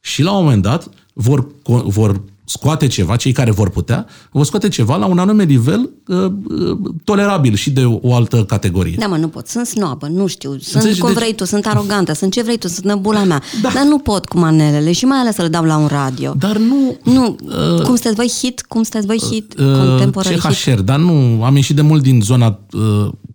și 0.00 0.22
la 0.22 0.32
un 0.36 0.42
moment 0.42 0.62
dat 0.62 0.88
vor, 1.12 1.46
co- 1.46 1.84
vor 1.84 2.22
scoate 2.48 2.86
ceva, 2.86 3.16
cei 3.16 3.32
care 3.32 3.50
vor 3.50 3.70
putea, 3.70 4.06
vor 4.30 4.44
scoate 4.44 4.68
ceva 4.68 4.96
la 4.96 5.06
un 5.06 5.18
anume 5.18 5.44
nivel 5.44 5.90
uh, 6.06 6.16
uh, 6.18 6.78
tolerabil 7.04 7.54
și 7.54 7.70
de 7.70 7.84
o, 7.84 7.98
o 8.02 8.14
altă 8.14 8.44
categorie. 8.44 8.94
Da, 8.98 9.06
mă, 9.06 9.16
nu 9.16 9.28
pot. 9.28 9.48
Sunt 9.48 9.66
snobă, 9.66 10.06
nu 10.06 10.26
știu. 10.26 10.50
Sunt 10.50 10.74
Înțelegi? 10.74 11.00
cum 11.00 11.08
Deci- 11.08 11.18
vrei 11.18 11.34
tu, 11.34 11.44
sunt 11.44 11.66
arogantă, 11.66 12.12
sunt 12.12 12.32
ce 12.32 12.42
vrei 12.42 12.58
tu, 12.58 12.68
sunt 12.68 12.84
năbula 12.84 13.24
mea. 13.24 13.42
Da. 13.62 13.70
Dar 13.74 13.84
nu 13.84 13.98
pot 13.98 14.26
cu 14.26 14.38
manelele 14.38 14.92
și 14.92 15.04
mai 15.04 15.18
ales 15.18 15.34
să 15.34 15.42
le 15.42 15.48
dau 15.48 15.64
la 15.64 15.76
un 15.76 15.86
radio. 15.86 16.34
Dar 16.38 16.56
nu... 16.56 16.96
Nu, 17.04 17.36
cum 17.76 17.84
sunteți 17.84 18.14
voi 18.14 18.32
hit? 18.40 18.62
Cum 18.68 18.82
sunteți 18.82 19.06
voi 19.06 19.20
hit? 19.30 19.54
Uh, 19.58 19.64
Contemporary 19.88 20.38
hit? 20.40 20.52
CHR, 20.74 20.80
dar 20.80 20.98
nu, 20.98 21.44
am 21.44 21.56
ieșit 21.56 21.76
de 21.76 21.82
mult 21.82 22.02
din 22.02 22.20
zona, 22.24 22.58
uh, 22.72 22.80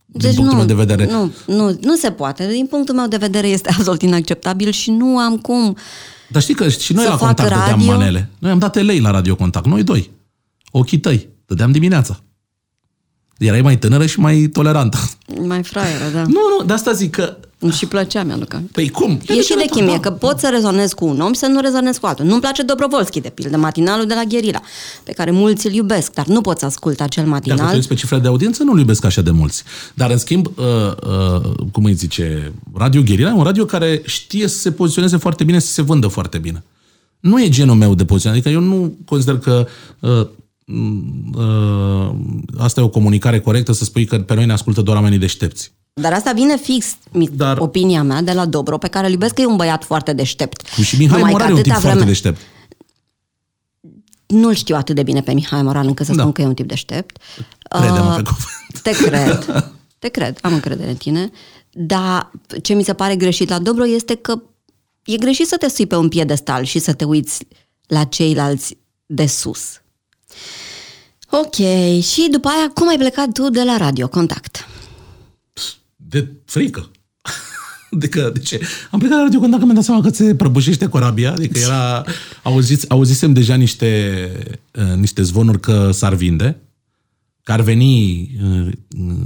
din 0.06 0.22
Deci 0.22 0.36
punctul 0.36 0.58
nu, 0.58 0.66
meu 0.66 0.66
de 0.66 0.74
vedere. 0.74 1.12
nu, 1.12 1.32
nu, 1.56 1.78
nu 1.82 1.96
se 1.96 2.10
poate. 2.12 2.48
Din 2.52 2.66
punctul 2.66 2.96
meu 2.96 3.08
de 3.08 3.18
vedere 3.18 3.48
este 3.48 3.70
absolut 3.78 4.02
inacceptabil 4.02 4.70
și 4.72 4.92
nu 4.92 5.18
am 5.18 5.38
cum. 5.38 5.76
Dar 6.32 6.42
știi 6.42 6.54
că 6.54 6.70
și 6.70 6.94
noi 6.94 7.04
Să 7.04 7.10
la 7.10 7.18
fac 7.18 7.26
contact 7.26 7.50
dădeam 7.50 7.70
radio? 7.70 7.86
manele. 7.86 8.30
Noi 8.40 8.52
am 8.52 8.60
dat 8.60 8.76
lei 8.82 9.00
la 9.00 9.12
Radio 9.12 9.36
Contact, 9.36 9.66
noi 9.66 9.84
doi. 9.84 10.10
Ochii 10.72 10.98
tăi. 11.00 11.28
Dădeam 11.46 11.72
dimineața. 11.72 12.20
Erai 13.46 13.62
mai 13.62 13.78
tânără 13.78 14.06
și 14.06 14.20
mai 14.20 14.50
tolerantă. 14.54 14.98
Mai 15.46 15.64
fraieră, 15.64 16.04
da. 16.14 16.22
Nu, 16.22 16.40
nu, 16.60 16.66
de 16.66 16.74
asta 16.74 16.92
zic 16.92 17.12
că... 17.12 17.38
Îmi 17.60 17.72
și 17.72 17.86
plăcea, 17.86 18.24
mi-aduc 18.24 18.54
aminte. 18.54 18.72
Păi 18.74 18.90
cum? 18.90 19.20
E 19.28 19.42
și 19.42 19.56
de 19.56 19.66
chimie, 19.72 19.94
Da. 19.94 20.00
că 20.00 20.12
pot 20.12 20.40
să 20.40 20.50
rezonez 20.52 20.94
cu 20.94 21.06
un 21.06 21.20
om 21.20 21.34
și 21.34 21.40
să 21.40 21.46
nu 21.46 21.62
rezonez 21.62 21.98
cu 21.98 22.06
altul. 22.06 22.26
Nu-mi 22.26 22.42
place 22.42 22.62
Dobrovolski, 22.64 23.20
de 23.22 23.30
pildă, 23.30 23.58
matinalul 23.58 24.06
de 24.06 24.14
la 24.14 24.24
Gherila, 24.28 24.62
pe 25.04 25.12
care 25.12 25.32
mulți 25.32 25.68
îl 25.68 25.74
iubesc, 25.74 26.14
dar 26.14 26.26
nu 26.26 26.42
pot 26.42 26.58
să 26.60 26.66
ascult 26.66 27.02
acel 27.02 27.24
Dacă 27.24 27.36
matinal. 27.36 27.70
te 27.70 27.76
uiți 27.76 27.88
pe 27.88 27.94
cifre 27.94 28.18
de 28.20 28.28
audiență, 28.28 28.64
nu-l 28.64 28.80
iubesc 28.80 29.06
așa 29.06 29.22
de 29.22 29.32
mulți. 29.32 29.64
Dar, 29.94 30.12
în 30.12 30.18
schimb, 30.18 30.46
uh, 30.56 30.66
uh, 30.66 31.52
cum 31.72 31.84
îi 31.86 31.94
zice, 31.94 32.52
Radio 32.74 33.02
Gherila 33.02 33.30
e 33.30 33.34
un 33.34 33.44
radio 33.44 33.66
care 33.66 34.02
știe 34.06 34.48
să 34.48 34.58
se 34.58 34.72
poziționeze 34.72 35.18
foarte 35.18 35.44
bine, 35.44 35.60
să 35.60 35.72
se 35.72 35.82
vândă 35.82 36.08
foarte 36.08 36.38
bine. 36.38 36.64
Nu 37.20 37.42
e 37.44 37.50
genul 37.50 37.76
meu 37.76 37.96
de 37.96 38.06
poziționare. 38.06 38.42
Adică 38.42 38.56
eu 38.62 38.68
nu 38.68 38.98
consider 39.06 39.38
că 39.38 39.68
uh, 40.00 40.10
uh, 40.20 40.28
asta 42.58 42.80
e 42.82 42.84
o 42.84 42.90
comunicare 42.90 43.40
corectă 43.40 43.72
să 43.72 43.84
spui 43.84 44.06
că 44.06 44.20
pe 44.20 44.34
noi 44.34 44.46
ne 44.46 44.54
ascultă 44.54 44.82
doar 44.82 44.98
oamenii 44.98 45.18
deștepți. 45.18 45.72
Dar 45.94 46.14
asta 46.14 46.32
vine 46.32 46.58
fix, 46.58 46.96
mi- 47.12 47.30
Dar- 47.34 47.58
opinia 47.58 48.04
mea, 48.04 48.22
de 48.22 48.32
la 48.32 48.46
Dobro, 48.46 48.78
pe 48.78 48.88
care 48.88 49.06
îl 49.06 49.12
iubesc, 49.12 49.34
că 49.34 49.42
e 49.42 49.46
un 49.46 49.56
băiat 49.56 49.84
foarte 49.84 50.14
deștept. 50.14 50.62
Cum 50.76 50.84
și 50.84 50.98
Mihai 50.98 51.16
Numai 51.18 51.32
că 51.32 51.38
Morar 51.38 51.50
e 51.50 51.54
un 51.54 51.62
tip 51.62 51.72
atâta 51.72 51.80
foarte 51.88 51.98
vreme- 52.04 52.12
deștept. 52.12 52.40
Nu-l 54.28 54.54
știu 54.54 54.76
atât 54.76 54.96
de 54.96 55.04
bine 55.04 55.22
pe 55.22 55.34
Mihai 55.34 55.62
Moral 55.62 55.88
încât 55.88 56.06
să 56.06 56.14
Da. 56.14 56.20
spun 56.20 56.32
că 56.32 56.42
e 56.42 56.46
un 56.46 56.54
tip 56.54 56.68
deștept. 56.68 57.18
Crede-mă 57.70 58.10
Uh, 58.10 58.16
pe 58.16 58.22
cuvânt. 58.22 58.82
Te 58.84 58.92
cred. 58.92 59.64
Te 60.00 60.08
cred, 60.08 60.38
am 60.42 60.54
încredere 60.54 60.90
în 60.90 60.96
tine. 60.96 61.30
Dar 61.72 62.32
ce 62.62 62.74
mi 62.74 62.84
se 62.84 62.94
pare 62.94 63.16
greșit 63.16 63.50
la 63.50 63.60
Dobro 63.60 63.86
este 63.86 64.16
că 64.16 64.42
e 65.06 65.16
greșit 65.18 65.48
să 65.48 65.56
te 65.58 65.70
sui 65.70 65.86
pe 65.88 65.96
un 65.96 66.08
piedestal 66.10 66.64
și 66.64 66.80
să 66.80 66.94
te 66.94 67.04
uiți 67.04 67.46
la 67.88 68.04
ceilalți 68.04 68.78
de 69.06 69.26
sus. 69.26 69.81
Ok, 71.30 71.56
și 72.02 72.28
după 72.32 72.48
aia, 72.48 72.72
cum 72.74 72.88
ai 72.90 72.98
plecat 72.98 73.32
tu 73.32 73.50
de 73.50 73.64
la 73.64 73.78
Radio 73.78 74.08
Contact? 74.08 74.68
De 75.96 76.28
frică. 76.46 76.90
Adică, 77.96 78.30
de 78.34 78.40
ce? 78.40 78.60
Am 78.92 79.00
plecat 79.00 79.18
la 79.18 79.24
Radio 79.24 79.40
Contact 79.40 79.60
că 79.60 79.66
mi-am 79.66 79.76
dat 79.78 79.86
seama 79.86 80.02
că 80.02 80.10
se 80.10 80.36
prăbușește 80.36 80.88
corabia, 80.88 81.32
adică 81.32 81.60
era, 81.60 82.06
auziți, 82.44 82.90
auzisem 82.90 83.34
deja 83.34 83.56
niște, 83.56 84.32
uh, 84.74 84.96
niște 84.96 85.22
zvonuri 85.22 85.60
că 85.60 85.90
s-ar 85.92 86.14
vinde, 86.14 86.62
că 87.44 87.52
ar 87.52 87.62
veni 87.62 88.30
uh, 88.44 88.72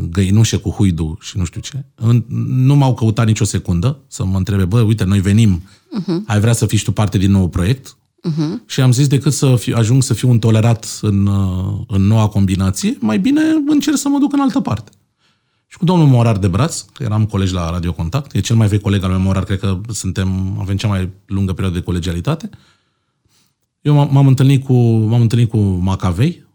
găinușe 0.09 0.57
cu 0.57 0.69
huidu 0.69 1.17
și 1.21 1.37
nu 1.37 1.45
știu 1.45 1.61
ce. 1.61 1.85
În- 1.95 2.25
Nu 2.47 2.75
m-au 2.75 2.93
căutat 2.93 3.25
nicio 3.25 3.43
secundă 3.43 3.99
să 4.07 4.25
mă 4.25 4.37
întrebe, 4.37 4.65
bă, 4.65 4.81
uite, 4.81 5.03
noi 5.03 5.19
venim, 5.19 5.61
uh-huh. 6.01 6.25
ai 6.25 6.39
vrea 6.39 6.53
să 6.53 6.65
fii 6.65 6.77
și 6.77 6.83
tu 6.83 6.91
parte 6.91 7.17
din 7.17 7.31
nou 7.31 7.49
proiect? 7.49 7.97
Uh-huh. 8.29 8.65
Și 8.65 8.81
am 8.81 8.91
zis, 8.91 9.07
decât 9.07 9.33
să 9.33 9.55
fiu, 9.55 9.75
ajung 9.75 10.03
să 10.03 10.13
fiu 10.13 10.29
un 10.29 10.39
tolerat 10.39 10.99
în, 11.01 11.25
uh, 11.25 11.79
în 11.87 12.01
noua 12.01 12.27
combinație, 12.27 12.97
mai 12.99 13.19
bine 13.19 13.41
încerc 13.67 13.97
să 13.97 14.09
mă 14.09 14.19
duc 14.19 14.33
în 14.33 14.39
altă 14.39 14.59
parte. 14.59 14.91
Și 15.67 15.77
cu 15.77 15.85
domnul 15.85 16.07
Morar 16.07 16.37
de 16.37 16.47
braț, 16.47 16.81
că 16.81 17.03
eram 17.03 17.25
colegi 17.25 17.53
la 17.53 17.69
Radio 17.69 17.93
Contact, 17.93 18.33
e 18.35 18.39
cel 18.39 18.55
mai 18.55 18.67
vechi 18.67 18.81
coleg 18.81 19.03
al 19.03 19.09
meu 19.09 19.19
Morar, 19.19 19.43
cred 19.43 19.59
că 19.59 19.79
suntem, 19.89 20.57
avem 20.59 20.75
cea 20.75 20.87
mai 20.87 21.09
lungă 21.25 21.53
perioadă 21.53 21.77
de 21.77 21.83
colegialitate. 21.83 22.49
Eu 23.81 23.93
m-am, 23.93 24.09
m-am 24.11 24.27
întâlnit 24.27 24.63
cu, 24.63 24.73
m-am 24.83 25.21
întâlnit 25.21 25.49
cu 25.49 25.57
Macavei. 25.59 26.45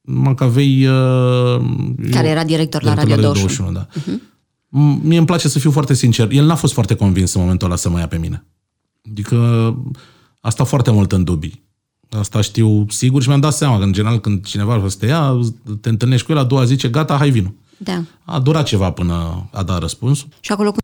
Macavei... 0.00 0.86
Uh, 0.86 1.60
Care 2.10 2.26
eu- 2.26 2.30
era 2.30 2.44
director 2.44 2.82
la 2.82 2.94
director 2.94 3.24
Radio 3.24 3.32
21. 3.32 3.72
da. 3.72 3.86
Uh-huh. 3.86 4.30
Mie 5.02 5.18
îmi 5.18 5.26
place 5.26 5.48
să 5.48 5.58
fiu 5.58 5.70
foarte 5.70 5.94
sincer. 5.94 6.30
El 6.30 6.46
n-a 6.46 6.54
fost 6.54 6.72
foarte 6.72 6.94
convins 6.94 7.34
în 7.34 7.40
momentul 7.40 7.66
ăla 7.66 7.76
să 7.76 7.88
mă 7.90 7.98
ia 7.98 8.06
pe 8.06 8.18
mine. 8.18 8.46
Adică 9.10 9.36
a 10.42 10.50
stat 10.50 10.66
foarte 10.66 10.90
mult 10.90 11.12
în 11.12 11.24
dubii. 11.24 11.62
Asta 12.10 12.40
știu 12.40 12.86
sigur 12.88 13.22
și 13.22 13.28
mi-am 13.28 13.40
dat 13.40 13.52
seama 13.52 13.78
că, 13.78 13.84
în 13.84 13.92
general, 13.92 14.20
când 14.20 14.44
cineva 14.44 14.76
vrea 14.76 14.88
să 14.88 14.96
te 14.98 15.06
ia, 15.06 15.40
te 15.80 15.88
întâlnești 15.88 16.26
cu 16.26 16.32
el, 16.32 16.38
a 16.38 16.44
doua 16.44 16.64
zice, 16.64 16.88
gata, 16.88 17.16
hai 17.16 17.30
vino. 17.30 17.54
Da. 17.76 18.02
A 18.24 18.38
durat 18.38 18.66
ceva 18.66 18.90
până 18.90 19.48
a 19.52 19.62
dat 19.62 19.80
răspunsul. 19.80 20.28
Și 20.40 20.52
acolo 20.52 20.70
cum 20.70 20.80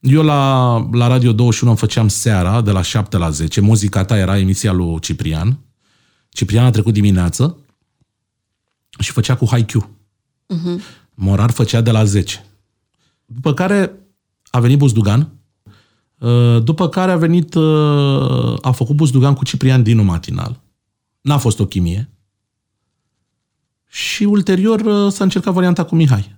Eu 0.00 0.22
la, 0.22 0.76
la 0.92 1.06
Radio 1.06 1.32
21 1.32 1.70
îmi 1.70 1.80
făceam 1.80 2.08
seara, 2.08 2.60
de 2.60 2.70
la 2.70 2.82
7 2.82 3.16
la 3.16 3.30
10. 3.30 3.60
Muzica 3.60 4.04
ta 4.04 4.16
era 4.16 4.38
emisia 4.38 4.72
lui 4.72 5.00
Ciprian. 5.00 5.58
Ciprian 6.28 6.64
a 6.64 6.70
trecut 6.70 6.92
dimineață 6.92 7.56
și 8.98 9.12
făcea 9.12 9.36
cu 9.36 9.46
Haikyuu. 9.50 9.90
Uh-huh. 10.54 10.80
Morar 11.14 11.50
făcea 11.50 11.80
de 11.80 11.90
la 11.90 12.04
10. 12.04 12.44
După 13.26 13.54
care 13.54 13.92
a 14.50 14.60
venit 14.60 14.78
Buzdugan, 14.78 15.20
uh, 15.20 15.26
după 16.62 16.88
care 16.88 17.12
a 17.12 17.16
venit, 17.16 17.54
uh, 17.54 18.56
a 18.60 18.70
făcut 18.70 18.96
Buzdugan 18.96 19.34
cu 19.34 19.44
Ciprian 19.44 19.82
Dinu 19.82 20.02
matinal. 20.02 20.60
N-a 21.20 21.38
fost 21.38 21.60
o 21.60 21.66
chimie. 21.66 22.10
Și 23.88 24.24
ulterior 24.24 24.80
uh, 24.80 25.12
s-a 25.12 25.24
încercat 25.24 25.52
varianta 25.52 25.84
cu 25.84 25.94
Mihai. 25.94 26.36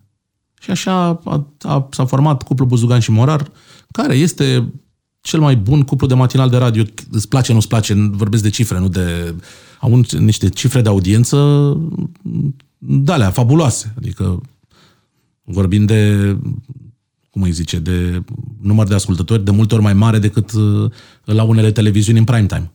Și 0.61 0.71
așa 0.71 1.21
a, 1.25 1.47
a, 1.61 1.89
s-a 1.91 2.05
format 2.05 2.43
cuplul 2.43 2.69
Buzugan 2.69 3.01
și 3.01 3.11
Morar, 3.11 3.51
care 3.93 4.15
este 4.15 4.73
cel 5.21 5.41
mai 5.41 5.57
bun 5.57 5.83
cuplu 5.83 6.07
de 6.07 6.15
matinal 6.15 6.49
de 6.49 6.57
radio. 6.57 6.83
Îți 7.11 7.29
place, 7.29 7.53
nu-ți 7.53 7.69
place, 7.69 7.95
vorbesc 7.95 8.43
de 8.43 8.51
cifre, 8.51 8.79
nu 8.79 8.89
de... 8.89 9.35
Au 9.81 9.93
un- 9.93 10.05
niște 10.19 10.49
cifre 10.49 10.81
de 10.81 10.89
audiență 10.89 11.37
de-alea, 12.79 13.31
fabuloase. 13.31 13.95
Adică 13.97 14.41
vorbim 15.43 15.85
de, 15.85 16.37
cum 17.37 17.45
îi 17.45 17.53
zice, 17.53 17.79
de 17.79 18.23
număr 18.61 18.87
de 18.87 18.95
ascultători 18.95 19.45
de 19.45 19.51
multe 19.51 19.75
ori 19.75 19.83
mai 19.83 19.95
mare 19.95 20.19
decât 20.19 20.53
uh, 20.53 20.91
la 21.25 21.43
unele 21.43 21.73
televiziuni 21.73 22.19
în 22.19 22.25
prime 22.25 22.47
time. 22.47 22.73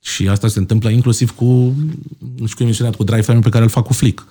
Și 0.00 0.28
asta 0.28 0.48
se 0.48 0.58
întâmplă 0.58 0.88
inclusiv 0.88 1.30
cu, 1.30 1.44
nu 2.36 2.46
știu 2.46 2.56
cum 2.56 2.64
emisiunea 2.64 2.92
cu 2.92 3.04
Drive 3.04 3.22
Time 3.22 3.38
pe 3.38 3.48
care 3.48 3.64
îl 3.64 3.70
fac 3.70 3.84
cu 3.84 3.92
Flick. 3.92 4.26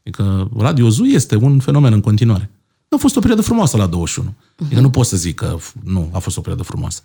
Adică 0.00 0.50
Radio 0.56 0.88
Zoo 0.88 1.06
este 1.06 1.36
un 1.36 1.58
fenomen 1.58 1.92
în 1.92 2.00
continuare. 2.00 2.50
A 2.88 2.96
fost 2.96 3.16
o 3.16 3.20
perioadă 3.20 3.42
frumoasă 3.42 3.76
la 3.76 3.86
21. 3.86 4.28
Uh-huh. 4.28 4.64
Adică 4.64 4.80
nu 4.80 4.90
pot 4.90 5.06
să 5.06 5.16
zic 5.16 5.34
că 5.34 5.56
nu, 5.84 6.10
a 6.12 6.18
fost 6.18 6.36
o 6.36 6.40
perioadă 6.40 6.62
frumoasă. 6.62 7.02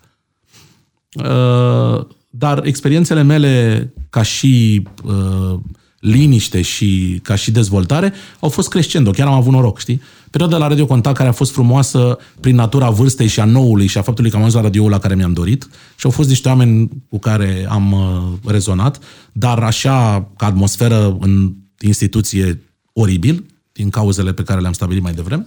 Uh, 1.14 2.06
dar 2.30 2.66
experiențele 2.66 3.22
mele 3.22 3.94
ca 4.10 4.22
și 4.22 4.88
uh, 5.04 5.60
liniște 6.00 6.62
și 6.62 7.20
ca 7.24 7.36
și 7.36 7.52
dezvoltare 7.52 8.14
au 8.40 8.50
fost 8.50 8.70
crescendo. 8.70 9.12
Chiar 9.12 9.28
am 9.28 9.34
avut 9.34 9.52
noroc, 9.52 9.80
știi? 9.80 10.02
Perioada 10.32 10.58
la 10.58 10.68
Radio 10.68 10.86
Contact 10.86 11.18
care 11.18 11.30
a 11.30 11.32
fost 11.32 11.52
frumoasă 11.52 12.18
prin 12.40 12.56
natura 12.56 12.90
vârstei 12.90 13.28
și 13.28 13.40
a 13.40 13.46
noului 13.46 13.88
și 13.88 13.98
a 13.98 14.02
faptului 14.02 14.30
că 14.30 14.36
am 14.36 14.42
ajuns 14.42 14.58
la 14.58 14.68
radio 14.68 14.90
la 14.90 15.00
care 15.00 15.16
mi-am 15.16 15.34
dorit 15.34 15.70
și 15.96 16.06
au 16.06 16.12
fost 16.12 16.30
niște 16.30 16.48
oameni 16.48 16.90
cu 17.10 17.20
care 17.20 17.66
am 17.70 17.92
uh, 17.92 18.52
rezonat, 18.52 19.00
dar 19.32 19.64
așa 19.64 20.28
ca 20.38 20.46
atmosferă 20.46 21.18
în 21.20 21.54
instituție 21.80 22.62
oribil, 22.94 23.46
din 23.72 23.90
cauzele 23.90 24.34
pe 24.34 24.44
care 24.44 24.60
le-am 24.60 24.74
stabilit 24.74 25.04
mai 25.04 25.14
devreme. 25.14 25.46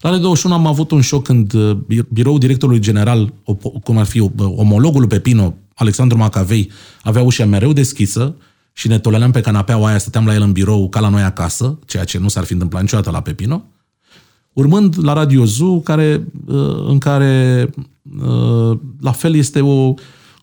La 0.00 0.10
Radio 0.10 0.24
21 0.24 0.54
am 0.54 0.66
avut 0.66 0.90
un 0.90 1.00
șoc 1.00 1.24
când 1.24 1.52
uh, 1.52 1.76
biroul 2.08 2.38
directorului 2.38 2.80
general, 2.80 3.32
cum 3.82 3.98
ar 3.98 4.06
fi 4.06 4.20
uh, 4.20 4.30
omologul 4.36 5.06
Pepino, 5.06 5.54
Alexandru 5.74 6.18
Macavei, 6.18 6.70
avea 7.02 7.22
ușa 7.22 7.44
mereu 7.44 7.72
deschisă 7.72 8.34
și 8.72 8.88
ne 8.88 8.98
toleream 8.98 9.30
pe 9.30 9.40
canapeaua 9.40 9.88
aia, 9.88 9.98
stăteam 9.98 10.26
la 10.26 10.34
el 10.34 10.42
în 10.42 10.52
birou 10.52 10.88
ca 10.88 11.00
la 11.00 11.08
noi 11.08 11.22
acasă, 11.22 11.78
ceea 11.86 12.04
ce 12.04 12.18
nu 12.18 12.28
s-ar 12.28 12.44
fi 12.44 12.52
întâmplat 12.52 12.82
niciodată 12.82 13.10
la 13.10 13.20
Pepino, 13.20 13.64
urmând 14.58 15.04
la 15.04 15.12
Radio 15.12 15.44
Zoo, 15.44 15.80
care, 15.80 16.26
uh, 16.46 16.84
în 16.86 16.98
care 16.98 17.70
la 19.00 19.12
fel 19.12 19.34
este 19.34 19.60
o, 19.60 19.94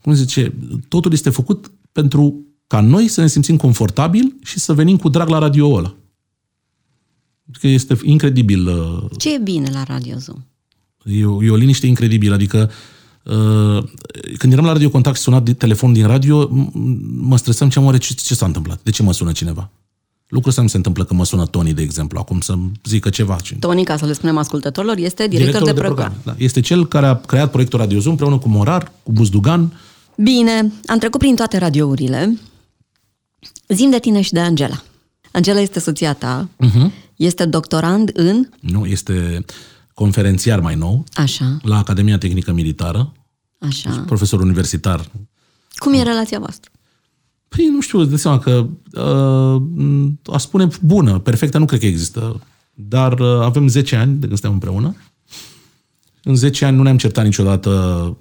cum 0.01 0.13
zice, 0.13 0.53
totul 0.87 1.13
este 1.13 1.29
făcut 1.29 1.71
pentru 1.91 2.45
ca 2.67 2.81
noi 2.81 3.07
să 3.07 3.21
ne 3.21 3.27
simțim 3.27 3.57
confortabil 3.57 4.35
și 4.43 4.59
să 4.59 4.73
venim 4.73 4.97
cu 4.97 5.09
drag 5.09 5.27
la 5.27 5.37
radio 5.37 5.73
ăla. 5.73 5.95
Că 7.59 7.67
este 7.67 7.97
incredibil. 8.03 8.69
Ce 9.17 9.33
e 9.33 9.37
bine 9.37 9.69
la 9.73 9.83
Radio 9.83 10.17
Zoo? 10.17 10.35
E 11.03 11.25
o, 11.25 11.43
e 11.43 11.49
o 11.49 11.55
liniște 11.55 11.87
incredibilă, 11.87 12.33
adică 12.33 12.71
uh, 13.23 13.83
când 14.37 14.53
eram 14.53 14.65
la 14.65 14.71
Radio 14.71 14.89
Contact 14.89 15.15
și 15.15 15.21
sunat 15.21 15.43
de 15.43 15.53
telefon 15.53 15.93
din 15.93 16.07
radio, 16.07 16.49
mă 17.17 17.37
stresam 17.37 17.69
ce 17.69 17.79
oare 17.79 17.97
ce, 17.97 18.13
ce 18.13 18.35
s-a 18.35 18.45
întâmplat? 18.45 18.83
De 18.83 18.91
ce 18.91 19.03
mă 19.03 19.13
sună 19.13 19.31
cineva? 19.31 19.71
Lucrul 20.27 20.49
ăsta 20.49 20.61
nu 20.61 20.67
se 20.67 20.77
întâmplă 20.77 21.03
că 21.03 21.13
mă 21.13 21.25
sună 21.25 21.45
Tony, 21.45 21.73
de 21.73 21.81
exemplu, 21.81 22.19
acum 22.19 22.39
să-mi 22.39 22.71
zică 22.83 23.09
ceva. 23.09 23.37
Tony, 23.59 23.83
ca 23.83 23.97
să 23.97 24.05
le 24.05 24.13
spunem 24.13 24.37
ascultătorilor, 24.37 24.97
este 24.97 25.27
director, 25.27 25.37
director 25.37 25.67
de, 25.67 25.73
de 25.73 25.85
program. 25.85 26.11
program. 26.11 26.35
Da. 26.37 26.43
Este 26.43 26.59
cel 26.59 26.87
care 26.87 27.05
a 27.05 27.15
creat 27.15 27.51
proiectul 27.51 27.79
Radio 27.79 27.99
Zoom 27.99 28.11
împreună 28.11 28.37
cu 28.37 28.49
Morar, 28.49 28.91
cu 29.03 29.11
Buzdugan. 29.11 29.79
Bine, 30.17 30.71
am 30.85 30.97
trecut 30.97 31.19
prin 31.19 31.35
toate 31.35 31.57
radiourile. 31.57 32.39
Zim 33.67 33.89
de 33.89 33.99
tine 33.99 34.21
și 34.21 34.31
de 34.31 34.39
Angela. 34.39 34.83
Angela 35.31 35.59
este 35.59 35.79
soția 35.79 36.13
ta, 36.13 36.49
uh-huh. 36.65 36.91
este 37.15 37.45
doctorand 37.45 38.11
în... 38.13 38.49
Nu, 38.59 38.85
este 38.85 39.45
conferențiar 39.93 40.59
mai 40.59 40.75
nou. 40.75 41.03
Așa. 41.13 41.57
La 41.61 41.77
Academia 41.77 42.17
Tehnică 42.17 42.51
Militară. 42.51 43.13
Așa. 43.59 44.03
Profesor 44.05 44.39
universitar. 44.39 45.11
Cum 45.75 45.93
e 45.93 46.03
relația 46.03 46.39
voastră? 46.39 46.71
Păi, 47.47 47.67
nu 47.71 47.81
știu, 47.81 48.03
de 48.03 48.15
seama 48.15 48.39
că 48.39 48.67
uh, 49.01 49.61
aș 50.33 50.41
spune 50.41 50.67
bună, 50.81 51.19
perfectă 51.19 51.57
nu 51.57 51.65
cred 51.65 51.79
că 51.79 51.85
există, 51.85 52.41
dar 52.73 53.19
uh, 53.19 53.41
avem 53.41 53.67
10 53.67 53.95
ani 53.95 54.13
de 54.13 54.27
când 54.27 54.39
suntem 54.39 54.51
împreună. 54.51 54.95
În 56.23 56.35
10 56.35 56.65
ani 56.65 56.77
nu 56.77 56.83
ne-am 56.83 56.97
certat 56.97 57.23
niciodată, 57.23 58.17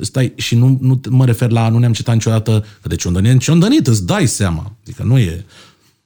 stai, 0.00 0.32
și 0.36 0.54
nu, 0.54 0.78
nu 0.80 1.00
mă 1.08 1.24
refer 1.24 1.50
la 1.50 1.68
nu 1.68 1.78
ne-am 1.78 1.92
certat 1.92 2.14
niciodată, 2.14 2.64
că 2.82 2.88
de 2.88 2.94
ciondănit, 2.94 3.40
ciondănit, 3.40 3.86
îți 3.86 4.06
dai 4.06 4.26
seama. 4.26 4.76
Adică 4.82 5.02
nu 5.02 5.18
e... 5.18 5.44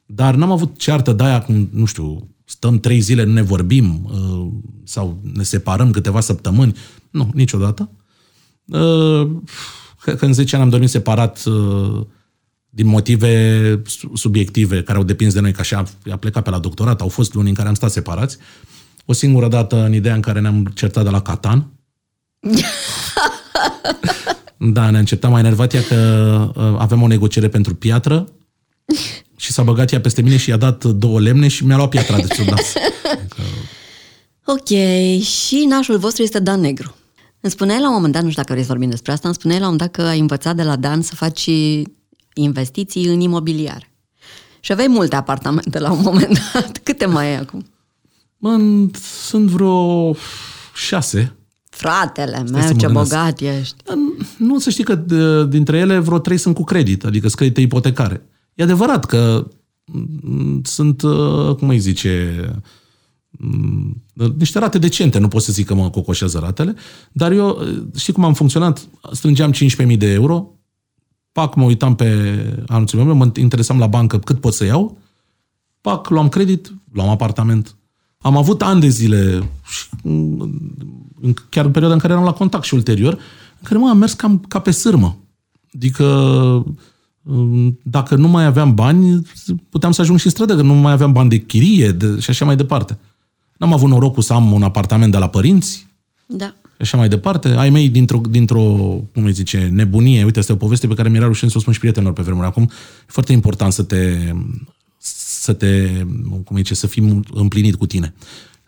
Dar 0.06 0.34
n-am 0.34 0.50
avut 0.50 0.78
ceartă 0.78 1.12
de 1.12 1.24
aia 1.24 1.42
cum, 1.42 1.68
nu 1.72 1.84
știu, 1.84 2.28
stăm 2.44 2.80
trei 2.80 3.00
zile, 3.00 3.24
nu 3.24 3.32
ne 3.32 3.42
vorbim 3.42 4.10
uh, 4.12 4.46
sau 4.84 5.20
ne 5.34 5.42
separăm 5.42 5.90
câteva 5.90 6.20
săptămâni. 6.20 6.76
Nu, 7.10 7.30
niciodată. 7.34 7.90
Uh, 8.64 9.30
că 10.04 10.24
în 10.24 10.32
10 10.32 10.54
ani 10.54 10.64
am 10.64 10.70
dormit 10.70 10.90
separat 10.90 11.44
uh, 11.44 12.00
din 12.77 12.87
motive 12.87 13.83
subiective 14.14 14.83
care 14.83 14.99
au 14.99 15.05
depins 15.05 15.35
de 15.35 15.41
noi, 15.41 15.53
ca 15.53 15.62
și 15.62 15.74
a, 15.74 15.85
a 16.11 16.16
plecat 16.16 16.43
pe 16.43 16.51
la 16.51 16.59
doctorat, 16.59 17.01
au 17.01 17.09
fost 17.09 17.35
luni 17.35 17.49
în 17.49 17.55
care 17.55 17.68
am 17.68 17.74
stat 17.74 17.91
separați. 17.91 18.37
O 19.05 19.12
singură 19.12 19.49
dată 19.49 19.85
în 19.85 19.93
ideea 19.93 20.14
în 20.14 20.20
care 20.20 20.41
ne-am 20.41 20.72
certat 20.74 21.05
de 21.05 21.11
la 21.11 21.22
Catan. 21.22 21.66
da, 24.77 24.91
ne-am 24.91 25.05
certat 25.05 25.31
mai 25.31 25.41
enervat 25.41 25.74
ea 25.74 25.83
că 25.83 25.95
avem 26.79 27.03
o 27.03 27.07
negociere 27.07 27.49
pentru 27.49 27.74
piatră 27.74 28.29
și 29.37 29.53
s-a 29.53 29.62
băgat 29.62 29.93
ea 29.93 30.01
peste 30.01 30.22
mine 30.22 30.37
și 30.37 30.49
i-a 30.49 30.57
dat 30.57 30.85
două 30.85 31.20
lemne 31.20 31.49
și 31.49 31.64
mi-a 31.64 31.77
luat 31.77 31.89
piatra 31.89 32.16
de 32.16 32.35
sub 32.35 32.47
nas. 32.47 32.72
Ok, 34.45 34.68
și 35.22 35.66
nașul 35.68 35.99
vostru 35.99 36.22
este 36.22 36.39
Dan 36.39 36.61
Negru. 36.61 36.95
Îmi 37.41 37.53
spuneai 37.53 37.81
la 37.81 37.89
un 37.89 37.95
moment 37.95 38.12
dat, 38.12 38.22
nu 38.22 38.29
știu 38.29 38.43
dacă 38.43 38.53
vreți 38.53 38.66
să 38.66 38.72
vorbim 38.72 38.91
despre 38.91 39.12
asta, 39.12 39.29
îmi 39.29 39.37
spuneai 39.37 39.61
la 39.61 39.66
un 39.66 39.72
moment 39.72 39.93
dat 39.93 40.05
că 40.05 40.11
ai 40.11 40.18
învățat 40.18 40.57
de 40.57 40.62
la 40.62 40.77
Dan 40.77 41.03
să 41.03 41.14
faci 41.14 41.51
investiții 42.39 43.07
în 43.07 43.20
imobiliar. 43.20 43.91
Și 44.61 44.72
aveai 44.72 44.89
multe 44.89 45.16
apartamente 45.16 45.78
la 45.78 45.93
un 45.93 46.01
moment 46.03 46.39
dat. 46.53 46.78
Câte 46.82 47.07
mai 47.07 47.26
ai 47.26 47.37
acum? 47.37 47.66
Mă, 48.37 48.59
sunt 49.26 49.49
vreo 49.49 50.14
șase. 50.74 51.37
Fratele 51.70 52.45
meu, 52.51 52.72
ce 52.76 52.87
bogat 52.87 53.41
ești. 53.41 53.76
Nu, 54.39 54.59
să 54.59 54.70
știi 54.70 54.84
că 54.84 54.95
dintre 55.49 55.78
ele 55.78 55.99
vreo 55.99 56.18
trei 56.18 56.39
sunt 56.39 56.55
cu 56.55 56.64
credit, 56.64 57.05
adică 57.05 57.26
sunt 57.26 57.39
credite 57.39 57.61
ipotecare. 57.61 58.26
E 58.55 58.62
adevărat 58.62 59.05
că 59.05 59.51
mm, 59.84 60.61
sunt, 60.64 61.03
uh, 61.03 61.55
cum 61.55 61.68
îi 61.68 61.78
zice, 61.78 62.45
mm, 63.30 64.03
niște 64.39 64.59
rate 64.59 64.78
decente, 64.78 65.18
nu 65.18 65.28
pot 65.28 65.43
să 65.43 65.53
zic 65.53 65.66
că 65.66 65.74
mă 65.74 65.91
cocoșează 65.91 66.39
ratele, 66.39 66.74
dar 67.12 67.32
eu, 67.32 67.49
uh, 67.49 67.82
știi 67.97 68.12
cum 68.12 68.24
am 68.24 68.34
funcționat? 68.34 68.89
Strângeam 69.12 69.53
15.000 69.53 69.97
de 69.97 70.12
euro, 70.12 70.55
pac, 71.37 71.55
mă 71.55 71.64
uitam 71.64 71.95
pe 71.95 72.09
anunțul 72.66 73.05
meu, 73.05 73.14
mă 73.14 73.30
interesam 73.34 73.78
la 73.78 73.87
bancă 73.87 74.18
cât 74.18 74.41
pot 74.41 74.55
să 74.55 74.64
iau, 74.64 74.99
pac, 75.80 76.09
luam 76.09 76.28
credit, 76.28 76.72
luam 76.93 77.09
apartament. 77.09 77.76
Am 78.18 78.37
avut 78.37 78.62
ani 78.62 78.80
de 78.80 78.89
zile, 78.89 79.51
mm, 80.03 80.51
chiar 81.49 81.64
în 81.64 81.70
perioada 81.70 81.95
în 81.95 82.01
care 82.01 82.12
eram 82.12 82.24
la 82.24 82.32
contact 82.32 82.64
și 82.64 82.74
ulterior, 82.74 83.12
în 83.59 83.62
care 83.62 83.78
mă, 83.78 83.89
am 83.89 83.99
mers 83.99 84.12
cam 84.12 84.39
ca 84.49 84.59
pe 84.59 84.70
sârmă. 84.70 85.16
Adică 85.74 86.07
dacă 87.82 88.14
nu 88.14 88.28
mai 88.28 88.45
aveam 88.45 88.74
bani, 88.74 89.26
puteam 89.68 89.93
să 89.93 90.01
ajung 90.01 90.18
și 90.18 90.26
în 90.26 90.30
stradă, 90.32 90.57
că 90.57 90.62
nu 90.62 90.74
mai 90.74 90.93
aveam 90.93 91.12
bani 91.12 91.28
de 91.28 91.39
chirie 91.39 91.91
de, 91.91 92.18
și 92.20 92.30
așa 92.30 92.45
mai 92.45 92.57
departe. 92.57 92.99
N-am 93.57 93.72
avut 93.72 93.89
norocul 93.89 94.22
să 94.22 94.32
am 94.32 94.53
un 94.53 94.62
apartament 94.62 95.12
de 95.12 95.18
la 95.18 95.28
părinți. 95.28 95.87
Da. 96.26 96.55
Și 96.77 96.83
așa 96.83 96.97
mai 96.97 97.09
departe. 97.09 97.49
Ai 97.49 97.70
mei, 97.70 97.89
dintr-o, 97.89 98.20
dintr-o 98.31 98.62
cum 99.12 99.24
îi 99.24 99.33
zice, 99.33 99.70
nebunie, 99.72 100.24
uite, 100.24 100.39
asta 100.39 100.53
e 100.53 100.55
o 100.55 100.59
poveste 100.59 100.87
pe 100.87 100.95
care 100.95 101.09
mi-era 101.09 101.27
rușine 101.27 101.51
să 101.51 101.57
o 101.59 101.61
spun 101.61 101.72
și 101.72 101.79
prietenilor 101.79 102.14
pe 102.14 102.22
vremuri. 102.22 102.47
Acum, 102.47 102.62
e 102.62 103.05
foarte 103.07 103.33
important 103.33 103.72
să 103.72 103.83
te, 103.83 104.33
să 104.99 105.53
te, 105.53 105.89
cum 106.45 106.57
îi 106.57 106.57
zice, 106.57 106.74
să 106.74 106.87
fii 106.87 107.22
împlinit 107.33 107.74
cu 107.74 107.87
tine. 107.87 108.14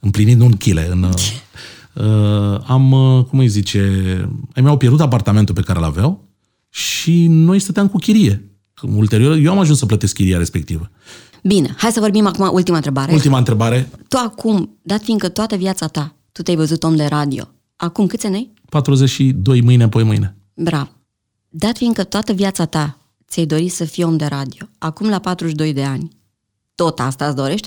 Împlinit 0.01 0.37
nu 0.37 0.45
în 0.45 0.53
chile, 0.53 0.89
în... 0.91 1.03
Uh, 1.95 2.61
am, 2.67 2.91
cum 3.31 3.39
îi 3.39 3.49
zice, 3.49 3.81
ai 4.55 4.63
mei 4.63 4.71
au 4.71 4.77
pierdut 4.77 5.01
apartamentul 5.01 5.55
pe 5.55 5.61
care 5.61 5.79
l-aveau 5.79 6.29
și 6.69 7.27
noi 7.27 7.59
stăteam 7.59 7.89
cu 7.89 7.99
chirie. 7.99 8.51
Ulterior, 8.83 9.37
eu 9.37 9.51
am 9.51 9.59
ajuns 9.59 9.79
să 9.79 9.87
plătesc 9.87 10.15
chiria 10.15 10.39
respectivă. 10.39 10.91
Bine, 11.43 11.75
hai 11.77 11.91
să 11.91 12.01
vorbim 12.01 12.27
acum 12.27 12.51
ultima 12.53 12.77
întrebare. 12.77 13.13
Ultima 13.13 13.39
întrebare. 13.39 13.91
Tu 14.09 14.17
acum, 14.17 14.79
dat 14.83 15.03
fiindcă 15.03 15.29
toată 15.29 15.57
viața 15.57 15.87
ta, 15.87 16.17
tu 16.33 16.43
te-ai 16.43 16.57
văzut 16.57 16.83
om 16.83 16.97
de 16.97 17.05
radio, 17.05 17.49
acum 17.81 18.07
câți 18.07 18.27
ani 18.27 18.35
ai? 18.35 18.53
42 18.69 19.61
mâine, 19.63 19.83
apoi 19.85 20.03
mâine. 20.03 20.37
Bravo. 20.55 20.89
Dat 21.49 21.77
fiindcă 21.77 22.05
toată 22.05 22.33
viața 22.33 22.65
ta 22.65 22.99
ți-ai 23.29 23.47
dorit 23.47 23.73
să 23.73 23.85
fii 23.85 24.05
om 24.05 24.17
de 24.17 24.25
radio, 24.27 24.67
acum 24.79 25.09
la 25.09 25.19
42 25.19 25.73
de 25.73 25.85
ani, 25.85 26.09
tot 26.75 27.01
asta 27.01 27.27
îți 27.27 27.37
dorești? 27.37 27.67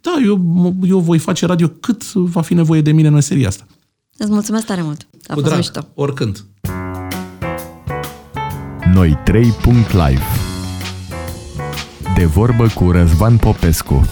Da, 0.00 0.10
eu, 0.24 0.40
eu 0.86 0.98
voi 1.00 1.18
face 1.18 1.46
radio 1.46 1.68
cât 1.68 2.12
va 2.12 2.40
fi 2.42 2.54
nevoie 2.54 2.80
de 2.80 2.92
mine 2.92 3.08
în 3.08 3.20
seria 3.20 3.48
asta. 3.48 3.66
Îți 4.16 4.30
mulțumesc 4.30 4.66
tare 4.66 4.82
mult. 4.82 5.00
A 5.12 5.16
Cu 5.26 5.32
fost 5.32 5.44
drag, 5.44 5.56
mișto. 5.58 5.86
oricând. 5.94 6.44
Noi 8.94 9.18
3.live 9.30 10.22
De 12.16 12.24
vorbă 12.24 12.66
cu 12.74 12.90
Răzvan 12.90 13.36
Popescu 13.36 14.08